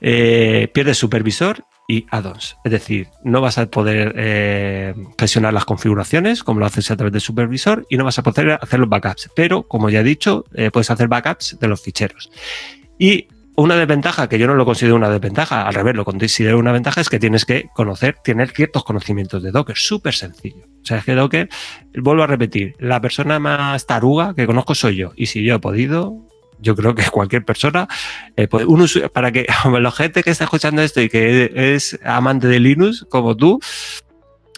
pierdes 0.00 0.98
supervisor 0.98 1.64
y 1.90 2.06
add-ons. 2.10 2.56
Es 2.62 2.70
decir, 2.70 3.08
no 3.24 3.40
vas 3.40 3.58
a 3.58 3.66
poder 3.66 4.14
eh, 4.16 4.94
gestionar 5.18 5.52
las 5.52 5.64
configuraciones 5.64 6.44
como 6.44 6.60
lo 6.60 6.66
haces 6.66 6.88
a 6.92 6.96
través 6.96 7.12
del 7.12 7.20
supervisor 7.20 7.84
y 7.90 7.96
no 7.96 8.04
vas 8.04 8.16
a 8.20 8.22
poder 8.22 8.52
hacer 8.62 8.78
los 8.78 8.88
backups. 8.88 9.28
Pero, 9.34 9.64
como 9.64 9.90
ya 9.90 10.00
he 10.00 10.04
dicho, 10.04 10.44
eh, 10.54 10.70
puedes 10.70 10.88
hacer 10.92 11.08
backups 11.08 11.58
de 11.58 11.66
los 11.66 11.82
ficheros. 11.82 12.30
Y 12.96 13.26
una 13.56 13.74
desventaja, 13.74 14.28
que 14.28 14.38
yo 14.38 14.46
no 14.46 14.54
lo 14.54 14.64
considero 14.64 14.94
una 14.94 15.10
desventaja, 15.10 15.66
al 15.66 15.74
revés, 15.74 15.96
lo 15.96 16.04
considero 16.04 16.60
una 16.60 16.70
ventaja, 16.70 17.00
es 17.00 17.10
que 17.10 17.18
tienes 17.18 17.44
que 17.44 17.68
conocer, 17.74 18.18
tener 18.22 18.50
ciertos 18.50 18.84
conocimientos 18.84 19.42
de 19.42 19.50
Docker. 19.50 19.76
Súper 19.76 20.14
sencillo. 20.14 20.66
O 20.82 20.86
sea, 20.86 20.98
es 20.98 21.04
que 21.04 21.14
Docker, 21.16 21.48
vuelvo 21.94 22.22
a 22.22 22.28
repetir, 22.28 22.76
la 22.78 23.00
persona 23.00 23.40
más 23.40 23.84
taruga 23.86 24.34
que 24.34 24.46
conozco 24.46 24.76
soy 24.76 24.94
yo. 24.94 25.12
Y 25.16 25.26
si 25.26 25.42
yo 25.42 25.56
he 25.56 25.58
podido, 25.58 26.29
yo 26.60 26.76
creo 26.76 26.94
que 26.94 27.04
cualquier 27.10 27.44
persona, 27.44 27.88
eh, 28.36 28.48
para 29.12 29.32
que 29.32 29.46
la 29.80 29.90
gente 29.90 30.22
que 30.22 30.30
está 30.30 30.44
escuchando 30.44 30.82
esto 30.82 31.00
y 31.00 31.08
que 31.08 31.74
es 31.74 31.98
amante 32.04 32.48
de 32.48 32.60
Linux, 32.60 33.06
como 33.08 33.36
tú, 33.36 33.60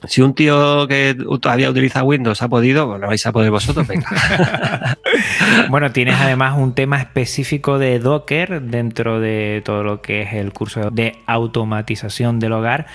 Si 0.08 0.20
un 0.20 0.34
tío 0.34 0.88
que 0.88 1.16
todavía 1.40 1.70
utiliza 1.70 2.02
Windows 2.02 2.42
ha 2.42 2.48
podido, 2.48 2.88
bueno, 2.88 3.06
vais 3.06 3.24
a 3.24 3.30
poder 3.30 3.52
vosotros, 3.52 3.86
bueno, 5.70 5.92
tienes 5.92 6.16
además 6.20 6.58
un 6.58 6.74
tema 6.74 6.98
específico 6.98 7.78
de 7.78 8.00
Docker 8.00 8.62
dentro 8.62 9.20
de 9.20 9.62
todo 9.64 9.84
lo 9.84 10.02
que 10.02 10.22
es 10.22 10.32
el 10.32 10.52
curso 10.52 10.90
de 10.90 11.18
automatización 11.26 12.40
del 12.40 12.52
hogar 12.52 12.86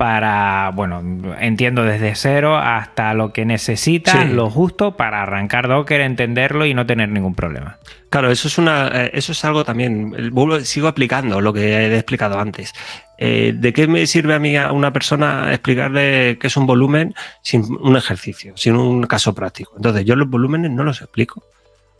para, 0.00 0.70
bueno, 0.70 1.02
entiendo 1.40 1.84
desde 1.84 2.14
cero 2.14 2.56
hasta 2.56 3.12
lo 3.12 3.34
que 3.34 3.44
necesitas, 3.44 4.30
lo 4.30 4.48
justo 4.48 4.96
para 4.96 5.20
arrancar 5.20 5.68
Docker, 5.68 6.00
entenderlo 6.00 6.64
y 6.64 6.72
no 6.72 6.86
tener 6.86 7.10
ningún 7.10 7.34
problema. 7.34 7.76
Claro, 8.08 8.30
eso 8.30 8.48
es 8.48 8.56
una, 8.56 8.88
eh, 8.94 9.10
eso 9.12 9.32
es 9.32 9.44
algo 9.44 9.62
también. 9.62 10.32
sigo 10.62 10.88
aplicando 10.88 11.42
lo 11.42 11.52
que 11.52 11.60
he 11.60 11.94
explicado 11.98 12.40
antes. 12.40 12.72
Eh, 13.18 13.52
¿De 13.54 13.74
qué 13.74 13.86
me 13.86 14.06
sirve 14.06 14.32
a 14.32 14.38
mí 14.38 14.56
a 14.56 14.72
una 14.72 14.90
persona 14.90 15.50
explicarle 15.50 16.38
qué 16.40 16.46
es 16.46 16.56
un 16.56 16.64
volumen 16.64 17.14
sin 17.42 17.66
un 17.70 17.94
ejercicio, 17.94 18.54
sin 18.56 18.76
un 18.76 19.02
caso 19.02 19.34
práctico? 19.34 19.74
Entonces, 19.76 20.06
yo 20.06 20.16
los 20.16 20.30
volúmenes 20.30 20.70
no 20.70 20.82
los 20.82 21.02
explico. 21.02 21.44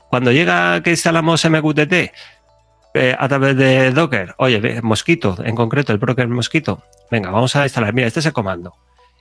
Cuando 0.09 0.33
llega 0.33 0.83
que 0.83 0.89
instalamos 0.89 1.45
MQTT, 1.45 1.93
eh, 2.95 3.15
a 3.17 3.29
través 3.29 3.57
de 3.57 3.93
Docker, 3.93 4.35
oye, 4.39 4.81
Mosquito, 4.83 5.37
en 5.45 5.55
concreto 5.55 5.93
el 5.93 5.99
broker 5.99 6.27
Mosquito, 6.27 6.83
venga, 7.11 7.31
vamos 7.31 7.55
a 7.55 7.65
instalar, 7.65 7.95
mira, 7.95 8.09
este 8.09 8.21
es 8.21 8.27
el 8.27 8.33
comando. 8.33 8.75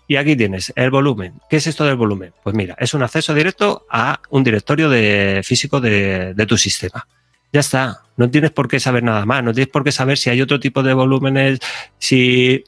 Y 0.07 0.15
aquí 0.15 0.35
tienes 0.35 0.73
el 0.75 0.89
volumen. 0.89 1.35
¿Qué 1.51 1.57
es 1.57 1.67
esto 1.67 1.85
del 1.85 1.95
volumen? 1.95 2.33
Pues 2.43 2.55
mira, 2.55 2.75
es 2.79 2.95
un 2.95 3.03
acceso 3.03 3.31
directo 3.35 3.85
a 3.91 4.19
un 4.31 4.43
directorio 4.43 4.89
de 4.89 5.41
físico 5.43 5.79
de, 5.79 6.33
tu 6.47 6.57
sistema. 6.57 7.07
Ya 7.53 7.59
está, 7.59 8.01
no 8.17 8.27
tienes 8.27 8.49
por 8.49 8.67
qué 8.67 8.79
saber 8.79 9.03
nada 9.03 9.27
más, 9.27 9.43
no 9.43 9.53
tienes 9.53 9.71
por 9.71 9.83
qué 9.83 9.91
saber 9.91 10.17
si 10.17 10.31
hay 10.31 10.41
otro 10.41 10.59
tipo 10.59 10.81
de 10.81 10.95
volúmenes, 10.95 11.59
si 11.99 12.63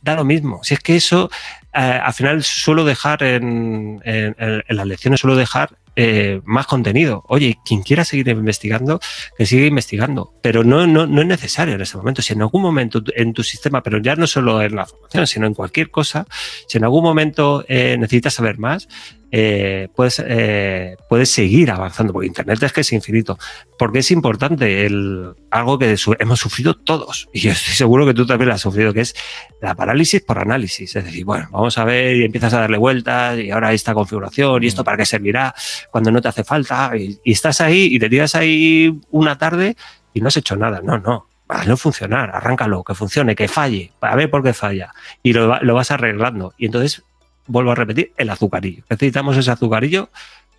da 0.00 0.16
lo 0.16 0.24
mismo. 0.24 0.64
Si 0.64 0.74
es 0.74 0.80
que 0.80 0.96
eso, 0.96 1.30
eh, 1.72 1.78
al 1.78 2.12
final 2.14 2.42
suelo 2.42 2.84
dejar 2.84 3.22
en, 3.22 4.00
en, 4.04 4.64
las 4.68 4.86
lecciones, 4.86 5.20
suelo 5.20 5.36
dejar 5.36 5.70
eh, 5.96 6.40
más 6.44 6.66
contenido. 6.66 7.22
Oye, 7.28 7.58
quien 7.64 7.82
quiera 7.82 8.04
seguir 8.04 8.28
investigando, 8.28 9.00
que 9.36 9.46
siga 9.46 9.66
investigando, 9.66 10.32
pero 10.42 10.64
no, 10.64 10.86
no, 10.86 11.06
no, 11.06 11.20
es 11.20 11.26
necesario 11.26 11.74
en 11.74 11.80
ese 11.80 11.96
momento. 11.96 12.22
Si 12.22 12.32
en 12.32 12.42
algún 12.42 12.62
momento 12.62 13.02
en 13.14 13.32
tu 13.32 13.42
sistema, 13.42 13.82
pero 13.82 13.98
ya 13.98 14.16
no 14.16 14.26
solo 14.26 14.62
en 14.62 14.76
la 14.76 14.86
formación, 14.86 15.26
sino 15.26 15.46
en 15.46 15.54
cualquier 15.54 15.90
cosa, 15.90 16.26
si 16.66 16.78
en 16.78 16.84
algún 16.84 17.04
momento 17.04 17.64
eh, 17.68 17.96
necesitas 17.98 18.34
saber 18.34 18.58
más, 18.58 18.88
eh, 19.34 19.88
puedes, 19.96 20.22
eh, 20.24 20.96
puedes 21.08 21.30
seguir 21.30 21.70
avanzando, 21.70 22.12
porque 22.12 22.26
Internet 22.26 22.62
es 22.62 22.72
que 22.72 22.82
es 22.82 22.92
infinito. 22.92 23.38
Porque 23.78 24.00
es 24.00 24.10
importante 24.10 24.84
el, 24.84 25.32
algo 25.50 25.78
que 25.78 25.96
hemos 26.18 26.38
sufrido 26.38 26.74
todos, 26.74 27.30
y 27.32 27.40
yo 27.40 27.52
estoy 27.52 27.72
seguro 27.72 28.04
que 28.06 28.12
tú 28.12 28.26
también 28.26 28.50
lo 28.50 28.54
has 28.54 28.60
sufrido, 28.60 28.92
que 28.92 29.00
es 29.00 29.14
la 29.62 29.74
parálisis 29.74 30.20
por 30.20 30.38
análisis. 30.38 30.94
Es 30.94 31.04
decir, 31.04 31.24
bueno, 31.24 31.48
vamos 31.50 31.78
a 31.78 31.84
ver 31.84 32.16
y 32.16 32.24
empiezas 32.24 32.52
a 32.52 32.60
darle 32.60 32.76
vueltas, 32.76 33.38
y 33.38 33.50
ahora 33.50 33.72
esta 33.72 33.94
configuración, 33.94 34.62
y 34.62 34.66
esto 34.66 34.82
mm. 34.82 34.84
para 34.84 34.96
qué 34.98 35.06
servirá 35.06 35.54
cuando 35.90 36.10
no 36.10 36.20
te 36.20 36.28
hace 36.28 36.44
falta, 36.44 36.92
y, 36.94 37.18
estás 37.24 37.62
ahí 37.62 37.88
y 37.90 37.98
te 37.98 38.10
tiras 38.10 38.34
ahí 38.34 39.00
una 39.10 39.38
tarde 39.38 39.76
y 40.12 40.20
no 40.20 40.28
has 40.28 40.36
hecho 40.36 40.56
nada. 40.56 40.82
No, 40.84 40.98
no, 40.98 41.26
a 41.48 41.64
no 41.64 41.78
funcionar, 41.78 42.30
arráncalo, 42.34 42.84
que 42.84 42.94
funcione, 42.94 43.34
que 43.34 43.48
falle, 43.48 43.92
a 44.02 44.14
ver 44.14 44.28
por 44.28 44.42
qué 44.42 44.52
falla. 44.52 44.92
Y 45.22 45.32
lo, 45.32 45.58
lo, 45.62 45.74
vas 45.74 45.90
arreglando. 45.90 46.52
Y 46.58 46.66
entonces 46.66 47.02
vuelvo 47.46 47.72
a 47.72 47.74
repetir, 47.74 48.12
el 48.16 48.30
azucarillo. 48.30 48.84
Necesitamos 48.88 49.36
ese 49.36 49.50
azucarillo 49.50 50.10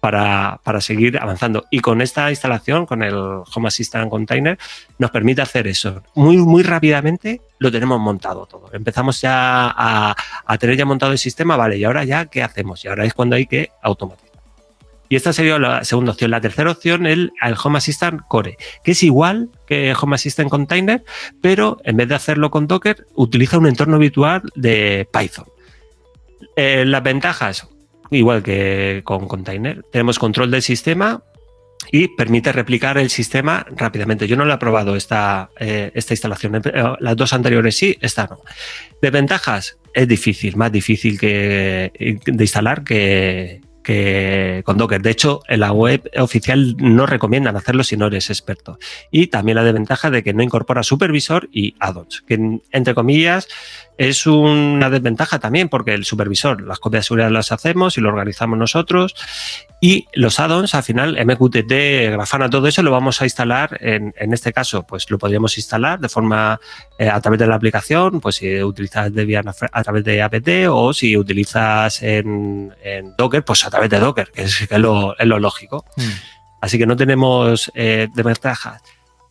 para, 0.04 0.82
seguir 0.82 1.18
avanzando. 1.18 1.64
Y 1.70 1.80
con 1.80 2.02
esta 2.02 2.30
instalación, 2.30 2.86
con 2.86 3.04
el 3.04 3.16
Home 3.16 3.70
Assistant 3.70 4.10
Container, 4.10 4.60
nos 4.98 5.12
permite 5.12 5.42
hacer 5.42 5.66
eso. 5.66 6.04
Muy, 6.14 6.36
muy 6.36 6.62
rápidamente 6.62 7.40
lo 7.58 7.72
tenemos 7.72 8.02
montado 8.02 8.46
todo. 8.46 8.70
Empezamos 8.74 9.22
ya 9.22 9.74
a, 9.74 10.14
tener 10.60 10.76
ya 10.76 10.84
montado 10.84 11.14
el 11.14 11.18
sistema, 11.18 11.56
vale, 11.56 11.78
y 11.78 11.86
ahora 11.86 12.04
ya, 12.04 12.26
¿qué 12.26 12.44
hacemos? 12.44 12.84
Y 12.84 12.90
ahora 12.90 13.06
es 13.06 13.14
cuando 13.14 13.38
hay 13.38 13.46
que 13.46 13.70
automatizar. 13.82 14.30
Y 15.08 15.16
esta 15.16 15.32
sería 15.32 15.58
la 15.58 15.86
segunda 15.86 16.12
opción. 16.12 16.32
La 16.32 16.42
tercera 16.42 16.72
opción 16.72 17.06
es 17.06 17.14
el, 17.14 17.32
el, 17.42 17.56
Home 17.64 17.78
Assistant 17.78 18.24
Core, 18.28 18.58
que 18.84 18.92
es 18.92 19.04
igual 19.04 19.52
que 19.68 19.94
Home 19.94 20.16
Assistant 20.16 20.50
Container, 20.50 21.02
pero 21.42 21.78
en 21.86 21.96
vez 21.96 22.10
de 22.10 22.16
hacerlo 22.16 22.52
con 22.52 22.68
Docker, 22.68 23.08
utiliza 23.16 23.58
un 23.58 23.68
entorno 23.68 23.98
virtual 24.00 24.42
de 24.56 25.08
Python. 25.14 25.53
Eh, 26.56 26.86
las 26.86 27.04
ventajas, 27.04 27.68
igual 28.12 28.43
que 28.43 29.01
con 29.04 29.28
Container, 29.28 29.84
tenemos 29.91 30.20
control 30.20 30.51
del 30.51 30.62
sistema 30.62 31.24
y 31.91 32.08
permite 32.10 32.51
replicar 32.51 32.97
el 32.97 33.10
sistema 33.10 33.66
rápidamente. 33.76 34.28
Yo 34.28 34.36
no 34.36 34.45
lo 34.45 34.54
he 34.54 34.58
probado 34.58 34.95
esta, 34.95 35.49
eh, 35.60 35.91
esta 35.93 36.14
instalación, 36.14 36.56
eh, 36.56 36.62
las 36.99 37.16
dos 37.16 37.34
anteriores 37.34 37.78
sí, 37.78 37.97
esta 38.01 38.28
no. 38.28 38.39
De 39.01 39.10
ventajas, 39.10 39.78
es 39.93 40.08
difícil, 40.08 40.56
más 40.56 40.72
difícil 40.72 41.20
que, 41.20 41.91
de 42.26 42.43
instalar 42.43 42.84
que, 42.84 43.62
que 43.84 44.64
con 44.66 44.78
Docker. 44.78 45.01
De 45.01 45.12
hecho, 45.12 45.41
en 45.47 45.60
la 45.60 45.72
web 45.72 46.10
oficial 46.18 46.76
no 46.78 47.06
recomiendan 47.06 47.56
hacerlo 47.56 47.84
si 47.84 47.97
no 47.97 48.08
eres 48.08 48.30
experto. 48.30 48.80
Y 49.12 49.28
también 49.28 49.58
la 49.58 49.64
desventaja 49.64 50.10
de 50.10 50.24
que 50.24 50.34
no 50.34 50.41
incorpora 50.41 50.82
supervisor 50.82 51.49
y 51.51 51.76
add-ons, 51.80 52.22
que 52.22 52.60
entre 52.72 52.95
comillas 52.95 53.47
es 53.98 54.26
una 54.28 54.89
desventaja 54.89 55.39
también 55.39 55.70
porque 55.70 55.94
el 55.94 56.06
supervisor, 56.06 56.62
las 56.62 56.80
copias 56.80 57.04
de 57.04 57.08
seguridad 57.08 57.32
las 57.32 57.52
hacemos 57.52 57.98
y 57.98 58.02
lo 58.02 58.10
organizamos 58.10 58.58
nosotros 58.58 59.16
y 59.86 60.08
los 60.14 60.39
add-ons, 60.39 60.76
al 60.76 60.84
final, 60.84 61.18
MQTT, 61.26 62.14
Grafana, 62.14 62.50
todo 62.50 62.68
eso 62.68 62.82
lo 62.84 62.91
vamos 62.91 63.22
a 63.22 63.26
instalar. 63.26 63.78
En, 63.82 64.14
en 64.18 64.34
este 64.34 64.54
caso, 64.54 64.84
pues 64.84 65.12
lo 65.12 65.18
podríamos 65.18 65.58
instalar 65.58 66.00
de 66.00 66.08
forma 66.08 66.58
eh, 66.98 67.10
a 67.10 67.20
través 67.20 67.38
de 67.38 67.48
la 67.48 67.56
aplicación, 67.56 68.22
pues 68.22 68.38
si 68.38 68.64
utilizas 68.64 69.14
Debian 69.14 69.46
a, 69.50 69.84
través 69.84 70.06
de 70.06 70.22
apt 70.22 70.48
o 70.70 70.94
si 70.94 71.18
utilizas 71.18 72.02
en, 72.02 72.74
Docker, 73.18 73.44
pues 73.44 73.66
a 73.66 73.70
través 73.70 73.89
de 73.89 74.00
Docker, 74.00 74.32
que 74.32 74.44
es, 74.44 74.70
lo, 74.72 75.16
lógico. 75.20 75.84
Mm. 75.98 76.04
Así 76.62 76.78
que 76.78 76.86
no 76.86 76.96
tenemos 76.96 77.70
eh, 77.76 78.08
desventajas. 78.16 78.82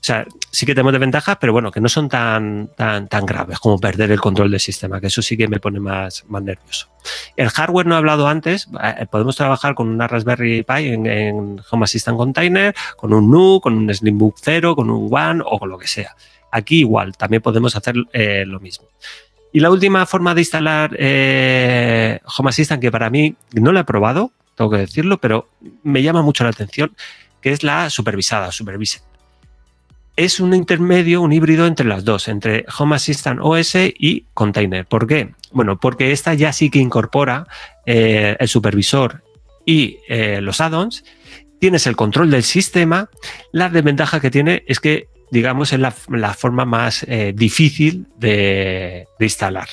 O 0.02 0.04
sea, 0.04 0.26
sí 0.50 0.66
que 0.66 0.74
tenemos 0.74 0.92
desventajas, 0.92 1.36
pero 1.40 1.52
bueno, 1.52 1.70
que 1.70 1.80
no 1.80 1.88
son 1.88 2.08
tan, 2.08 2.70
tan, 2.76 3.06
tan 3.06 3.24
graves 3.24 3.60
como 3.60 3.78
perder 3.78 4.10
el 4.10 4.20
control 4.20 4.50
del 4.50 4.58
sistema, 4.58 5.00
que 5.00 5.06
eso 5.06 5.22
sí 5.22 5.36
que 5.36 5.46
me 5.46 5.60
pone 5.60 5.78
más, 5.78 6.24
más 6.26 6.42
nervioso. 6.42 6.88
El 7.36 7.50
hardware 7.50 7.86
no 7.86 7.94
he 7.94 7.98
hablado 7.98 8.26
antes, 8.26 8.68
eh, 8.82 9.06
podemos 9.08 9.36
trabajar 9.36 9.76
con 9.76 9.86
una 9.86 10.08
Raspberry 10.08 10.64
Pi 10.64 10.88
en, 10.88 11.60
Home 11.70 11.84
Assistant 11.84 12.18
Container, 12.18 12.74
con 12.96 13.14
un 13.14 13.30
NU, 13.30 13.60
con 13.60 13.74
un 13.74 13.94
Slimbook 13.94 14.38
0, 14.42 14.74
con 14.74 14.90
un 14.90 15.08
One 15.08 15.40
o 15.46 15.60
con 15.60 15.68
lo 15.68 15.78
que 15.78 15.86
sea. 15.86 16.16
Aquí 16.50 16.80
igual, 16.80 17.16
también 17.16 17.40
podemos 17.40 17.76
hacer 17.76 17.94
eh, 18.12 18.42
lo 18.44 18.58
mismo. 18.58 18.88
Y 19.52 19.60
la 19.60 19.70
última 19.70 20.04
forma 20.06 20.34
de 20.34 20.40
instalar 20.40 20.96
eh, 20.98 22.18
Home 22.38 22.48
Assistant, 22.48 22.82
que 22.82 22.90
para 22.90 23.08
mí 23.08 23.36
no 23.52 23.70
la 23.70 23.80
he 23.80 23.84
probado, 23.84 24.32
tengo 24.56 24.68
que 24.68 24.78
decirlo, 24.78 25.18
pero 25.18 25.48
me 25.84 26.02
llama 26.02 26.22
mucho 26.22 26.42
la 26.42 26.50
atención, 26.50 26.92
que 27.40 27.52
es 27.52 27.62
la 27.62 27.88
supervisada, 27.88 28.50
supervised 28.50 29.11
es 30.16 30.40
un 30.40 30.54
intermedio, 30.54 31.22
un 31.22 31.32
híbrido 31.32 31.66
entre 31.66 31.86
las 31.86 32.04
dos, 32.04 32.28
entre 32.28 32.64
Home 32.78 32.96
Assistant 32.96 33.40
OS 33.42 33.74
y 33.98 34.26
Container. 34.34 34.86
¿Por 34.86 35.06
qué? 35.06 35.30
Bueno, 35.52 35.78
porque 35.78 36.12
esta 36.12 36.34
ya 36.34 36.52
sí 36.52 36.70
que 36.70 36.78
incorpora 36.78 37.46
eh, 37.86 38.36
el 38.38 38.48
supervisor 38.48 39.22
y 39.64 39.98
eh, 40.08 40.40
los 40.40 40.60
add-ons, 40.60 41.04
tienes 41.60 41.86
el 41.86 41.96
control 41.96 42.30
del 42.30 42.42
sistema. 42.42 43.08
La 43.52 43.68
desventaja 43.68 44.20
que 44.20 44.30
tiene 44.30 44.64
es 44.66 44.80
que, 44.80 45.08
digamos, 45.30 45.72
es 45.72 45.80
la, 45.80 45.90
forma 45.90 46.64
más 46.64 47.04
eh, 47.08 47.32
difícil 47.34 48.06
de 48.18 49.06
instalar 49.20 49.68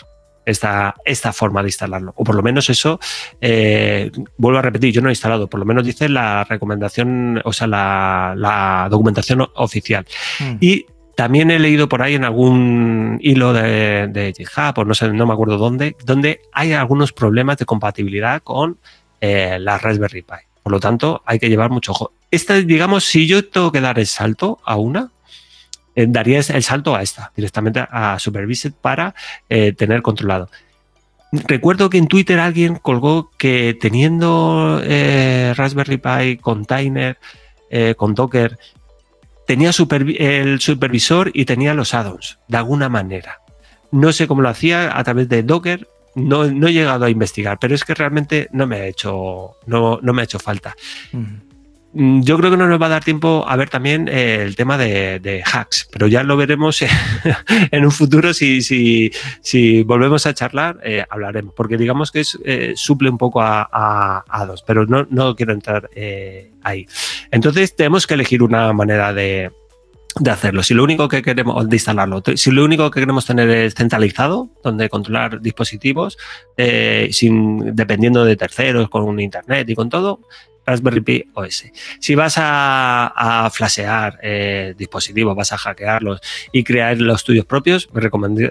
esta, 0.50 0.96
esta 1.06 1.34
forma 1.34 1.62
de 1.62 1.70
instalarlo. 1.70 2.14
O 2.16 2.24
por 2.24 2.36
lo 2.36 2.44
menos 2.44 2.70
eso, 2.70 3.00
eh, 3.42 4.12
vuelvo 4.38 4.60
a 4.60 4.62
repetir, 4.62 4.94
yo 4.94 5.02
no 5.02 5.10
he 5.10 5.12
instalado, 5.12 5.50
por 5.50 5.60
lo 5.60 5.66
menos 5.66 5.86
dice 5.86 6.10
la 6.10 6.44
recomendación, 6.44 7.42
o 7.44 7.54
sea, 7.54 7.68
la, 7.68 8.88
documentación 8.90 9.48
oficial. 9.56 10.06
Hmm. 10.40 10.58
Y 10.60 10.86
también 11.16 11.52
he 11.52 11.60
leído 11.60 11.90
por 11.90 12.02
ahí 12.02 12.16
en 12.16 12.24
algún 12.24 13.18
hilo 13.22 13.54
de, 13.54 14.08
de 14.08 14.34
GitHub, 14.36 14.78
o 14.78 14.86
no 14.86 14.94
sé, 14.94 15.12
no 15.12 15.26
me 15.26 15.34
acuerdo 15.34 15.58
dónde, 15.58 15.96
donde 16.06 16.42
hay 16.54 16.74
algunos 16.74 17.12
problemas 17.12 17.58
de 17.58 17.66
compatibilidad 17.66 18.42
con 18.42 18.78
eh, 19.22 19.58
la 19.60 19.78
Raspberry 19.78 20.22
Pi. 20.22 20.36
Por 20.64 20.72
lo 20.72 20.80
tanto, 20.80 21.22
hay 21.26 21.40
que 21.40 21.50
llevar 21.50 21.70
mucho 21.70 21.92
ojo. 21.92 22.14
Esta, 22.32 22.56
digamos, 22.56 23.04
si 23.04 23.28
yo 23.28 23.48
tengo 23.48 23.72
que 23.72 23.82
dar 23.82 24.00
el 24.00 24.08
salto 24.08 24.60
a 24.64 24.78
una, 24.78 25.12
eh, 26.00 26.06
daría 26.08 26.40
el 26.40 26.64
salto 26.64 26.96
a 26.96 27.02
esta, 27.02 27.34
directamente 27.36 27.86
a 27.92 28.18
Supervised 28.20 28.72
para 28.72 29.14
eh, 29.50 29.74
tener 29.74 30.02
controlado. 30.02 30.50
Recuerdo 31.34 31.90
que 31.90 31.98
en 31.98 32.08
Twitter 32.08 32.40
alguien 32.40 32.76
colgó 32.76 33.32
que 33.38 33.78
teniendo 33.80 34.80
eh, 34.82 35.54
Raspberry 35.58 35.98
Pi 35.98 36.38
Container, 36.38 37.18
con 37.98 38.16
Docker, 38.16 38.58
tenía 39.46 39.70
el 39.70 40.60
supervisor 40.60 41.30
y 41.36 41.46
tenía 41.46 41.76
los 41.76 41.94
addons, 41.94 42.40
de 42.48 42.58
alguna 42.58 42.90
manera. 42.90 43.42
No 43.92 44.12
sé 44.12 44.26
cómo 44.26 44.42
lo 44.42 44.50
hacía 44.50 44.98
a 44.98 45.04
través 45.04 45.30
de 45.30 45.44
Docker, 45.44 45.88
no, 46.16 46.46
he 46.46 46.74
llegado 46.74 47.06
a 47.06 47.12
investigar, 47.12 47.60
pero 47.60 47.76
es 47.76 47.84
que 47.84 47.94
realmente 47.94 48.48
no 48.54 48.66
me 48.66 48.78
ha 48.78 48.88
hecho, 48.88 49.58
no, 49.68 50.00
no 50.02 50.14
me 50.14 50.22
ha 50.22 50.26
hecho 50.26 50.40
falta. 50.40 50.76
Yo 51.92 52.38
creo 52.38 52.52
que 52.52 52.58
no 52.58 52.68
nos 52.68 52.80
va 52.80 52.86
a 52.86 52.90
dar 52.90 53.04
tiempo 53.04 53.46
a 53.48 53.56
ver 53.56 53.70
también 53.70 54.08
eh, 54.08 54.44
el 54.44 54.56
tema 54.56 54.78
de, 54.78 55.44
hacks, 55.44 55.88
pero 55.92 56.06
ya 56.06 56.22
lo 56.22 56.38
veremos 56.38 56.84
en 57.72 57.86
un 57.86 57.92
futuro 57.92 58.32
si, 58.34 59.12
volvemos 59.86 60.28
a 60.28 60.34
charlar, 60.36 60.80
eh, 60.84 61.04
hablaremos, 61.10 61.54
porque 61.56 61.78
digamos 61.78 62.12
que 62.12 62.20
es, 62.20 62.38
eh, 62.46 62.74
suple 62.76 63.10
un 63.10 63.18
poco 63.18 63.42
a, 63.42 64.46
dos, 64.48 64.64
pero 64.66 64.86
no, 64.86 65.36
quiero 65.36 65.54
entrar 65.54 65.90
ahí. 66.64 66.86
Entonces 67.32 67.76
tenemos 67.76 68.06
que 68.06 68.14
elegir 68.14 68.44
una 68.44 68.72
manera 68.72 69.12
de, 69.12 69.52
de 70.20 70.32
hacerlo. 70.32 70.62
Si 70.62 70.76
lo 70.76 70.84
único 70.84 71.08
que 71.08 71.24
queremos, 71.24 71.68
de 71.68 71.76
instalarlo, 71.76 72.22
si 72.36 72.52
lo 72.52 72.64
único 72.64 72.92
que 72.92 73.00
queremos 73.00 73.26
tener 73.26 73.50
es 73.50 73.74
centralizado, 73.74 74.50
donde 74.64 74.90
controlar 74.90 75.42
dispositivos, 75.42 76.20
sin, 77.10 77.76
dependiendo 77.76 78.26
de 78.26 78.36
terceros, 78.36 78.90
con 78.90 79.04
un 79.04 79.20
internet 79.20 79.68
y 79.70 79.76
con 79.76 79.90
todo, 79.90 80.20
Raspberry 80.66 81.02
Pi 81.02 81.26
OS. 81.34 81.66
Si 82.00 82.16
vas 82.16 82.36
a, 82.38 83.50
flashear 83.52 84.20
eh, 84.22 84.74
dispositivos, 84.78 85.36
vas 85.36 85.52
a 85.52 85.58
hackearlos 85.58 86.22
y 86.52 86.64
crear 86.64 86.98
los 87.00 87.24
tuyos 87.24 87.46
propios, 87.46 87.90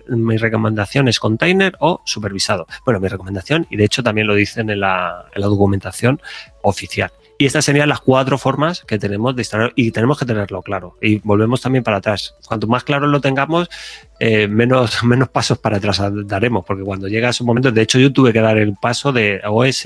mi, 0.08 0.36
recomendación 0.36 1.08
es 1.08 1.18
container 1.18 1.76
o 1.80 2.02
supervisado. 2.04 2.66
Bueno, 2.84 3.00
mi 3.00 3.08
recomendación, 3.08 3.66
y 3.70 3.76
de 3.76 3.84
hecho 3.84 4.02
también 4.02 4.26
lo 4.26 4.34
dicen 4.34 4.70
en 4.70 4.80
la, 4.80 5.26
documentación 5.36 6.20
oficial. 6.62 7.10
Y 7.40 7.46
estas 7.46 7.64
serían 7.64 7.88
las 7.88 8.00
cuatro 8.00 8.36
formas 8.36 8.82
que 8.84 8.98
tenemos 8.98 9.36
de 9.36 9.42
instalar 9.42 9.72
y 9.76 9.92
tenemos 9.92 10.18
que 10.18 10.26
tenerlo 10.26 10.60
claro. 10.60 10.96
Y 11.00 11.20
volvemos 11.20 11.60
también 11.60 11.84
para 11.84 11.98
atrás. 11.98 12.34
Cuanto 12.44 12.66
más 12.66 12.82
claro 12.82 13.06
lo 13.06 13.20
tengamos, 13.20 13.70
eh, 14.18 14.48
menos, 14.48 14.98
pasos 15.32 15.58
para 15.58 15.76
atrás 15.76 16.02
daremos, 16.24 16.64
porque 16.64 16.82
cuando 16.82 17.06
llega 17.06 17.28
ese 17.28 17.44
momento, 17.44 17.70
de 17.70 17.80
hecho 17.80 18.00
yo 18.00 18.12
tuve 18.12 18.32
que 18.32 18.40
dar 18.40 18.58
el 18.58 18.74
paso 18.74 19.12
de 19.12 19.40
OS 19.46 19.84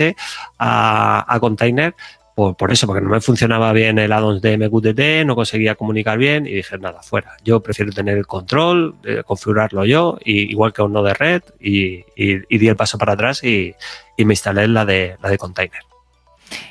a, 0.59 1.37
container 1.41 1.95
por, 2.35 2.73
eso, 2.73 2.87
porque 2.87 3.03
no 3.03 3.11
me 3.11 3.21
funcionaba 3.21 3.71
bien 3.75 3.99
el 3.99 4.11
addons 4.11 4.41
de 4.41 4.57
MQTT, 4.57 5.27
no 5.27 5.35
conseguía 5.35 5.75
comunicar 5.75 6.17
bien 6.17 6.47
y 6.47 6.53
dije, 6.53 6.79
nada, 6.79 7.03
fuera. 7.03 7.37
Yo 7.45 7.61
prefiero 7.61 7.93
tener 7.93 8.17
el 8.17 8.27
control, 8.27 8.95
eh, 9.05 9.23
configurarlo 9.27 9.85
yo, 9.85 10.19
y, 10.25 10.51
igual 10.51 10.73
que 10.73 10.81
un 10.81 10.95
nodo 10.95 11.05
de 11.05 11.15
red, 11.15 11.43
y, 11.61 12.03
di 12.17 12.69
el 12.69 12.77
paso 12.77 12.97
para 12.97 13.13
atrás 13.13 13.45
y, 13.45 13.75
me 14.17 14.33
instalé 14.33 14.67
la 14.69 14.87
de, 14.87 15.17
la 15.23 15.29
de 15.29 15.37
container. 15.37 15.92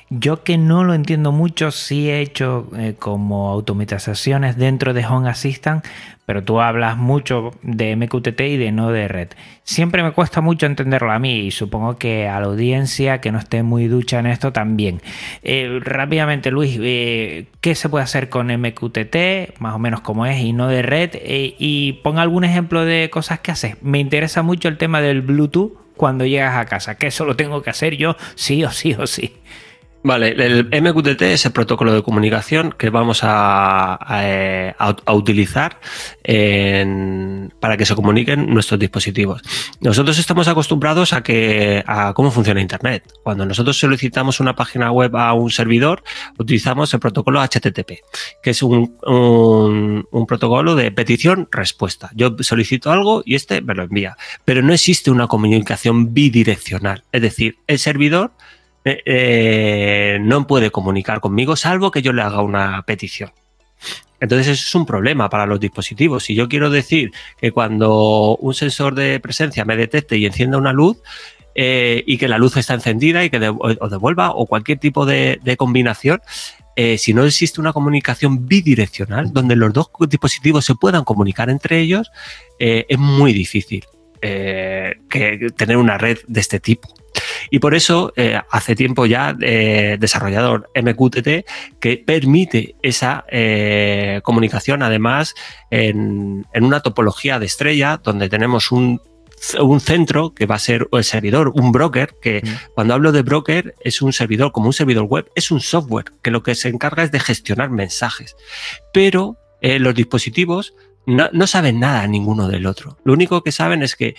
Yo 0.09 0.43
que 0.43 0.57
no 0.57 0.83
lo 0.83 0.93
entiendo 0.93 1.31
mucho, 1.31 1.71
sí 1.71 2.09
he 2.09 2.19
hecho 2.19 2.67
eh, 2.77 2.95
como 2.99 3.49
automatizaciones 3.49 4.57
dentro 4.57 4.93
de 4.93 5.05
Home 5.05 5.29
Assistant, 5.29 5.85
pero 6.25 6.43
tú 6.43 6.61
hablas 6.61 6.97
mucho 6.97 7.51
de 7.61 7.95
MQTT 7.95 8.41
y 8.41 8.57
de 8.57 8.71
no 8.71 8.91
de 8.91 9.07
red. 9.07 9.29
Siempre 9.63 10.03
me 10.03 10.11
cuesta 10.11 10.41
mucho 10.41 10.65
entenderlo 10.65 11.11
a 11.11 11.19
mí 11.19 11.47
y 11.47 11.51
supongo 11.51 11.97
que 11.97 12.27
a 12.27 12.39
la 12.39 12.47
audiencia 12.47 13.21
que 13.21 13.31
no 13.31 13.39
esté 13.39 13.63
muy 13.63 13.87
ducha 13.87 14.19
en 14.19 14.27
esto 14.27 14.51
también. 14.51 15.01
Eh, 15.43 15.79
rápidamente, 15.81 16.51
Luis, 16.51 16.77
eh, 16.81 17.47
¿qué 17.61 17.75
se 17.75 17.89
puede 17.89 18.03
hacer 18.03 18.29
con 18.29 18.47
MQTT? 18.47 19.59
Más 19.59 19.75
o 19.75 19.79
menos 19.79 20.01
como 20.01 20.25
es 20.25 20.39
y 20.39 20.53
no 20.53 20.67
de 20.67 20.81
red. 20.81 21.11
y 21.23 21.93
ponga 22.03 22.21
algún 22.21 22.43
ejemplo 22.43 22.85
de 22.85 23.09
cosas 23.09 23.39
que 23.39 23.51
haces. 23.51 23.81
Me 23.81 23.99
interesa 23.99 24.41
mucho 24.41 24.67
el 24.67 24.77
tema 24.77 25.01
del 25.01 25.21
Bluetooth 25.21 25.81
cuando 26.01 26.25
llegas 26.25 26.57
a 26.57 26.65
casa, 26.65 26.95
que 26.95 27.07
eso 27.07 27.25
lo 27.25 27.35
tengo 27.35 27.61
que 27.61 27.69
hacer 27.69 27.95
yo 27.95 28.17
sí 28.35 28.63
o 28.63 28.71
sí 28.71 28.95
o 28.97 29.05
sí. 29.05 29.35
Vale, 30.03 30.29
el 30.29 30.65
MQTT 30.65 31.21
es 31.21 31.45
el 31.45 31.51
protocolo 31.51 31.93
de 31.93 32.01
comunicación 32.01 32.73
que 32.75 32.89
vamos 32.89 33.19
a, 33.21 33.99
utilizar 35.13 35.79
para 37.59 37.77
que 37.77 37.85
se 37.85 37.95
comuniquen 37.95 38.51
nuestros 38.51 38.79
dispositivos. 38.79 39.43
Nosotros 39.79 40.17
estamos 40.17 40.47
acostumbrados 40.47 41.13
a 41.13 41.21
que 41.21 41.83
a 41.85 42.13
cómo 42.13 42.31
funciona 42.31 42.61
Internet. 42.61 43.03
Cuando 43.21 43.45
nosotros 43.45 43.77
solicitamos 43.77 44.39
una 44.39 44.55
página 44.55 44.91
web 44.91 45.15
a 45.15 45.33
un 45.33 45.51
servidor, 45.51 46.03
utilizamos 46.39 46.91
el 46.95 46.99
protocolo 46.99 47.39
HTTP, 47.41 47.99
que 48.41 48.49
es 48.49 48.63
un, 48.63 48.97
un 49.03 50.25
protocolo 50.25 50.75
de 50.75 50.91
petición-respuesta. 50.91 52.09
Yo 52.15 52.35
solicito 52.39 52.91
algo 52.91 53.21
y 53.23 53.35
este 53.35 53.61
me 53.61 53.75
lo 53.75 53.83
envía, 53.83 54.17
pero 54.45 54.63
no 54.63 54.73
existe 54.73 55.11
una 55.11 55.27
comunicación 55.27 56.13
bidireccional. 56.13 57.03
Es 57.11 57.21
decir, 57.21 57.57
el 57.67 57.77
servidor 57.77 58.31
eh, 58.83 59.01
eh, 59.05 60.17
no 60.21 60.47
puede 60.47 60.71
comunicar 60.71 61.21
conmigo 61.21 61.55
salvo 61.55 61.91
que 61.91 62.01
yo 62.01 62.13
le 62.13 62.21
haga 62.21 62.41
una 62.41 62.81
petición. 62.83 63.31
Entonces 64.19 64.47
eso 64.47 64.63
es 64.67 64.75
un 64.75 64.85
problema 64.85 65.29
para 65.29 65.45
los 65.45 65.59
dispositivos. 65.59 66.23
Si 66.23 66.35
yo 66.35 66.47
quiero 66.47 66.69
decir 66.69 67.11
que 67.39 67.51
cuando 67.51 68.37
un 68.37 68.53
sensor 68.53 68.93
de 68.93 69.19
presencia 69.19 69.65
me 69.65 69.75
detecte 69.75 70.17
y 70.17 70.25
encienda 70.25 70.57
una 70.57 70.73
luz 70.73 70.97
eh, 71.55 72.03
y 72.05 72.17
que 72.17 72.27
la 72.27 72.37
luz 72.37 72.55
está 72.57 72.75
encendida 72.75 73.23
y 73.23 73.31
que 73.31 73.37
o 73.49 73.89
devuelva 73.89 74.31
o 74.31 74.45
cualquier 74.45 74.77
tipo 74.77 75.05
de, 75.05 75.39
combinación, 75.57 76.21
si 76.97 77.13
no 77.13 77.25
existe 77.25 77.61
una 77.61 77.73
comunicación 77.73 78.47
bidireccional 78.47 79.31
donde 79.31 79.55
los 79.55 79.71
dos 79.71 79.91
dispositivos 80.07 80.65
se 80.65 80.73
puedan 80.73 81.03
comunicar 81.03 81.51
entre 81.51 81.79
ellos, 81.79 82.11
es 82.57 82.97
muy 82.97 83.33
difícil 83.33 83.85
que 84.19 85.47
tener 85.55 85.77
una 85.77 85.99
red 85.99 86.17
de 86.27 86.39
este 86.39 86.59
tipo. 86.59 86.89
Y 87.49 87.59
por 87.59 87.75
eso 87.75 88.13
eh, 88.15 88.39
hace 88.49 88.75
tiempo 88.75 89.05
ya 89.05 89.35
eh, 89.41 89.97
desarrollador 89.99 90.69
MQTT 90.75 91.45
que 91.79 92.03
permite 92.05 92.75
esa 92.81 93.25
eh, 93.29 94.21
comunicación 94.23 94.83
además 94.83 95.35
en, 95.69 96.45
una 96.53 96.81
topología 96.81 97.39
de 97.39 97.45
estrella 97.45 97.99
donde 98.03 98.29
tenemos 98.29 98.71
un 98.71 99.01
centro 99.79 100.33
que 100.33 100.45
va 100.45 100.55
a 100.55 100.59
ser 100.59 100.87
el 100.91 101.03
servidor, 101.03 101.51
un 101.55 101.71
broker, 101.71 102.15
que 102.21 102.43
cuando 102.75 102.93
hablo 102.93 103.11
de 103.11 103.23
broker 103.23 103.75
es 103.81 104.01
un 104.01 104.13
servidor 104.13 104.51
como 104.51 104.67
un 104.67 104.73
servidor 104.73 105.05
web, 105.05 105.31
es 105.35 105.49
un 105.51 105.61
software 105.61 106.05
que 106.21 106.31
lo 106.31 106.43
que 106.43 106.55
se 106.55 106.69
encarga 106.69 107.03
es 107.03 107.11
de 107.11 107.19
gestionar 107.19 107.69
mensajes. 107.69 108.35
Pero 108.93 109.37
los 109.61 109.95
dispositivos 109.95 110.73
no, 111.05 111.47
saben 111.47 111.79
nada 111.79 112.05
ninguno 112.05 112.47
del 112.47 112.67
otro. 112.67 112.97
Lo 113.03 113.13
único 113.13 113.41
que 113.41 113.51
saben 113.51 113.81
es 113.81 113.95
que 113.95 114.15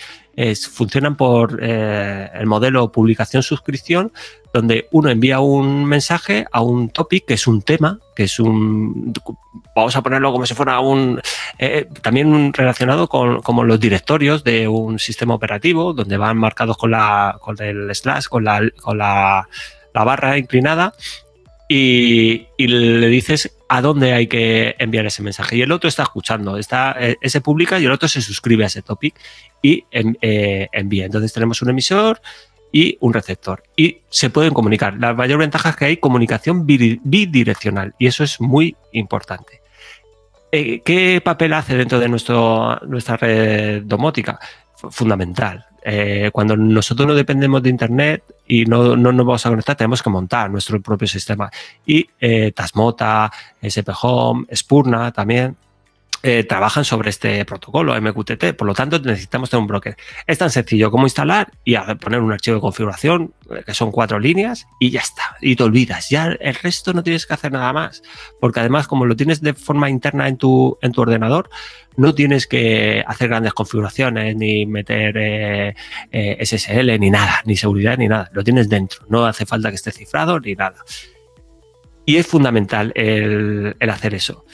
funcionan 0.70 1.16
por 1.16 1.60
eh, 1.62 2.28
el 2.34 2.46
modelo 2.46 2.90
publicación-suscripción, 2.90 4.12
donde 4.52 4.88
uno 4.90 5.08
envía 5.08 5.40
un 5.40 5.84
mensaje 5.84 6.44
a 6.50 6.60
un 6.60 6.90
topic, 6.90 7.26
que 7.26 7.34
es 7.34 7.46
un 7.46 7.62
tema, 7.62 8.00
que 8.16 8.24
es 8.24 8.40
un. 8.40 9.12
Vamos 9.76 9.94
a 9.94 10.02
ponerlo 10.02 10.32
como 10.32 10.44
si 10.44 10.54
fuera 10.54 10.80
un. 10.80 11.20
Eh, 11.58 11.88
también 12.02 12.52
relacionado 12.52 13.08
con 13.08 13.42
como 13.42 13.62
los 13.62 13.78
directorios 13.78 14.42
de 14.42 14.66
un 14.66 14.98
sistema 14.98 15.34
operativo, 15.34 15.92
donde 15.92 16.16
van 16.16 16.36
marcados 16.36 16.76
con, 16.76 16.90
la, 16.90 17.38
con 17.40 17.62
el 17.62 17.94
slash, 17.94 18.26
con 18.26 18.44
la, 18.44 18.60
con 18.80 18.98
la, 18.98 19.48
la 19.94 20.04
barra 20.04 20.36
inclinada 20.36 20.94
y, 21.74 22.66
le 22.66 23.08
dices 23.08 23.56
a 23.68 23.80
dónde 23.80 24.12
hay 24.12 24.26
que 24.26 24.74
enviar 24.78 25.06
ese 25.06 25.22
mensaje. 25.22 25.56
Y 25.56 25.62
el 25.62 25.72
otro 25.72 25.88
está 25.88 26.02
escuchando, 26.02 26.58
está, 26.58 26.94
eh, 26.98 27.16
ese 27.20 27.40
publica 27.40 27.78
y 27.78 27.84
el 27.86 27.92
otro 27.92 28.08
se 28.08 28.20
suscribe 28.20 28.64
a 28.64 28.66
ese 28.66 28.82
topic 28.82 29.18
y 29.62 29.84
eh, 29.90 30.68
envía. 30.72 31.06
Entonces 31.06 31.32
tenemos 31.32 31.62
un 31.62 31.70
emisor 31.70 32.20
y 32.72 32.96
un 33.00 33.12
receptor 33.12 33.62
y 33.76 33.98
se 34.10 34.30
pueden 34.30 34.52
comunicar. 34.52 34.98
La 34.98 35.14
mayor 35.14 35.38
ventaja 35.38 35.70
es 35.70 35.76
que 35.76 35.84
hay 35.86 35.96
comunicación 35.96 36.66
bidireccional 36.66 37.94
y 37.98 38.06
eso 38.06 38.24
es 38.24 38.40
muy 38.40 38.76
importante. 38.92 39.62
Eh, 40.50 40.82
¿Qué 40.84 41.22
papel 41.24 41.54
hace 41.54 41.76
dentro 41.76 41.98
de 41.98 42.10
nuestro, 42.10 42.78
nuestra 42.86 43.16
red 43.16 43.82
domótica? 43.84 44.38
Fundamental. 44.90 45.66
cuando 46.32 46.56
nosotros 46.56 47.08
no 47.08 47.14
dependemos 47.14 47.62
de 47.62 47.70
Internet, 47.70 48.22
y 48.52 48.66
no, 48.66 48.96
no 48.96 49.12
nos 49.12 49.24
vamos 49.24 49.46
a 49.46 49.48
conectar, 49.48 49.76
tenemos 49.76 50.02
que 50.02 50.10
montar 50.10 50.50
nuestro 50.50 50.80
propio 50.82 51.08
sistema. 51.08 51.50
Y 51.86 52.06
eh, 52.20 52.52
Tasmota, 52.52 53.32
SP 53.64 53.88
Home, 54.02 54.44
Spurna 54.54 55.10
también 55.10 55.56
eh, 56.24 56.44
trabajan 56.44 56.84
sobre 56.84 57.10
este 57.10 57.44
protocolo 57.44 58.00
MQTT, 58.00 58.54
por 58.56 58.68
lo 58.68 58.74
tanto 58.74 59.00
necesitamos 59.00 59.50
tener 59.50 59.60
un 59.62 59.66
broker. 59.66 59.96
Es 60.24 60.38
tan 60.38 60.50
sencillo 60.50 60.88
como 60.92 61.06
instalar 61.06 61.50
y 61.64 61.76
poner 62.00 62.20
un 62.20 62.32
archivo 62.32 62.56
de 62.56 62.60
configuración, 62.60 63.34
eh, 63.50 63.64
que 63.66 63.74
son 63.74 63.90
cuatro 63.90 64.20
líneas, 64.20 64.68
y 64.78 64.90
ya 64.90 65.00
está, 65.00 65.36
y 65.40 65.56
te 65.56 65.64
olvidas. 65.64 66.10
Ya 66.10 66.26
el 66.26 66.54
resto 66.54 66.92
no 66.92 67.02
tienes 67.02 67.26
que 67.26 67.34
hacer 67.34 67.50
nada 67.50 67.72
más, 67.72 68.02
porque 68.40 68.60
además 68.60 68.86
como 68.86 69.04
lo 69.04 69.16
tienes 69.16 69.40
de 69.40 69.54
forma 69.54 69.90
interna 69.90 70.28
en 70.28 70.36
tu, 70.36 70.78
en 70.80 70.92
tu 70.92 71.00
ordenador, 71.00 71.50
no 71.96 72.14
tienes 72.14 72.46
que 72.46 73.02
hacer 73.04 73.28
grandes 73.28 73.52
configuraciones, 73.52 74.36
ni 74.36 74.64
meter 74.64 75.14
eh, 75.16 75.74
SSL, 76.40 77.00
ni 77.00 77.10
nada, 77.10 77.42
ni 77.46 77.56
seguridad, 77.56 77.98
ni 77.98 78.06
nada. 78.06 78.30
Lo 78.32 78.44
tienes 78.44 78.68
dentro, 78.68 79.04
no 79.08 79.26
hace 79.26 79.44
falta 79.44 79.70
que 79.70 79.74
esté 79.74 79.90
cifrado, 79.90 80.38
ni 80.38 80.54
nada. 80.54 80.76
Y 82.06 82.16
es 82.16 82.28
fundamental 82.28 82.92
el, 82.94 83.76
el 83.80 83.90
hacer 83.90 84.14
eso 84.14 84.44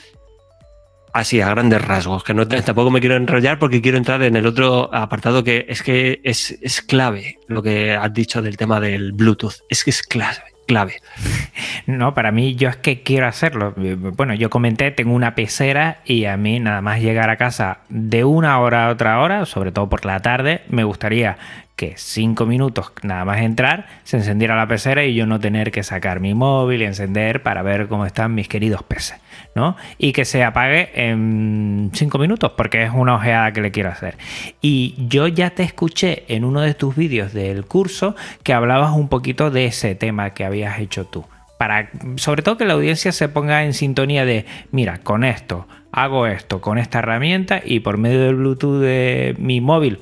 así 1.12 1.40
a 1.40 1.48
grandes 1.50 1.82
rasgos, 1.82 2.24
que 2.24 2.34
no 2.34 2.46
tampoco 2.46 2.90
me 2.90 3.00
quiero 3.00 3.16
enrollar 3.16 3.58
porque 3.58 3.80
quiero 3.80 3.98
entrar 3.98 4.22
en 4.22 4.36
el 4.36 4.46
otro 4.46 4.90
apartado 4.94 5.44
que 5.44 5.66
es 5.68 5.82
que 5.82 6.20
es, 6.24 6.82
clave 6.86 7.38
lo 7.48 7.62
que 7.62 7.94
has 7.94 8.12
dicho 8.12 8.42
del 8.42 8.56
tema 8.56 8.80
del 8.80 9.12
Bluetooth, 9.12 9.54
es 9.68 9.84
que 9.84 9.90
es 9.90 10.02
clave. 10.02 10.38
Clave. 10.66 10.96
No, 11.86 12.12
para 12.12 12.32
mí 12.32 12.54
yo 12.54 12.68
es 12.68 12.76
que 12.76 13.02
quiero 13.02 13.26
hacerlo. 13.26 13.72
Bueno, 13.74 14.34
yo 14.34 14.50
comenté, 14.50 14.90
tengo 14.90 15.14
una 15.14 15.34
pecera 15.34 16.00
y 16.04 16.26
a 16.26 16.36
mí 16.36 16.60
nada 16.60 16.82
más 16.82 17.00
llegar 17.00 17.30
a 17.30 17.38
casa 17.38 17.78
de 17.88 18.24
una 18.24 18.60
hora 18.60 18.86
a 18.86 18.90
otra 18.90 19.20
hora, 19.20 19.46
sobre 19.46 19.72
todo 19.72 19.88
por 19.88 20.04
la 20.04 20.20
tarde, 20.20 20.60
me 20.68 20.84
gustaría 20.84 21.38
que 21.78 21.94
cinco 21.96 22.44
minutos 22.44 22.92
nada 23.02 23.24
más 23.24 23.40
entrar, 23.40 23.86
se 24.02 24.16
encendiera 24.16 24.56
la 24.56 24.66
pecera 24.66 25.04
y 25.04 25.14
yo 25.14 25.26
no 25.26 25.38
tener 25.38 25.70
que 25.70 25.84
sacar 25.84 26.18
mi 26.18 26.34
móvil 26.34 26.82
y 26.82 26.84
encender 26.84 27.42
para 27.42 27.62
ver 27.62 27.86
cómo 27.86 28.04
están 28.04 28.34
mis 28.34 28.48
queridos 28.48 28.82
peces, 28.82 29.16
¿no? 29.54 29.76
Y 29.98 30.12
que 30.12 30.24
se 30.24 30.44
apague 30.44 30.90
en 30.94 31.90
cinco 31.94 32.18
minutos, 32.18 32.52
porque 32.56 32.84
es 32.84 32.90
una 32.92 33.16
ojeada 33.16 33.52
que 33.52 33.60
le 33.60 33.70
quiero 33.70 33.90
hacer. 33.90 34.16
Y 34.60 34.94
yo 35.08 35.26
ya 35.28 35.50
te 35.50 35.62
escuché 35.62 36.24
en 36.28 36.44
uno 36.44 36.60
de 36.60 36.74
tus 36.74 36.96
vídeos 36.96 37.32
del 37.32 37.64
curso 37.64 38.14
que 38.42 38.52
hablabas 38.52 38.92
un 38.92 39.08
poquito 39.08 39.50
de 39.50 39.66
ese 39.66 39.94
tema 39.94 40.34
que 40.34 40.44
habías 40.44 40.78
hecho 40.78 41.04
tú. 41.06 41.24
Para, 41.58 41.90
sobre 42.16 42.42
todo 42.42 42.56
que 42.56 42.64
la 42.64 42.74
audiencia 42.74 43.10
se 43.10 43.28
ponga 43.28 43.64
en 43.64 43.74
sintonía 43.74 44.24
de, 44.24 44.46
mira, 44.70 44.98
con 44.98 45.24
esto, 45.24 45.66
hago 45.90 46.26
esto, 46.26 46.60
con 46.60 46.78
esta 46.78 47.00
herramienta 47.00 47.60
y 47.64 47.80
por 47.80 47.98
medio 47.98 48.20
del 48.20 48.36
Bluetooth 48.36 48.80
de 48.80 49.34
mi 49.38 49.60
móvil 49.60 50.00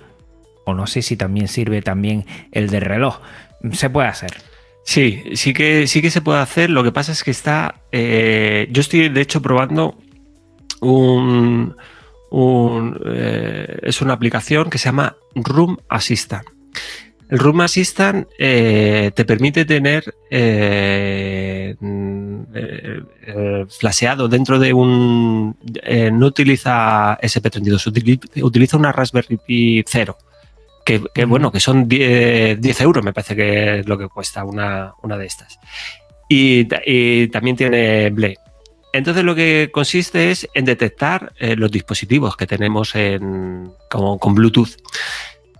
o 0.67 0.75
no 0.75 0.87
sé 0.87 1.01
si 1.01 1.17
también 1.17 1.49
sirve 1.49 1.81
también 1.81 2.27
el 2.51 2.69
de 2.69 2.81
reloj. 2.81 3.21
Se 3.73 3.89
puede 3.89 4.09
hacer. 4.09 4.33
Sí, 4.87 5.25
sí 5.35 5.53
que, 5.53 5.89
sí 5.89 6.01
que 6.01 6.11
se 6.11 6.23
puede 6.23 6.39
hacer. 6.39 6.71
Lo 6.71 6.85
que 6.85 6.93
pasa 6.93 7.11
es 7.11 7.25
que 7.25 7.33
está. 7.33 7.83
Eh, 7.91 8.69
yo 8.71 8.81
estoy, 8.81 9.09
de 9.09 9.21
hecho, 9.21 9.43
probando 9.43 9.99
un. 10.81 11.75
Eh, 13.05 13.79
es 13.83 14.01
una 14.01 14.13
aplicación 14.15 14.71
que 14.71 14.79
se 14.79 14.85
llama 14.85 15.17
Room 15.35 15.77
Assistant. 15.89 16.47
El 17.29 17.41
Room 17.41 17.63
Assistant 17.63 18.29
eh, 18.39 19.11
te 19.13 19.25
permite 19.25 19.65
tener 19.65 20.05
flasheado 23.81 24.29
dentro 24.29 24.61
de 24.61 24.73
un. 24.73 25.57
no 26.13 26.27
utiliza 26.27 27.19
SP32, 27.21 28.41
utiliza 28.41 28.77
una 28.77 28.93
Raspberry 28.93 29.37
Pi 29.37 29.85
0 29.85 30.17
que, 30.87 31.25
bueno, 31.25 31.51
que 31.51 31.59
son 31.59 31.89
10, 31.89 32.81
euros, 32.81 33.05
me 33.05 33.13
parece 33.13 33.35
que 33.35 33.81
es 33.81 33.89
lo 33.89 33.99
que 33.99 34.09
cuesta 34.09 34.45
una, 34.45 34.95
una 35.03 35.19
de 35.19 35.27
estas. 35.27 35.59
Y, 36.29 36.65
también 37.29 37.57
tiene 37.57 38.11
Ble. 38.11 38.37
Entonces 38.93 39.25
lo 39.25 39.35
que 39.35 39.71
consiste 39.73 40.31
es 40.31 40.49
en 40.55 40.65
detectar 40.65 41.33
eh, 41.39 41.57
los 41.57 41.71
dispositivos 41.71 42.37
que 42.37 42.47
tenemos 42.47 42.95
en, 42.95 43.71
con 43.91 44.35
Bluetooth. 44.35 44.77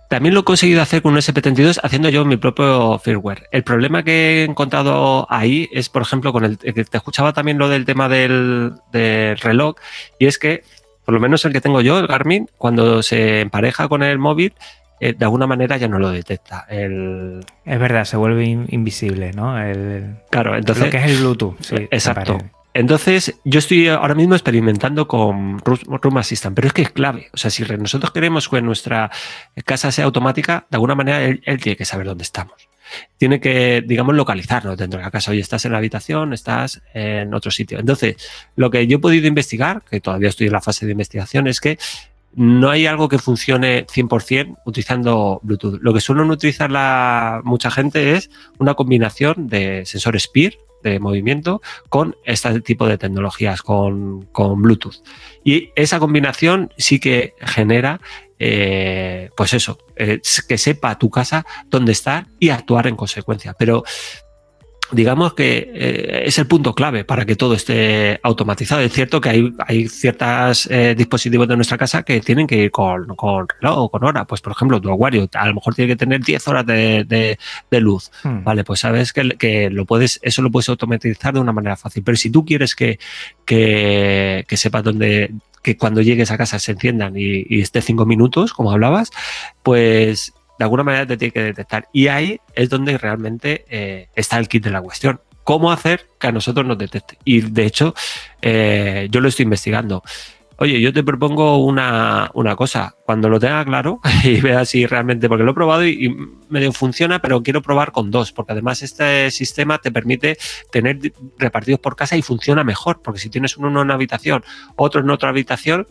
También 0.09 0.33
lo 0.33 0.39
he 0.39 0.43
conseguido 0.45 0.81
hacer 0.81 1.01
con 1.01 1.11
un 1.11 1.19
SP32 1.19 1.79
haciendo 1.83 2.07
yo 2.07 2.23
mi 2.23 2.37
propio 2.37 2.97
firmware. 2.97 3.49
El 3.51 3.63
problema 3.63 4.03
que 4.03 4.41
he 4.41 4.43
encontrado 4.45 5.27
ahí 5.29 5.67
es, 5.73 5.89
por 5.89 6.01
ejemplo, 6.01 6.31
con 6.31 6.45
el 6.45 6.57
que 6.57 6.85
te 6.85 6.97
escuchaba 6.97 7.33
también 7.33 7.57
lo 7.57 7.67
del 7.67 7.83
tema 7.83 8.07
del, 8.07 8.73
del 8.93 9.37
reloj, 9.37 9.75
y 10.17 10.27
es 10.27 10.39
que, 10.39 10.63
por 11.03 11.13
lo 11.13 11.19
menos 11.19 11.43
el 11.43 11.51
que 11.51 11.59
tengo 11.59 11.81
yo, 11.81 11.99
el 11.99 12.07
Garmin, 12.07 12.49
cuando 12.57 13.03
se 13.03 13.41
empareja 13.41 13.89
con 13.89 14.01
el 14.01 14.17
móvil, 14.17 14.53
eh, 14.99 15.13
de 15.17 15.25
alguna 15.25 15.47
manera 15.47 15.77
ya 15.77 15.87
no 15.87 15.99
lo 15.99 16.09
detecta. 16.09 16.65
El... 16.69 17.45
Es 17.65 17.79
verdad, 17.79 18.05
se 18.05 18.17
vuelve 18.17 18.45
invisible, 18.45 19.31
¿no? 19.33 19.61
El, 19.61 20.17
claro, 20.29 20.55
entonces. 20.55 20.85
Lo 20.85 20.91
que 20.91 20.97
es 20.97 21.11
el 21.11 21.17
Bluetooth. 21.17 21.55
Sí, 21.61 21.75
exacto. 21.91 22.37
Entonces, 22.77 23.39
yo 23.43 23.57
estoy 23.57 23.87
ahora 23.87 24.13
mismo 24.13 24.35
experimentando 24.35 25.07
con 25.07 25.57
Room 25.65 26.17
Assistant, 26.17 26.55
pero 26.55 26.67
es 26.67 26.73
que 26.73 26.83
es 26.83 26.91
clave. 26.91 27.27
O 27.33 27.37
sea, 27.37 27.49
si 27.49 27.63
nosotros 27.63 28.11
queremos 28.11 28.47
que 28.49 28.61
nuestra 28.61 29.09
casa 29.65 29.91
sea 29.91 30.05
automática, 30.05 30.67
de 30.69 30.75
alguna 30.75 30.93
manera 30.93 31.23
él, 31.23 31.41
tiene 31.59 31.75
que 31.75 31.85
saber 31.85 32.05
dónde 32.05 32.23
estamos. 32.23 32.69
Tiene 33.17 33.39
que, 33.39 33.83
digamos, 33.83 34.13
localizarnos 34.13 34.77
dentro 34.77 34.99
de 34.99 35.05
la 35.05 35.09
casa. 35.09 35.31
Oye, 35.31 35.39
estás 35.39 35.65
en 35.65 35.71
la 35.71 35.79
habitación, 35.79 36.33
estás 36.33 36.83
en 36.93 37.33
otro 37.33 37.49
sitio. 37.49 37.79
Entonces, 37.79 38.15
lo 38.55 38.69
que 38.69 38.85
yo 38.85 38.97
he 38.97 39.01
podido 39.01 39.25
investigar, 39.25 39.81
que 39.89 39.99
todavía 39.99 40.29
estoy 40.29 40.45
en 40.45 40.53
la 40.53 40.61
fase 40.61 40.85
de 40.85 40.91
investigación, 40.91 41.47
es 41.47 41.59
que 41.59 41.79
no 42.33 42.69
hay 42.69 42.85
algo 42.85 43.09
que 43.09 43.17
funcione 43.17 43.87
100% 43.87 44.57
utilizando 44.65 45.39
Bluetooth. 45.43 45.79
Lo 45.81 45.93
que 45.93 46.01
suelen 46.01 46.29
utilizar 46.29 46.69
la, 46.69 47.41
mucha 47.43 47.71
gente 47.71 48.13
es 48.13 48.29
una 48.59 48.75
combinación 48.75 49.47
de 49.47 49.85
sensores 49.85 50.27
PIR, 50.27 50.57
de 50.83 50.99
movimiento, 50.99 51.61
con 51.89 52.15
este 52.23 52.61
tipo 52.61 52.87
de 52.87 52.97
tecnologías, 52.97 53.61
con, 53.61 54.27
Bluetooth. 54.33 55.03
Y 55.43 55.71
esa 55.75 55.99
combinación 55.99 56.71
sí 56.77 56.99
que 56.99 57.33
genera, 57.39 57.99
eh, 58.39 59.29
pues 59.35 59.53
eso, 59.53 59.79
eh, 59.95 60.21
que 60.47 60.57
sepa 60.57 60.99
tu 60.99 61.09
casa 61.09 61.45
dónde 61.69 61.91
está 61.91 62.27
y 62.39 62.49
actuar 62.49 62.87
en 62.87 62.95
consecuencia. 62.95 63.53
Pero 63.57 63.83
digamos 64.91 65.33
que 65.33 65.71
eh, 65.73 66.23
es 66.25 66.37
el 66.39 66.47
punto 66.47 66.73
clave 66.73 67.03
para 67.03 67.25
que 67.25 67.35
todo 67.35 67.53
esté 67.53 68.19
automatizado. 68.23 68.81
Es 68.81 68.93
cierto 68.93 69.19
que 69.19 69.29
hay, 69.29 69.53
hay 69.65 69.87
ciertos 69.87 70.67
eh, 70.71 70.95
dispositivos 70.97 71.47
de 71.47 71.55
nuestra 71.55 71.77
casa 71.77 72.03
que 72.03 72.21
tienen 72.21 72.47
que 72.47 72.55
ir 72.55 72.71
con, 72.71 73.07
con 73.15 73.47
reloj 73.59 73.77
o 73.77 73.89
con 73.89 74.03
hora. 74.05 74.25
Pues, 74.25 74.41
por 74.41 74.53
ejemplo, 74.53 74.79
tu 74.79 74.91
acuario 74.91 75.27
a 75.33 75.47
lo 75.47 75.55
mejor 75.55 75.75
tiene 75.75 75.89
que 75.89 75.97
tener 75.97 76.23
10 76.23 76.47
horas 76.47 76.65
de, 76.65 77.37
luz. 77.71 78.11
Hmm. 78.23 78.43
Vale, 78.43 78.63
pues 78.63 78.79
sabes 78.79 79.13
que, 79.13 79.29
que, 79.37 79.69
lo 79.69 79.85
puedes, 79.85 80.19
eso 80.21 80.41
lo 80.41 80.51
puedes 80.51 80.69
automatizar 80.69 81.33
de 81.33 81.39
una 81.39 81.51
manera 81.51 81.75
fácil. 81.75 82.03
Pero 82.03 82.17
si 82.17 82.29
tú 82.29 82.45
quieres 82.45 82.75
que, 82.75 82.99
que, 83.45 84.45
que 84.47 84.57
sepas 84.57 84.83
dónde, 84.83 85.33
que 85.61 85.77
cuando 85.77 86.01
llegues 86.01 86.31
a 86.31 86.37
casa 86.37 86.59
se 86.59 86.71
enciendan 86.71 87.17
y, 87.17 87.45
y 87.49 87.61
esté 87.61 87.81
cinco 87.81 88.05
minutos, 88.05 88.53
como 88.53 88.71
hablabas, 88.71 89.11
pues 89.63 90.33
de 90.57 90.63
alguna 90.63 90.83
manera 90.83 91.05
te 91.05 91.17
tiene 91.17 91.31
que 91.31 91.43
detectar. 91.43 91.87
Y 91.93 92.07
ahí 92.07 92.39
es 92.53 92.69
donde 92.69 92.97
realmente 92.97 93.65
eh, 93.69 94.09
está 94.15 94.37
el 94.37 94.47
kit 94.47 94.63
de 94.63 94.71
la 94.71 94.81
cuestión. 94.81 95.21
¿Cómo 95.43 95.71
hacer 95.71 96.07
que 96.19 96.27
a 96.27 96.31
nosotros 96.31 96.65
nos 96.65 96.77
detecte? 96.77 97.17
Y 97.23 97.41
de 97.41 97.65
hecho, 97.65 97.93
eh, 98.41 99.07
yo 99.09 99.21
lo 99.21 99.29
estoy 99.29 99.43
investigando. 99.43 100.03
Oye, 100.59 100.81
yo 100.81 100.91
te 100.91 101.03
propongo 101.03 101.57
una, 101.63 102.31
cosa. 102.57 102.95
Cuando 103.05 103.29
lo 103.29 103.39
tenga 103.39 103.63
claro 103.63 104.01
y 104.23 104.41
vea 104.41 104.65
si 104.65 104.87
realmente, 104.87 105.29
porque 105.29 105.43
lo 105.43 105.51
he 105.51 105.53
probado 105.53 105.85
y, 105.85 106.13
medio 106.49 106.73
funciona, 106.73 107.19
pero 107.21 107.43
quiero 107.43 107.61
probar 107.61 107.91
con 107.91 108.09
dos, 108.09 108.31
porque 108.31 108.53
además 108.53 108.81
este 108.81 109.29
sistema 109.29 109.77
te 109.77 109.91
permite 109.91 110.37
tener 110.71 110.99
repartidos 111.37 111.79
por 111.79 111.95
casa 111.95 112.17
y 112.17 112.23
funciona 112.23 112.63
mejor, 112.63 113.01
porque 113.03 113.19
si 113.19 113.29
tienes 113.29 113.55
uno 113.55 113.67
en 113.67 113.77
una 113.77 113.93
habitación, 113.93 114.43
otro 114.75 115.01
en 115.01 115.09
otra 115.11 115.29
habitación, 115.29 115.87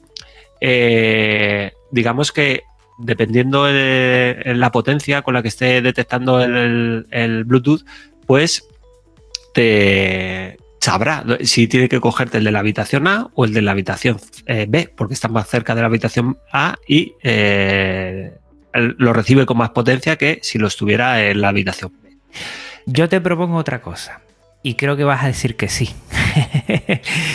eh, 0.60 1.72
digamos 1.92 2.32
que 2.32 2.62
dependiendo 2.98 3.64
de 3.64 4.42
la 4.54 4.70
potencia 4.72 5.22
con 5.22 5.34
la 5.34 5.42
que 5.42 5.48
esté 5.48 5.82
detectando 5.82 6.40
el, 6.42 7.44
Bluetooth, 7.44 7.84
pues 8.26 8.66
te 9.54 10.58
sabrá 10.80 11.24
si 11.42 11.66
tiene 11.66 11.88
que 11.88 12.00
cogerte 12.00 12.38
el 12.38 12.44
de 12.44 12.52
la 12.52 12.60
habitación 12.60 13.08
A 13.08 13.28
o 13.34 13.44
el 13.44 13.52
de 13.52 13.62
la 13.62 13.72
habitación 13.72 14.18
eh, 14.46 14.66
B, 14.68 14.92
porque 14.94 15.14
está 15.14 15.28
más 15.28 15.48
cerca 15.48 15.74
de 15.74 15.80
la 15.80 15.88
habitación 15.88 16.38
A 16.52 16.76
y 16.86 17.14
eh, 17.22 18.32
lo 18.72 19.12
recibe 19.12 19.46
con 19.46 19.58
más 19.58 19.70
potencia 19.70 20.16
que 20.16 20.38
si 20.42 20.58
lo 20.58 20.66
estuviera 20.66 21.24
en 21.24 21.40
la 21.40 21.48
habitación 21.48 21.92
B. 22.02 22.16
Yo 22.86 23.08
te 23.08 23.20
propongo 23.20 23.56
otra 23.56 23.80
cosa 23.80 24.20
y 24.62 24.74
creo 24.74 24.96
que 24.96 25.04
vas 25.04 25.22
a 25.22 25.28
decir 25.28 25.56
que 25.56 25.68
sí. 25.68 25.90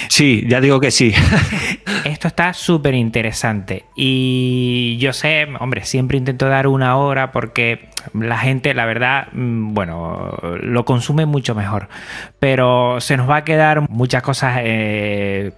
sí, 0.09 0.43
ya 0.47 0.59
digo 0.59 0.79
que 0.79 0.91
sí. 0.91 1.13
Esto 2.21 2.27
está 2.27 2.53
súper 2.53 2.93
interesante 2.93 3.85
y 3.95 4.95
yo 4.99 5.11
sé, 5.11 5.47
hombre, 5.59 5.85
siempre 5.85 6.19
intento 6.19 6.47
dar 6.47 6.67
una 6.67 6.95
hora 6.97 7.31
porque 7.31 7.89
la 8.13 8.37
gente, 8.37 8.75
la 8.75 8.85
verdad, 8.85 9.29
mm, 9.33 9.73
bueno, 9.73 10.37
lo 10.61 10.85
consume 10.85 11.25
mucho 11.25 11.55
mejor, 11.55 11.87
pero 12.37 13.01
se 13.01 13.17
nos 13.17 13.27
va 13.27 13.37
a 13.37 13.43
quedar 13.43 13.89
muchas 13.89 14.21
cosas... 14.21 14.59
Eh, 14.59 15.51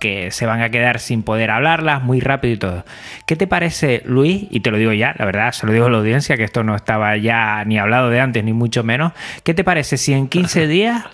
que 0.00 0.30
se 0.30 0.46
van 0.46 0.60
a 0.62 0.70
quedar 0.70 1.00
sin 1.00 1.22
poder 1.22 1.50
hablarlas 1.50 2.02
muy 2.02 2.20
rápido 2.20 2.54
y 2.54 2.58
todo. 2.58 2.84
¿Qué 3.26 3.34
te 3.34 3.46
parece, 3.46 4.02
Luis? 4.04 4.46
Y 4.50 4.60
te 4.60 4.70
lo 4.70 4.76
digo 4.76 4.92
ya, 4.92 5.14
la 5.18 5.24
verdad, 5.24 5.52
se 5.52 5.66
lo 5.66 5.72
digo 5.72 5.86
a 5.86 5.90
la 5.90 5.98
audiencia, 5.98 6.36
que 6.36 6.44
esto 6.44 6.62
no 6.62 6.76
estaba 6.76 7.16
ya 7.16 7.64
ni 7.64 7.78
hablado 7.78 8.10
de 8.10 8.20
antes, 8.20 8.44
ni 8.44 8.52
mucho 8.52 8.84
menos. 8.84 9.12
¿Qué 9.42 9.52
te 9.54 9.64
parece 9.64 9.96
si 9.96 10.12
en 10.12 10.28
15 10.28 10.66
días 10.66 11.04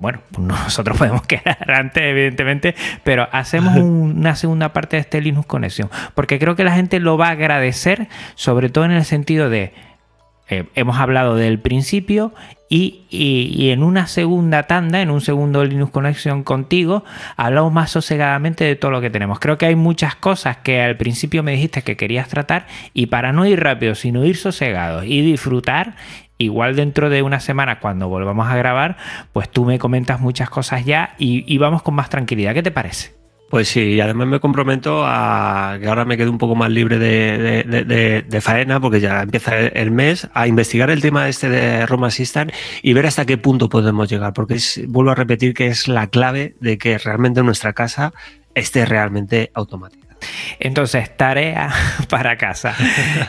bueno, 0.00 0.20
pues 0.30 0.46
nosotros 0.46 0.98
podemos 0.98 1.22
quedar 1.22 1.70
antes, 1.70 2.02
evidentemente, 2.02 2.74
pero 3.04 3.28
hacemos 3.32 3.76
una 3.78 4.36
segunda 4.36 4.72
parte 4.72 4.96
de 4.96 5.02
este 5.02 5.20
Linux 5.20 5.46
Conexión, 5.46 5.90
porque 6.14 6.38
creo 6.38 6.56
que 6.56 6.64
la 6.64 6.74
gente 6.74 7.00
lo 7.00 7.16
va 7.16 7.28
a 7.28 7.32
agradecer, 7.32 8.08
sobre 8.34 8.68
todo 8.68 8.84
en 8.84 8.92
el 8.92 9.04
sentido 9.04 9.48
de, 9.48 9.72
eh, 10.48 10.64
hemos 10.74 10.98
hablado 10.98 11.36
del 11.36 11.60
principio 11.60 12.34
y, 12.68 13.68
en 13.70 13.82
una 13.82 14.06
segunda 14.06 14.62
tanda, 14.64 15.02
en 15.02 15.10
un 15.10 15.20
segundo 15.20 15.62
Linux 15.62 15.92
Conexión 15.92 16.42
contigo, 16.42 17.04
hablamos 17.36 17.70
más 17.70 17.90
sosegadamente 17.90 18.64
de 18.64 18.76
todo 18.76 18.90
lo 18.90 19.02
que 19.02 19.10
tenemos. 19.10 19.38
Creo 19.40 19.58
que 19.58 19.66
hay 19.66 19.76
muchas 19.76 20.14
cosas 20.14 20.56
que 20.58 20.80
al 20.80 20.96
principio 20.96 21.42
me 21.42 21.52
dijiste 21.52 21.82
que 21.82 21.98
querías 21.98 22.28
tratar 22.28 22.66
y 22.94 23.06
para 23.06 23.32
no 23.32 23.44
ir 23.44 23.62
rápido, 23.62 23.94
sino 23.94 24.24
ir 24.24 24.38
sosegados 24.38 25.04
y 25.04 25.20
disfrutar 25.20 25.96
igual 26.44 26.76
dentro 26.76 27.10
de 27.10 27.22
una 27.22 27.40
semana 27.40 27.80
cuando 27.80 28.08
volvamos 28.08 28.48
a 28.48 28.56
grabar, 28.56 28.96
pues 29.32 29.50
tú 29.50 29.64
me 29.64 29.78
comentas 29.78 30.20
muchas 30.20 30.50
cosas 30.50 30.84
ya 30.84 31.14
y, 31.18 31.58
vamos 31.58 31.82
con 31.82 31.94
más 31.94 32.10
tranquilidad. 32.10 32.54
¿Qué 32.54 32.62
te 32.62 32.70
parece? 32.70 33.12
Pues 33.50 33.68
sí, 33.68 33.80
y 33.80 34.00
además 34.00 34.26
me 34.28 34.40
comprometo 34.40 35.02
a 35.04 35.76
que 35.78 35.86
ahora 35.86 36.06
me 36.06 36.16
quede 36.16 36.30
un 36.30 36.38
poco 36.38 36.54
más 36.54 36.70
libre 36.70 36.98
de, 36.98 38.40
faena, 38.40 38.80
porque 38.80 38.98
ya 38.98 39.22
empieza 39.22 39.58
el 39.58 39.90
mes, 39.90 40.28
a 40.32 40.46
investigar 40.46 40.90
el 40.90 41.02
tema 41.02 41.28
este 41.28 41.50
de 41.50 41.84
Roma 41.84 42.06
Assistant 42.06 42.50
y 42.82 42.94
ver 42.94 43.06
hasta 43.06 43.26
qué 43.26 43.36
punto 43.36 43.68
podemos 43.68 44.08
llegar, 44.08 44.32
porque 44.32 44.58
vuelvo 44.88 45.10
a 45.10 45.14
repetir 45.14 45.52
que 45.52 45.66
es 45.66 45.86
la 45.86 46.06
clave 46.06 46.54
de 46.60 46.78
que 46.78 46.96
realmente 46.96 47.42
nuestra 47.42 47.74
casa 47.74 48.14
esté 48.54 48.86
realmente 48.86 49.50
automatizada. 49.54 50.11
Entonces, 50.60 51.16
tarea 51.16 51.70
para 52.08 52.36
casa. 52.36 52.74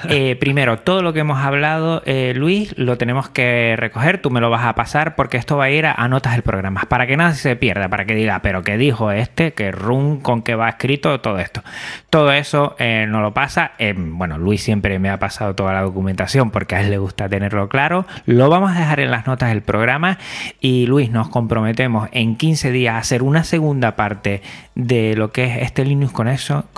Eh, 0.10 0.36
primero, 0.36 0.80
todo 0.80 1.02
lo 1.02 1.14
que 1.14 1.22
hemos 1.22 1.40
hablado, 1.40 2.04
eh, 2.06 2.34
Luis, 2.36 2.78
lo 2.78 2.98
tenemos 2.98 3.30
que 3.30 3.76
recoger, 3.78 4.20
tú 4.20 4.30
me 4.30 4.42
lo 4.42 4.50
vas 4.50 4.66
a 4.66 4.76
pasar 4.76 5.16
porque 5.16 5.38
esto 5.38 5.58
va 5.58 5.66
a 5.66 5.70
ir 5.70 5.86
a, 5.86 6.08
notas 6.08 6.34
del 6.34 6.42
programa, 6.42 6.82
para 6.88 7.08
que 7.08 7.18
nada 7.18 7.34
se 7.34 7.56
pierda, 7.56 7.90
para 7.90 8.06
que 8.06 8.14
diga, 8.14 8.42
pero 8.42 8.64
¿qué 8.64 8.78
dijo 8.78 9.12
este? 9.12 9.54
¿Qué 9.54 9.72
run? 9.72 10.20
¿Con 10.20 10.42
qué 10.42 10.56
va 10.56 10.70
escrito? 10.70 11.20
Todo 11.22 11.40
esto. 11.40 11.64
Todo 12.10 12.32
eso 12.32 12.76
eh, 12.80 13.06
no 13.08 13.22
lo 13.22 13.34
pasa. 13.34 13.72
bueno, 13.96 14.38
Luis 14.38 14.62
siempre 14.62 15.00
me 15.00 15.10
ha 15.10 15.20
pasado 15.20 15.56
toda 15.56 15.74
la 15.74 15.82
documentación 15.82 16.52
porque 16.52 16.76
a 16.76 16.82
él 16.82 16.92
le 16.92 16.98
gusta 16.98 17.30
tenerlo 17.30 17.70
claro. 17.70 18.06
Lo 18.26 18.50
vamos 18.50 18.76
a 18.76 18.80
dejar 18.80 19.00
en 19.00 19.12
las 19.12 19.26
notas 19.26 19.50
del 19.50 19.62
programa 19.62 20.18
y 20.60 20.86
Luis, 20.86 21.10
nos 21.12 21.30
comprometemos 21.30 22.10
en 22.12 22.36
15 22.36 22.72
días 22.72 22.96
a 22.96 22.98
hacer 23.00 23.24
una 23.24 23.44
segunda 23.44 23.96
parte 23.96 24.42
de 24.76 25.16
lo 25.16 25.32
que 25.32 25.46
es 25.46 25.62
este 25.62 25.86
Linux 25.86 26.12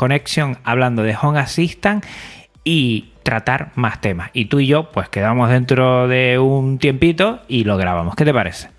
Connection, 0.05 0.59
hablando 0.63 1.01
de 1.01 1.17
Home 1.19 1.39
Assistant 1.39 2.05
y 2.63 3.13
tratar 3.23 3.71
más 3.73 4.01
temas. 4.01 4.29
Y 4.33 4.45
tú 4.45 4.59
y 4.59 4.67
yo, 4.67 4.91
pues 4.91 5.09
quedamos 5.09 5.49
dentro 5.49 6.07
de 6.07 6.37
un 6.37 6.77
tiempito 6.77 7.41
y 7.47 7.63
lo 7.63 7.75
grabamos. 7.75 8.15
¿Qué 8.15 8.23
te 8.23 8.31
parece? 8.31 8.69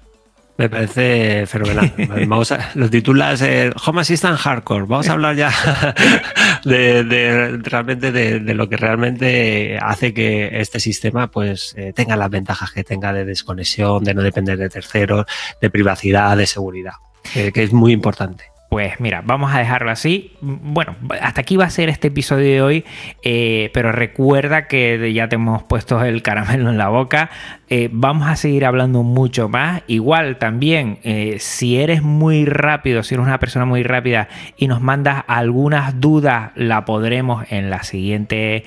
Me 0.56 0.70
parece 0.70 1.44
fenomenal. 1.48 1.92
Vamos 2.28 2.52
a, 2.52 2.70
lo 2.74 2.88
titulas 2.88 3.42
eh, 3.42 3.72
Home 3.84 4.02
Assistant 4.02 4.38
Hardcore. 4.38 4.84
Vamos 4.86 5.08
a 5.08 5.14
hablar 5.14 5.34
ya 5.34 5.50
de, 6.64 7.58
realmente 7.64 8.12
de, 8.12 8.54
lo 8.54 8.68
que 8.68 8.76
realmente 8.76 9.78
hace 9.82 10.14
que 10.14 10.60
este 10.60 10.78
sistema 10.78 11.26
pues 11.26 11.74
eh, 11.76 11.92
tenga 11.92 12.14
las 12.14 12.30
ventajas 12.30 12.70
que 12.70 12.84
tenga 12.84 13.12
de 13.12 13.24
desconexión, 13.24 14.04
de 14.04 14.14
no 14.14 14.22
depender 14.22 14.56
de 14.58 14.68
terceros, 14.68 15.26
de 15.60 15.70
privacidad, 15.70 16.36
de 16.36 16.46
seguridad, 16.46 16.94
que 17.34 17.50
es 17.52 17.72
muy 17.72 17.90
importante. 17.90 18.55
Pues 18.68 19.00
mira, 19.00 19.22
vamos 19.24 19.54
a 19.54 19.58
dejarlo 19.58 19.90
así. 19.90 20.32
Bueno, 20.40 20.96
hasta 21.20 21.40
aquí 21.40 21.56
va 21.56 21.66
a 21.66 21.70
ser 21.70 21.88
este 21.88 22.08
episodio 22.08 22.44
de 22.44 22.62
hoy, 22.62 22.84
eh, 23.22 23.70
pero 23.72 23.92
recuerda 23.92 24.66
que 24.66 25.12
ya 25.12 25.28
te 25.28 25.36
hemos 25.36 25.62
puesto 25.62 26.04
el 26.04 26.22
caramelo 26.22 26.68
en 26.70 26.76
la 26.76 26.88
boca. 26.88 27.30
Eh, 27.68 27.88
vamos 27.92 28.28
a 28.28 28.36
seguir 28.36 28.64
hablando 28.64 29.02
mucho 29.02 29.48
más. 29.48 29.82
Igual 29.86 30.38
también, 30.38 30.98
eh, 31.02 31.36
si 31.40 31.78
eres 31.78 32.02
muy 32.02 32.44
rápido, 32.44 33.02
si 33.02 33.14
eres 33.14 33.26
una 33.26 33.38
persona 33.38 33.64
muy 33.64 33.82
rápida 33.82 34.28
y 34.56 34.68
nos 34.68 34.80
mandas 34.80 35.24
algunas 35.26 36.00
dudas, 36.00 36.52
la 36.54 36.84
podremos 36.84 37.44
en 37.50 37.70
la 37.70 37.82
siguiente 37.82 38.64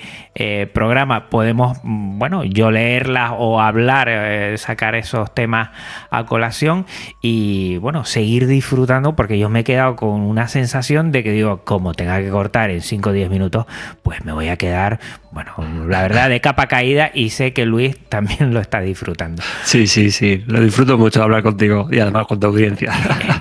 programa. 0.74 1.30
Podemos, 1.30 1.80
mm, 1.84 2.18
bueno, 2.18 2.46
yo 2.46 2.72
leerlas 2.72 3.34
o 3.38 3.60
hablar, 3.60 4.58
sacar 4.58 4.96
esos 4.96 5.34
temas 5.36 5.72
a 6.12 6.26
colación 6.26 6.86
y, 7.22 7.76
bueno, 7.78 8.06
seguir 8.06 8.48
disfrutando 8.48 9.16
porque 9.16 9.38
yo 9.38 9.50
me 9.50 9.60
he 9.60 9.64
quedado 9.64 9.96
con 9.96 10.22
una 10.22 10.48
sensación 10.48 11.12
de 11.12 11.24
que 11.24 11.32
digo, 11.32 11.62
como 11.64 11.94
tenga 11.94 12.20
que 12.20 12.30
cortar 12.30 12.70
en 12.70 12.82
5 12.82 13.10
o 13.10 13.14
10 13.14 13.30
minutos, 13.30 13.66
pues 14.04 14.24
me 14.24 14.32
voy 14.32 14.48
a 14.50 14.58
quedar, 14.58 15.00
bueno, 15.32 15.52
la 15.88 16.02
verdad, 16.02 16.30
de 16.30 16.42
capa 16.42 16.68
caída 16.68 17.12
y 17.14 17.30
sé 17.30 17.54
que 17.54 17.66
Luis 17.66 17.98
también 18.10 18.54
lo 18.54 18.60
está 18.60 18.80
disfrutando. 18.90 19.42
Sí, 19.64 19.88
sí, 19.88 20.12
sí, 20.12 20.44
lo 20.48 20.62
disfruto 20.62 20.98
mucho 20.98 21.24
hablar 21.24 21.44
contigo 21.44 21.88
y 21.92 22.00
además 22.00 22.28
con 22.28 22.40
tu 22.40 22.48
audiencia. 22.48 22.94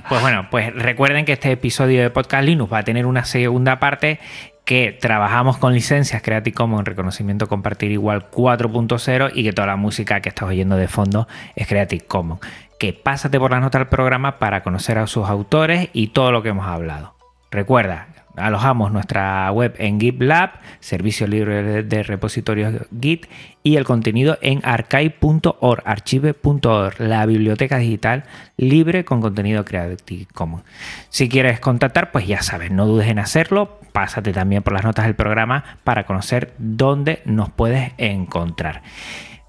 Pues 0.09 0.23
bueno, 0.23 0.47
pues 0.51 0.75
recuerden 0.75 1.27
que 1.27 1.33
este 1.33 1.53
episodio 1.53 2.01
de 2.01 2.09
Podcast 2.09 2.45
Linux 2.45 2.73
va 2.73 2.79
a 2.79 2.83
tener 2.83 3.05
una 3.05 3.27
segunda 3.27 3.79
parte 3.79 4.21
que 4.65 4.97
trabajamos 4.99 5.59
con 5.59 5.75
licencias 5.75 6.23
Creative 6.23 6.55
Commons 6.55 6.87
reconocimiento 6.87 7.47
compartir 7.47 7.91
igual 7.91 8.31
4.0 8.31 9.33
y 9.35 9.45
que 9.45 9.53
toda 9.53 9.67
la 9.67 9.77
música 9.77 10.21
que 10.21 10.31
estás 10.31 10.49
oyendo 10.49 10.77
de 10.77 10.89
fondo 10.89 11.29
es 11.57 11.67
Creative 11.67 12.05
Commons 12.07 12.41
que 12.79 12.93
pásate 12.93 13.39
por 13.39 13.51
la 13.51 13.61
nota 13.61 13.79
del 13.79 13.89
programa 13.89 14.39
para 14.39 14.63
conocer 14.63 14.99
a 14.99 15.07
sus 15.07 15.29
autores 15.29 15.89
y 15.93 16.09
todo 16.09 16.33
lo 16.33 16.43
que 16.43 16.51
hemos 16.51 16.67
hablado. 16.67 17.15
Recuerda, 17.51 18.09
alojamos 18.39 18.93
nuestra 18.93 19.51
web 19.53 19.75
en 19.79 20.01
GitLab, 20.01 20.51
servicio 20.81 21.27
libre 21.27 21.83
de 21.83 22.03
repositorios 22.03 22.87
Git, 23.01 23.27
y 23.63 23.77
el 23.77 23.85
contenido 23.85 24.39
en 24.41 24.61
archive.org, 24.65 25.83
archive.org, 25.85 27.01
la 27.01 27.27
biblioteca 27.27 27.79
digital 27.79 28.25
libre 28.57 29.05
con 29.05 29.21
contenido 29.21 29.65
Creative 29.65 30.27
Commons. 30.33 30.65
Si 31.11 31.29
quieres 31.29 31.61
contactar, 31.61 32.11
pues 32.13 32.27
ya 32.27 32.43
sabes, 32.43 32.71
no 32.71 32.87
dudes 32.87 33.09
en 33.09 33.19
hacerlo. 33.19 33.79
Pásate 33.93 34.33
también 34.33 34.63
por 34.63 34.73
las 34.73 34.85
notas 34.85 35.07
del 35.07 35.15
programa 35.15 35.65
para 35.85 36.07
conocer 36.07 36.55
dónde 36.59 37.23
nos 37.25 37.51
puedes 37.51 37.93
encontrar 37.99 38.83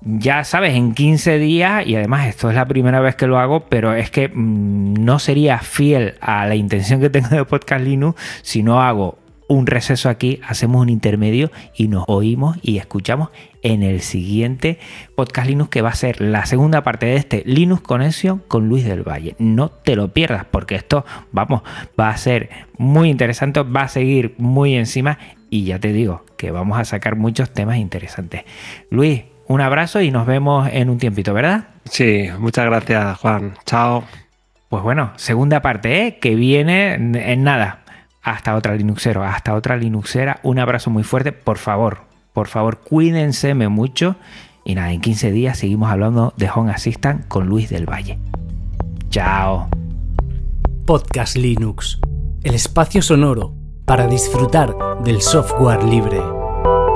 ya 0.02 0.44
sabes, 0.44 0.76
en 0.76 0.94
15 0.94 1.40
días, 1.40 1.86
y 1.86 1.96
además 1.96 2.28
esto 2.28 2.50
es 2.50 2.56
la 2.56 2.68
primera 2.68 3.00
vez 3.02 3.16
que 3.16 3.28
lo 3.28 3.40
hago, 3.40 3.66
pero 3.66 3.94
es 3.94 4.10
que 4.12 4.30
mm, 4.30 4.94
no 5.04 5.20
sería 5.20 5.60
fiel 5.60 6.16
a 6.22 6.46
la 6.46 6.56
intención 6.56 7.02
que 7.02 7.10
tengo 7.10 7.30
de 7.30 7.46
Podcast 7.46 7.84
Linux 7.84 8.22
si 8.42 8.64
no 8.64 8.82
hago 8.82 9.18
un 9.50 9.66
receso 9.66 10.10
aquí, 10.10 10.40
hacemos 10.48 10.80
un 10.80 10.90
intermedio 10.90 11.52
y 11.76 11.88
nos 11.88 12.06
oímos 12.08 12.58
y 12.62 12.78
escuchamos 12.78 13.30
en 13.64 13.82
el 13.82 14.02
siguiente 14.02 14.78
Podcast 15.16 15.48
Linux 15.48 15.72
que 15.72 15.82
va 15.82 15.90
a 15.90 15.96
ser 15.96 16.22
la 16.22 16.46
segunda 16.46 16.84
parte 16.84 17.08
de 17.08 17.16
este 17.16 17.42
Linux 17.48 17.82
Connection 17.82 18.44
con 18.48 18.70
Luis 18.70 18.86
del 18.86 19.02
Valle. 19.02 19.36
No 19.40 19.70
te 19.70 19.96
lo 19.96 20.14
pierdas 20.14 20.46
porque 20.46 20.76
esto, 20.76 21.04
vamos, 21.32 21.64
va 22.00 22.10
a 22.10 22.18
ser 22.18 22.50
muy 22.78 23.10
interesante, 23.10 23.64
va 23.64 23.82
a 23.82 23.88
seguir 23.88 24.36
muy 24.38 24.76
encima 24.76 25.18
y 25.50 25.64
ya 25.64 25.80
te 25.80 25.94
digo 25.94 26.24
que 26.38 26.52
vamos 26.52 26.78
a 26.78 26.86
sacar 26.86 27.16
muchos 27.16 27.50
temas 27.50 27.78
interesantes. 27.78 28.44
Luis, 28.92 29.24
un 29.50 29.62
abrazo 29.62 30.00
y 30.00 30.12
nos 30.12 30.28
vemos 30.28 30.70
en 30.72 30.92
un 30.92 31.00
tiempito, 31.00 31.34
¿verdad? 31.34 31.66
Sí, 31.86 32.28
muchas 32.38 32.66
gracias, 32.66 33.18
Juan. 33.18 33.56
Chao. 33.66 34.04
Pues 34.70 34.84
bueno, 34.84 35.12
segunda 35.16 35.64
parte, 35.64 36.06
¿eh? 36.06 36.20
que 36.20 36.36
viene 36.36 36.94
en 36.94 37.44
nada. 37.44 37.80
Hasta 38.22 38.56
otra 38.56 38.76
Linuxero, 38.76 39.24
hasta 39.24 39.56
otra 39.56 39.76
Linuxera. 39.76 40.40
Un 40.44 40.60
abrazo 40.60 40.92
muy 40.92 41.02
fuerte, 41.02 41.32
por 41.32 41.58
favor, 41.58 42.02
por 42.32 42.48
favor, 42.48 42.82
cuídense 42.82 43.56
mucho. 43.56 44.18
Y 44.64 44.76
nada, 44.76 44.94
en 44.94 45.02
15 45.02 45.32
días 45.32 45.58
seguimos 45.58 45.90
hablando 45.90 46.32
de 46.38 46.48
Home 46.54 46.72
Assistant 46.72 47.28
con 47.28 47.48
Luis 47.48 47.70
del 47.70 47.90
Valle. 47.90 48.20
Chao. 49.10 49.68
Podcast 50.86 51.36
Linux, 51.36 52.00
el 52.44 52.54
espacio 52.54 53.02
sonoro 53.02 53.56
para 53.86 54.06
disfrutar 54.06 54.76
del 55.04 55.22
software 55.22 55.84
libre 55.84 56.22